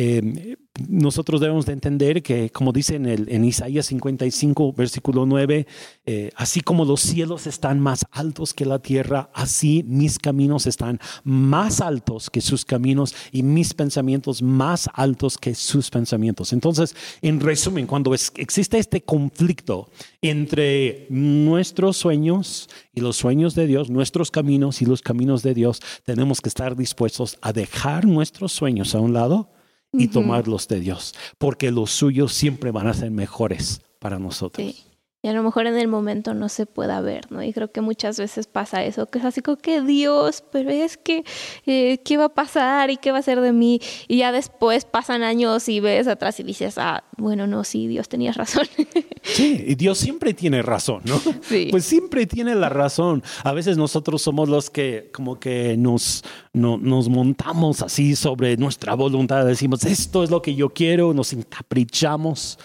Eh, 0.00 0.56
nosotros 0.88 1.40
debemos 1.40 1.66
de 1.66 1.72
entender 1.72 2.22
que, 2.22 2.50
como 2.50 2.72
dice 2.72 2.96
en, 2.96 3.06
el, 3.06 3.28
en 3.28 3.44
Isaías 3.44 3.86
55, 3.86 4.72
versículo 4.72 5.26
9, 5.26 5.66
eh, 6.06 6.30
así 6.36 6.60
como 6.60 6.84
los 6.84 7.00
cielos 7.00 7.46
están 7.46 7.80
más 7.80 8.06
altos 8.12 8.54
que 8.54 8.64
la 8.64 8.78
tierra, 8.78 9.30
así 9.34 9.84
mis 9.86 10.18
caminos 10.18 10.66
están 10.66 11.00
más 11.24 11.80
altos 11.80 12.30
que 12.30 12.40
sus 12.40 12.64
caminos 12.64 13.14
y 13.32 13.42
mis 13.42 13.74
pensamientos 13.74 14.42
más 14.42 14.88
altos 14.94 15.38
que 15.38 15.54
sus 15.54 15.90
pensamientos. 15.90 16.52
Entonces, 16.52 16.94
en 17.22 17.40
resumen, 17.40 17.86
cuando 17.86 18.14
existe 18.14 18.78
este 18.78 19.02
conflicto 19.02 19.90
entre 20.22 21.06
nuestros 21.10 21.96
sueños 21.96 22.68
y 22.94 23.00
los 23.00 23.16
sueños 23.16 23.54
de 23.54 23.66
Dios, 23.66 23.90
nuestros 23.90 24.30
caminos 24.30 24.82
y 24.82 24.86
los 24.86 25.02
caminos 25.02 25.42
de 25.42 25.54
Dios, 25.54 25.80
tenemos 26.04 26.40
que 26.40 26.48
estar 26.48 26.76
dispuestos 26.76 27.38
a 27.40 27.52
dejar 27.52 28.06
nuestros 28.06 28.52
sueños 28.52 28.94
a 28.94 29.00
un 29.00 29.12
lado 29.12 29.50
y 29.92 30.08
tomarlos 30.08 30.68
de 30.68 30.80
Dios, 30.80 31.14
porque 31.38 31.70
los 31.70 31.90
suyos 31.90 32.32
siempre 32.32 32.70
van 32.70 32.86
a 32.86 32.94
ser 32.94 33.10
mejores 33.10 33.82
para 33.98 34.18
nosotros. 34.18 34.87
Y 35.20 35.26
a 35.26 35.32
lo 35.32 35.42
mejor 35.42 35.66
en 35.66 35.76
el 35.76 35.88
momento 35.88 36.32
no 36.32 36.48
se 36.48 36.64
pueda 36.64 37.00
ver, 37.00 37.32
¿no? 37.32 37.42
Y 37.42 37.52
creo 37.52 37.72
que 37.72 37.80
muchas 37.80 38.20
veces 38.20 38.46
pasa 38.46 38.84
eso, 38.84 39.06
que 39.06 39.18
es 39.18 39.24
así 39.24 39.40
como 39.40 39.56
que 39.56 39.82
Dios, 39.82 40.44
pero 40.52 40.70
es 40.70 40.96
que, 40.96 41.24
eh, 41.66 41.98
¿qué 42.04 42.16
va 42.16 42.26
a 42.26 42.28
pasar 42.28 42.90
y 42.90 42.98
qué 42.98 43.10
va 43.10 43.18
a 43.18 43.22
ser 43.22 43.40
de 43.40 43.52
mí? 43.52 43.80
Y 44.06 44.18
ya 44.18 44.30
después 44.30 44.84
pasan 44.84 45.24
años 45.24 45.68
y 45.68 45.80
ves 45.80 46.06
atrás 46.06 46.38
y 46.38 46.44
dices, 46.44 46.78
ah, 46.78 47.02
bueno, 47.16 47.48
no, 47.48 47.64
sí, 47.64 47.88
Dios 47.88 48.08
tenía 48.08 48.32
razón. 48.32 48.66
Sí, 49.20 49.62
y 49.66 49.74
Dios 49.74 49.98
siempre 49.98 50.32
tiene 50.32 50.62
razón, 50.62 51.02
¿no? 51.04 51.20
Sí. 51.42 51.68
Pues 51.70 51.84
siempre 51.84 52.24
tiene 52.24 52.54
la 52.54 52.68
razón. 52.70 53.22
A 53.44 53.52
veces 53.52 53.76
nosotros 53.76 54.22
somos 54.22 54.48
los 54.48 54.70
que 54.70 55.10
como 55.12 55.38
que 55.38 55.76
nos, 55.76 56.24
no, 56.52 56.78
nos 56.78 57.08
montamos 57.08 57.82
así 57.82 58.16
sobre 58.16 58.56
nuestra 58.56 58.94
voluntad, 58.94 59.44
decimos, 59.44 59.84
esto 59.84 60.22
es 60.22 60.30
lo 60.30 60.40
que 60.40 60.54
yo 60.54 60.70
quiero, 60.70 61.12
nos 61.12 61.32
encaprichamos. 61.32 62.58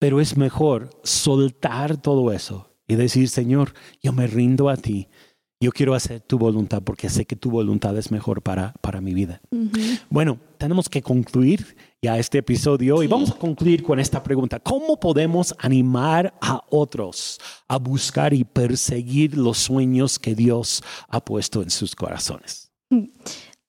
Pero 0.00 0.20
es 0.20 0.36
mejor 0.36 0.90
soltar 1.04 1.96
todo 1.98 2.32
eso 2.32 2.74
y 2.88 2.96
decir, 2.96 3.28
Señor, 3.28 3.74
yo 4.02 4.12
me 4.12 4.26
rindo 4.26 4.68
a 4.68 4.76
ti. 4.76 5.06
Yo 5.62 5.72
quiero 5.72 5.94
hacer 5.94 6.22
tu 6.22 6.38
voluntad 6.38 6.82
porque 6.82 7.10
sé 7.10 7.26
que 7.26 7.36
tu 7.36 7.50
voluntad 7.50 7.96
es 7.98 8.10
mejor 8.10 8.42
para, 8.42 8.72
para 8.80 9.02
mi 9.02 9.12
vida. 9.12 9.42
Bueno, 10.08 10.40
tenemos 10.56 10.88
que 10.88 11.02
concluir 11.02 11.76
ya 12.00 12.18
este 12.18 12.38
episodio 12.38 13.02
y 13.02 13.06
vamos 13.06 13.30
a 13.30 13.34
concluir 13.34 13.82
con 13.82 14.00
esta 14.00 14.22
pregunta. 14.22 14.58
¿Cómo 14.58 14.98
podemos 14.98 15.54
animar 15.58 16.32
a 16.40 16.62
otros 16.70 17.38
a 17.68 17.76
buscar 17.76 18.32
y 18.32 18.42
perseguir 18.42 19.36
los 19.36 19.58
sueños 19.58 20.18
que 20.18 20.34
Dios 20.34 20.82
ha 21.08 21.22
puesto 21.22 21.62
en 21.62 21.68
sus 21.68 21.94
corazones? 21.94 22.72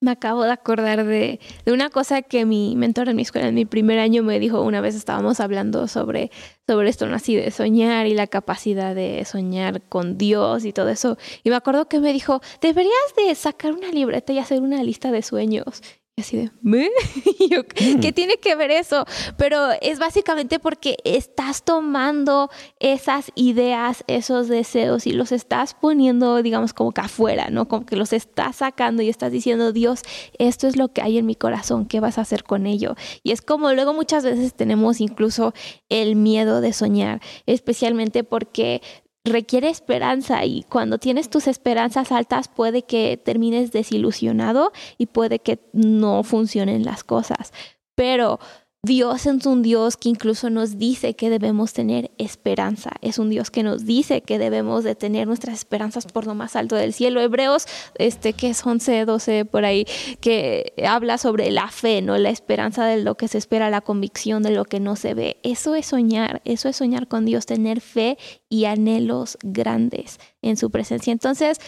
Me 0.04 0.10
acabo 0.10 0.44
de 0.44 0.52
acordar 0.52 1.06
de, 1.06 1.40
una 1.68 1.92
cosa 1.92 2.24
que 2.24 2.44
mi 2.44 2.76
mentor 2.76 3.08
en 3.10 3.16
mi 3.16 3.22
escuela 3.22 3.50
en 3.50 3.54
mi 3.54 3.66
primer 3.66 4.00
año 4.00 4.24
me 4.24 4.40
dijo. 4.40 4.64
Una 4.64 4.82
vez 4.82 4.96
estábamos 4.96 5.40
hablando 5.40 5.88
sobre, 5.88 6.32
sobre 6.66 6.90
esto, 6.90 7.06
¿no? 7.06 7.16
así 7.16 7.36
de 7.36 7.52
soñar 7.52 8.08
y 8.08 8.16
la 8.16 8.26
capacidad 8.26 8.96
de 8.96 9.24
soñar 9.26 9.84
con 9.84 10.18
Dios 10.18 10.66
y 10.66 10.74
todo 10.74 10.90
eso. 10.90 11.20
Y 11.44 11.52
me 11.52 11.56
acuerdo 11.56 11.88
que 11.88 12.00
me 12.00 12.14
dijo, 12.14 12.42
deberías 12.62 12.96
de 13.16 13.36
sacar 13.36 13.74
una 13.74 13.92
libreta 13.92 14.34
y 14.34 14.40
hacer 14.40 14.62
una 14.62 14.82
lista 14.82 15.12
de 15.12 15.22
sueños 15.22 15.84
así 16.18 16.38
de, 16.38 16.52
¿qué 18.02 18.10
mm. 18.10 18.14
tiene 18.14 18.38
que 18.38 18.56
ver 18.56 18.72
eso? 18.72 19.06
Pero 19.38 19.70
es 19.82 20.00
básicamente 20.00 20.60
porque 20.60 20.98
estás 21.04 21.64
tomando 21.64 22.50
esas 22.80 23.32
ideas, 23.36 24.04
esos 24.08 24.48
deseos 24.48 25.08
y 25.08 25.14
los 25.14 25.32
estás 25.32 25.74
poniendo, 25.74 26.42
digamos, 26.42 26.74
como 26.74 26.92
que 26.92 27.02
afuera, 27.02 27.50
¿no? 27.50 27.68
Como 27.68 27.86
que 27.86 27.96
los 27.96 28.14
estás 28.14 28.58
sacando 28.58 29.02
y 29.02 29.10
estás 29.10 29.32
diciendo, 29.32 29.72
Dios, 29.72 30.04
esto 30.38 30.68
es 30.68 30.76
lo 30.76 30.90
que 30.90 31.02
hay 31.02 31.18
en 31.18 31.26
mi 31.26 31.36
corazón, 31.36 31.86
¿qué 31.86 32.00
vas 32.00 32.18
a 32.18 32.22
hacer 32.22 32.44
con 32.44 32.68
ello? 32.68 32.96
Y 33.24 33.32
es 33.32 33.42
como 33.42 33.72
luego 33.74 33.94
muchas 33.94 34.24
veces 34.24 34.54
tenemos 34.54 35.02
incluso 35.02 35.54
el 35.90 36.16
miedo 36.16 36.62
de 36.62 36.74
soñar, 36.74 37.22
especialmente 37.46 38.24
porque 38.24 38.82
requiere 39.24 39.70
esperanza 39.70 40.46
y 40.46 40.64
cuando 40.64 40.98
tienes 40.98 41.30
tus 41.30 41.48
esperanzas 41.48 42.12
altas 42.12 42.48
puede 42.48 42.84
que 42.84 43.18
termines 43.18 43.72
desilusionado 43.72 44.72
y 44.98 45.08
puede 45.08 45.40
que 45.40 45.60
no 45.74 46.24
funcionen 46.24 46.84
las 46.84 47.04
cosas. 47.04 47.54
Pero 47.96 48.40
Dios 48.84 49.28
es 49.28 49.46
un 49.46 49.62
Dios 49.62 49.96
que 49.96 50.10
incluso 50.10 50.50
nos 50.50 50.80
dice 50.80 51.14
que 51.14 51.30
debemos 51.30 51.72
tener 51.72 52.10
esperanza. 52.18 52.90
Es 53.02 53.20
un 53.20 53.30
Dios 53.30 53.52
que 53.52 53.62
nos 53.62 53.86
dice 53.86 54.22
que 54.22 54.40
debemos 54.40 54.84
de 54.84 54.96
tener 54.96 55.28
nuestras 55.28 55.60
esperanzas 55.60 56.08
por 56.08 56.26
lo 56.26 56.34
más 56.34 56.56
alto 56.56 56.76
del 56.76 56.92
cielo. 56.92 57.22
Hebreos, 57.22 57.68
este, 58.00 58.34
que 58.34 58.50
es 58.50 58.66
11, 58.66 59.06
12 59.06 59.46
por 59.46 59.66
ahí, 59.66 59.86
que 60.20 60.74
habla 60.84 61.20
sobre 61.20 61.52
la 61.52 61.68
fe, 61.68 62.02
¿no? 62.02 62.18
La 62.18 62.32
esperanza 62.32 62.88
de 62.88 63.04
lo 63.04 63.14
que 63.18 63.28
se 63.28 63.38
espera, 63.38 63.70
la 63.70 63.82
convicción 63.82 64.42
de 64.42 64.50
lo 64.50 64.66
que 64.66 64.80
no 64.80 64.96
se 64.96 65.14
ve. 65.14 65.38
Eso 65.44 65.76
es 65.76 65.86
soñar, 65.86 66.42
eso 66.44 66.68
es 66.68 66.78
soñar 66.78 67.08
con 67.08 67.24
Dios, 67.26 67.46
tener 67.46 67.82
fe 67.82 68.18
y 68.50 68.66
anhelos 68.66 69.38
grandes 69.44 70.20
en 70.42 70.58
su 70.58 70.72
presencia. 70.72 71.14
Entonces, 71.14 71.60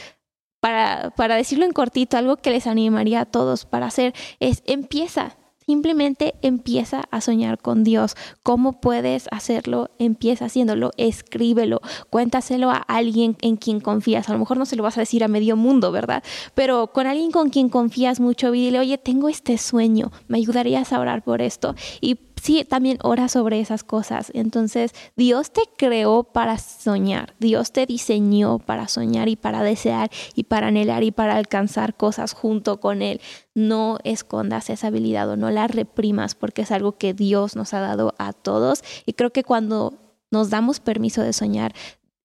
para, 0.59 1.11
para 1.11 1.35
decirlo 1.35 1.65
en 1.65 1.73
cortito, 1.73 2.17
algo 2.17 2.37
que 2.37 2.49
les 2.49 2.65
animaría 2.65 3.21
a 3.21 3.25
todos 3.25 3.65
para 3.65 3.85
hacer 3.85 4.15
es 4.39 4.63
empieza, 4.65 5.37
Simplemente 5.65 6.35
empieza 6.41 7.03
a 7.11 7.21
soñar 7.21 7.57
con 7.57 7.83
Dios. 7.83 8.15
¿Cómo 8.43 8.81
puedes 8.81 9.27
hacerlo? 9.31 9.89
Empieza 9.99 10.45
haciéndolo, 10.45 10.91
escríbelo, 10.97 11.81
cuéntaselo 12.09 12.69
a 12.71 12.77
alguien 12.77 13.37
en 13.41 13.57
quien 13.57 13.79
confías. 13.79 14.29
A 14.29 14.33
lo 14.33 14.39
mejor 14.39 14.57
no 14.57 14.65
se 14.65 14.75
lo 14.75 14.83
vas 14.83 14.97
a 14.97 15.01
decir 15.01 15.23
a 15.23 15.27
medio 15.27 15.55
mundo, 15.55 15.91
¿verdad? 15.91 16.23
Pero 16.53 16.87
con 16.87 17.07
alguien 17.07 17.31
con 17.31 17.49
quien 17.49 17.69
confías 17.69 18.19
mucho, 18.19 18.51
dile, 18.51 18.79
oye, 18.79 18.97
tengo 18.97 19.29
este 19.29 19.57
sueño, 19.57 20.11
¿me 20.27 20.37
ayudarías 20.37 20.91
a 20.91 20.99
orar 20.99 21.23
por 21.23 21.41
esto? 21.41 21.75
Y 22.01 22.17
sí, 22.43 22.65
también 22.65 22.97
ora 23.03 23.29
sobre 23.29 23.61
esas 23.61 23.83
cosas. 23.83 24.29
Entonces, 24.35 24.91
Dios 25.15 25.51
te 25.51 25.61
creó 25.77 26.23
para 26.23 26.57
soñar, 26.57 27.33
Dios 27.39 27.71
te 27.71 27.85
diseñó 27.85 28.59
para 28.59 28.89
soñar 28.89 29.29
y 29.29 29.37
para 29.37 29.63
desear 29.63 30.11
y 30.35 30.43
para 30.43 30.67
anhelar 30.67 31.03
y 31.03 31.11
para 31.11 31.37
alcanzar 31.37 31.95
cosas 31.95 32.33
junto 32.33 32.81
con 32.81 33.01
Él. 33.01 33.21
No 33.55 33.97
escondas 34.03 34.69
esa 34.69 34.87
habilidad 34.87 35.29
o 35.29 35.37
no 35.37 35.51
la 35.51 35.67
reprimas 35.67 36.35
porque 36.35 36.63
es 36.63 36.71
algo 36.71 36.97
que 36.97 37.13
Dios 37.13 37.55
nos 37.55 37.73
ha 37.73 37.79
dado 37.79 38.13
a 38.17 38.33
todos. 38.33 38.83
Y 39.05 39.13
creo 39.13 39.31
que 39.31 39.43
cuando 39.43 39.93
nos 40.29 40.49
damos 40.49 40.81
permiso 40.81 41.21
de 41.21 41.31
soñar, 41.31 41.73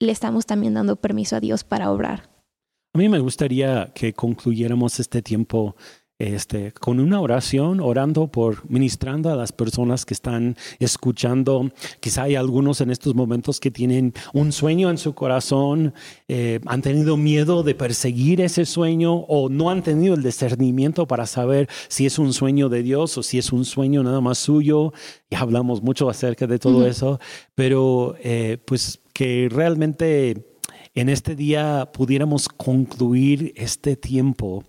le 0.01 0.11
estamos 0.11 0.47
también 0.47 0.75
dando 0.75 0.97
permiso 0.97 1.37
a 1.37 1.41
Dios 1.41 1.63
para 1.63 1.93
obrar. 1.93 2.29
A 2.95 2.99
mí 2.99 3.09
me 3.09 3.21
gustaría 3.21 3.93
que 3.95 4.13
concluyéramos 4.13 4.99
este 4.99 5.23
tiempo 5.23 5.77
este, 6.19 6.73
con 6.73 6.99
una 6.99 7.21
oración, 7.21 7.81
orando 7.81 8.27
por, 8.27 8.69
ministrando 8.69 9.31
a 9.31 9.37
las 9.37 9.53
personas 9.53 10.05
que 10.05 10.15
están 10.15 10.57
escuchando. 10.81 11.71
Quizá 12.01 12.25
hay 12.25 12.35
algunos 12.35 12.81
en 12.81 12.91
estos 12.91 13.15
momentos 13.15 13.61
que 13.61 13.71
tienen 13.71 14.15
un 14.33 14.53
sueño 14.53 14.91
en 14.91 14.99
su 14.99 15.15
corazón, 15.15 15.95
eh, 16.27 16.61
han 16.67 16.83
tenido 16.83 17.17
miedo 17.17 17.63
de 17.63 17.75
perseguir 17.75 18.41
ese 18.41 18.65
sueño 18.65 19.15
o 19.15 19.49
no 19.49 19.71
han 19.71 19.83
tenido 19.83 20.15
el 20.15 20.23
discernimiento 20.23 21.07
para 21.07 21.27
saber 21.27 21.69
si 21.89 22.07
es 22.07 22.19
un 22.19 22.33
sueño 22.33 22.69
de 22.69 22.83
Dios 22.83 23.17
o 23.17 23.23
si 23.23 23.39
es 23.39 23.53
un 23.53 23.65
sueño 23.65 24.03
nada 24.03 24.21
más 24.21 24.39
suyo. 24.39 24.93
Ya 25.31 25.41
hablamos 25.41 25.83
mucho 25.83 26.11
acerca 26.11 26.47
de 26.47 26.59
todo 26.59 26.87
eso, 26.87 27.21
pero 27.55 28.17
eh, 28.23 28.59
pues 28.65 29.01
que 29.13 29.49
realmente 29.51 30.47
en 30.95 31.09
este 31.09 31.37
día 31.37 31.91
pudiéramos 31.93 32.49
concluir 32.49 33.53
este 33.57 33.95
tiempo 33.95 34.65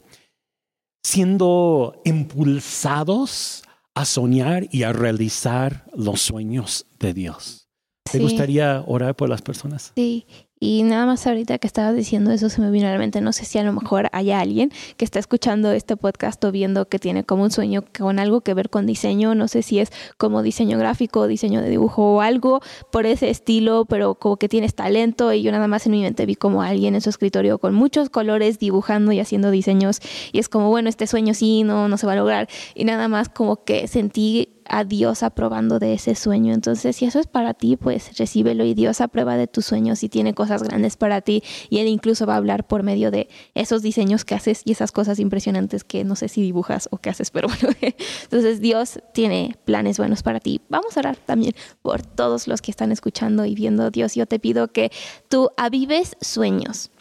siendo 1.04 2.02
impulsados 2.06 3.64
a 3.94 4.06
soñar 4.06 4.68
y 4.72 4.84
a 4.84 4.94
realizar 4.94 5.86
los 5.94 6.22
sueños 6.22 6.86
de 7.00 7.14
Dios. 7.14 7.70
¿Te 8.12 8.20
gustaría 8.20 8.84
orar 8.88 9.16
por 9.16 9.30
las 9.30 9.42
personas? 9.42 9.92
Sí, 9.96 10.26
y 10.60 10.84
nada 10.84 11.06
más 11.06 11.26
ahorita 11.26 11.58
que 11.58 11.68
estabas 11.68 11.96
diciendo 11.96 12.32
eso 12.32 12.50
se 12.50 12.62
me 12.62 12.70
vino 12.70 12.88
a 12.88 12.92
la 12.92 12.98
mente, 12.98 13.22
no 13.22 13.32
sé 13.32 13.46
si 13.46 13.58
a 13.58 13.64
lo 13.64 13.72
mejor 13.72 14.10
hay 14.12 14.32
alguien 14.32 14.72
que 14.98 15.06
está 15.06 15.20
escuchando 15.20 15.72
este 15.72 15.96
podcast 15.96 16.44
o 16.44 16.52
viendo 16.52 16.88
que 16.90 17.00
tiene 17.00 17.24
como 17.24 17.44
un 17.44 17.52
sueño 17.52 17.86
con 17.98 18.20
algo 18.20 18.42
que 18.42 18.54
ver 18.54 18.70
con 18.70 18.86
diseño, 18.86 19.36
no 19.36 19.48
sé 19.48 19.62
si 19.62 19.80
es 19.80 19.92
como 20.18 20.44
diseño 20.44 20.78
gráfico, 20.78 21.28
diseño 21.28 21.62
de 21.62 21.70
dibujo 21.70 22.16
o 22.16 22.22
algo 22.22 22.62
por 22.92 23.06
ese 23.06 23.30
estilo, 23.30 23.86
pero 23.86 24.16
como 24.16 24.38
que 24.38 24.50
tienes 24.50 24.76
talento 24.76 25.32
y 25.34 25.42
yo 25.42 25.52
nada 25.52 25.68
más 25.68 25.86
en 25.86 25.94
mi 25.94 26.02
mente 26.02 26.26
vi 26.26 26.36
como 26.36 26.62
alguien 26.62 26.96
en 26.96 27.02
su 27.02 27.10
escritorio 27.10 27.60
con 27.60 27.74
muchos 27.74 28.10
colores 28.10 28.60
dibujando 28.60 29.12
y 29.12 29.20
haciendo 29.20 29.52
diseños 29.52 30.00
y 30.34 30.40
es 30.40 30.50
como, 30.50 30.70
bueno, 30.70 30.90
este 30.90 31.08
sueño 31.08 31.34
sí, 31.34 31.64
no, 31.64 31.88
no 31.88 31.98
se 31.98 32.06
va 32.06 32.14
a 32.14 32.18
lograr 32.18 32.50
y 32.76 32.84
nada 32.84 33.08
más 33.08 33.30
como 33.30 33.64
que 33.64 33.88
sentí 33.88 34.59
a 34.70 34.84
Dios 34.84 35.24
aprobando 35.24 35.80
de 35.80 35.94
ese 35.94 36.16
sueño. 36.16 36.54
Entonces, 36.54 36.96
si 36.96 37.06
eso 37.06 37.20
es 37.20 37.28
para 37.28 37.54
ti, 37.54 37.76
pues 37.76 38.18
recíbelo 38.18 38.64
y 38.66 38.74
Dios 38.74 39.02
aprueba 39.02 39.38
de 39.38 39.48
tus 39.48 39.66
sueños 39.66 40.04
y 40.04 40.10
tiene 40.10 40.34
cosas 40.34 40.64
grandes 40.64 40.98
para 40.98 41.22
ti 41.22 41.44
y 41.70 41.80
Él 41.80 41.88
incluso 41.88 42.26
va 42.26 42.34
a 42.36 42.38
hablar 42.38 42.68
por 42.68 42.84
medio 42.84 43.12
de 43.12 43.30
esos 43.56 43.82
diseños 43.82 44.26
que 44.26 44.36
haces 44.36 44.62
y 44.66 44.72
esas 44.72 44.92
cosas 44.92 45.20
impresionantes 45.20 45.84
que 45.84 46.04
no 46.04 46.16
sé 46.16 46.28
si 46.28 46.42
dibujas 46.42 46.88
o 46.92 46.98
qué 46.98 47.10
haces, 47.10 47.32
pero 47.40 47.48
bueno, 47.48 47.76
entonces 48.24 48.62
Dios 48.62 49.00
tiene 49.14 49.58
planes 49.66 49.98
buenos 49.98 50.24
para 50.24 50.40
ti. 50.40 50.62
Vamos 50.70 50.96
a 50.98 51.02
orar 51.02 51.18
también 51.18 51.54
por 51.82 52.02
todos 52.02 52.48
los 52.48 52.62
que 52.62 52.72
están 52.72 52.92
escuchando 52.92 53.46
y 53.46 53.56
viendo. 53.56 53.92
Dios, 53.92 54.16
yo 54.16 54.26
te 54.26 54.40
pido 54.40 54.70
que 54.70 54.92
tú 55.30 55.50
avives 55.58 56.16
sueños 56.22 56.92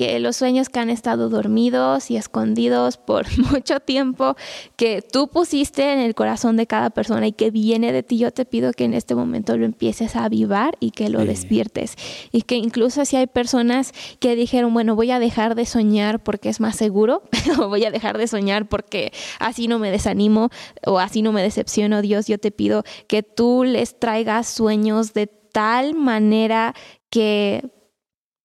que 0.00 0.18
los 0.18 0.36
sueños 0.36 0.70
que 0.70 0.78
han 0.78 0.88
estado 0.88 1.28
dormidos 1.28 2.10
y 2.10 2.16
escondidos 2.16 2.96
por 2.96 3.26
mucho 3.52 3.80
tiempo, 3.80 4.34
que 4.76 5.02
tú 5.02 5.28
pusiste 5.28 5.92
en 5.92 5.98
el 5.98 6.14
corazón 6.14 6.56
de 6.56 6.66
cada 6.66 6.88
persona 6.88 7.26
y 7.26 7.32
que 7.32 7.50
viene 7.50 7.92
de 7.92 8.02
ti, 8.02 8.16
yo 8.16 8.30
te 8.30 8.46
pido 8.46 8.72
que 8.72 8.84
en 8.84 8.94
este 8.94 9.14
momento 9.14 9.58
lo 9.58 9.66
empieces 9.66 10.16
a 10.16 10.24
avivar 10.24 10.74
y 10.80 10.92
que 10.92 11.10
lo 11.10 11.22
despiertes. 11.26 11.96
Y 12.32 12.40
que 12.42 12.54
incluso 12.54 13.04
si 13.04 13.16
hay 13.16 13.26
personas 13.26 13.92
que 14.20 14.36
dijeron, 14.36 14.72
bueno, 14.72 14.96
voy 14.96 15.10
a 15.10 15.18
dejar 15.18 15.54
de 15.54 15.66
soñar 15.66 16.22
porque 16.22 16.48
es 16.48 16.60
más 16.60 16.76
seguro, 16.76 17.22
o 17.60 17.68
voy 17.68 17.84
a 17.84 17.90
dejar 17.90 18.16
de 18.16 18.26
soñar 18.26 18.70
porque 18.70 19.12
así 19.38 19.68
no 19.68 19.78
me 19.78 19.90
desanimo 19.90 20.48
o 20.86 20.98
así 20.98 21.20
no 21.20 21.30
me 21.32 21.42
decepciono, 21.42 22.00
Dios, 22.00 22.26
yo 22.26 22.38
te 22.38 22.50
pido 22.50 22.84
que 23.06 23.22
tú 23.22 23.64
les 23.64 23.98
traigas 23.98 24.48
sueños 24.48 25.12
de 25.12 25.26
tal 25.26 25.92
manera 25.92 26.74
que 27.10 27.68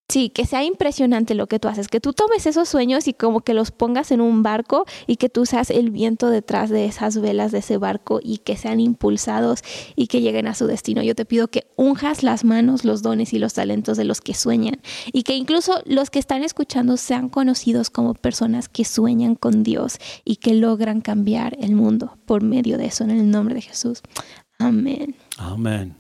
Sí, 0.08 0.30
que 0.30 0.46
sea 0.46 0.64
impresionante 0.64 1.34
lo 1.34 1.48
que 1.48 1.58
tú 1.58 1.68
haces, 1.68 1.88
que 1.88 2.00
tú 2.00 2.14
tomes 2.14 2.46
esos 2.46 2.70
sueños 2.70 3.08
y 3.08 3.14
como 3.14 3.42
que 3.42 3.56
los 3.56 3.72
pongas 3.72 4.12
en 4.12 4.22
un 4.22 4.44
barco 4.44 4.86
y 5.08 5.16
que 5.16 5.30
tú 5.30 5.48
seas 5.48 5.72
el 5.72 5.90
viento 5.90 6.30
detrás 6.30 6.70
de 6.70 6.86
esas 6.86 7.20
velas 7.20 7.52
de 7.52 7.58
ese 7.58 7.78
barco 7.78 8.20
y 8.22 8.38
que 8.38 8.56
sean 8.56 8.80
impulsados 8.80 9.64
y 9.96 10.06
que 10.06 10.22
lleguen 10.22 10.46
a 10.46 10.54
su 10.54 10.68
destino. 10.68 11.02
Yo 11.02 11.16
te 11.16 11.26
pido 11.26 11.48
que 11.48 11.66
unjas 11.76 12.22
las 12.22 12.44
manos, 12.44 12.86
los 12.86 13.02
dones 13.02 13.34
y 13.34 13.40
los 13.40 13.56
talentos 13.56 13.98
de 13.98 14.04
los 14.04 14.22
que 14.22 14.36
sueñan 14.36 14.80
y 15.12 15.24
que 15.24 15.36
incluso 15.36 15.82
los 15.86 16.12
que 16.12 16.20
están 16.20 16.44
escuchando 16.44 16.98
sean 16.98 17.28
conocidos 17.28 17.90
como 17.90 18.14
personas 18.14 18.70
que 18.70 18.86
sueñan 18.86 19.34
con 19.34 19.64
Dios 19.64 19.98
y 20.24 20.36
que 20.36 20.54
logran 20.54 21.02
cambiar 21.02 21.58
el 21.60 21.74
mundo 21.74 22.20
por 22.28 22.44
medio 22.44 22.78
de 22.78 22.86
eso 22.86 23.04
en 23.04 23.10
el 23.10 23.32
nombre 23.32 23.56
de 23.56 23.62
Jesús. 23.62 24.04
Amén. 24.60 25.16
Amén. 25.38 25.96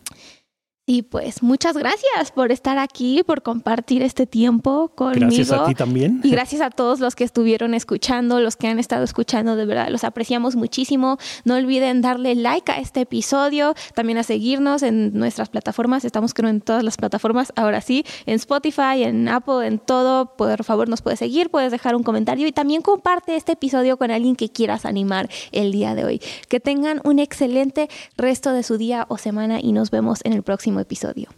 Y 0.87 1.01
pues 1.01 1.41
muchas 1.41 1.75
gracias 1.75 2.31
por 2.31 2.51
estar 2.51 2.77
aquí, 2.77 3.23
por 3.25 3.41
compartir 3.41 4.03
este 4.03 4.27
tiempo 4.27 4.89
conmigo. 4.89 5.19
Gracias 5.19 5.51
a 5.51 5.65
ti 5.65 5.73
también. 5.73 6.21
Y 6.23 6.29
gracias 6.29 6.61
a 6.61 6.69
todos 6.69 6.99
los 6.99 7.15
que 7.15 7.23
estuvieron 7.23 7.73
escuchando, 7.73 8.39
los 8.39 8.55
que 8.55 8.67
han 8.67 8.77
estado 8.77 9.03
escuchando, 9.03 9.55
de 9.55 9.65
verdad, 9.65 9.89
los 9.89 10.03
apreciamos 10.03 10.55
muchísimo. 10.55 11.17
No 11.43 11.55
olviden 11.55 12.01
darle 12.01 12.35
like 12.35 12.71
a 12.71 12.79
este 12.79 13.01
episodio, 13.01 13.73
también 13.95 14.19
a 14.19 14.23
seguirnos 14.23 14.83
en 14.83 15.17
nuestras 15.17 15.49
plataformas. 15.49 16.05
Estamos 16.05 16.35
creo 16.35 16.51
en 16.51 16.61
todas 16.61 16.83
las 16.83 16.97
plataformas, 16.97 17.51
ahora 17.55 17.81
sí, 17.81 18.05
en 18.27 18.35
Spotify, 18.35 19.05
en 19.05 19.27
Apple, 19.27 19.65
en 19.65 19.79
todo. 19.79 20.35
Por 20.35 20.63
favor, 20.63 20.87
nos 20.87 21.01
puedes 21.01 21.17
seguir, 21.17 21.49
puedes 21.49 21.71
dejar 21.71 21.95
un 21.95 22.03
comentario 22.03 22.45
y 22.45 22.51
también 22.51 22.83
comparte 22.83 23.35
este 23.35 23.53
episodio 23.53 23.97
con 23.97 24.11
alguien 24.11 24.35
que 24.35 24.49
quieras 24.49 24.85
animar 24.85 25.29
el 25.51 25.71
día 25.71 25.95
de 25.95 26.05
hoy. 26.05 26.21
Que 26.47 26.59
tengan 26.59 27.01
un 27.03 27.17
excelente 27.17 27.89
resto 28.17 28.51
de 28.51 28.61
su 28.61 28.77
día 28.77 29.07
o 29.09 29.17
semana 29.17 29.59
y 29.59 29.71
nos 29.71 29.89
vemos 29.89 30.19
en 30.23 30.33
el 30.33 30.43
episodio. 30.79 31.29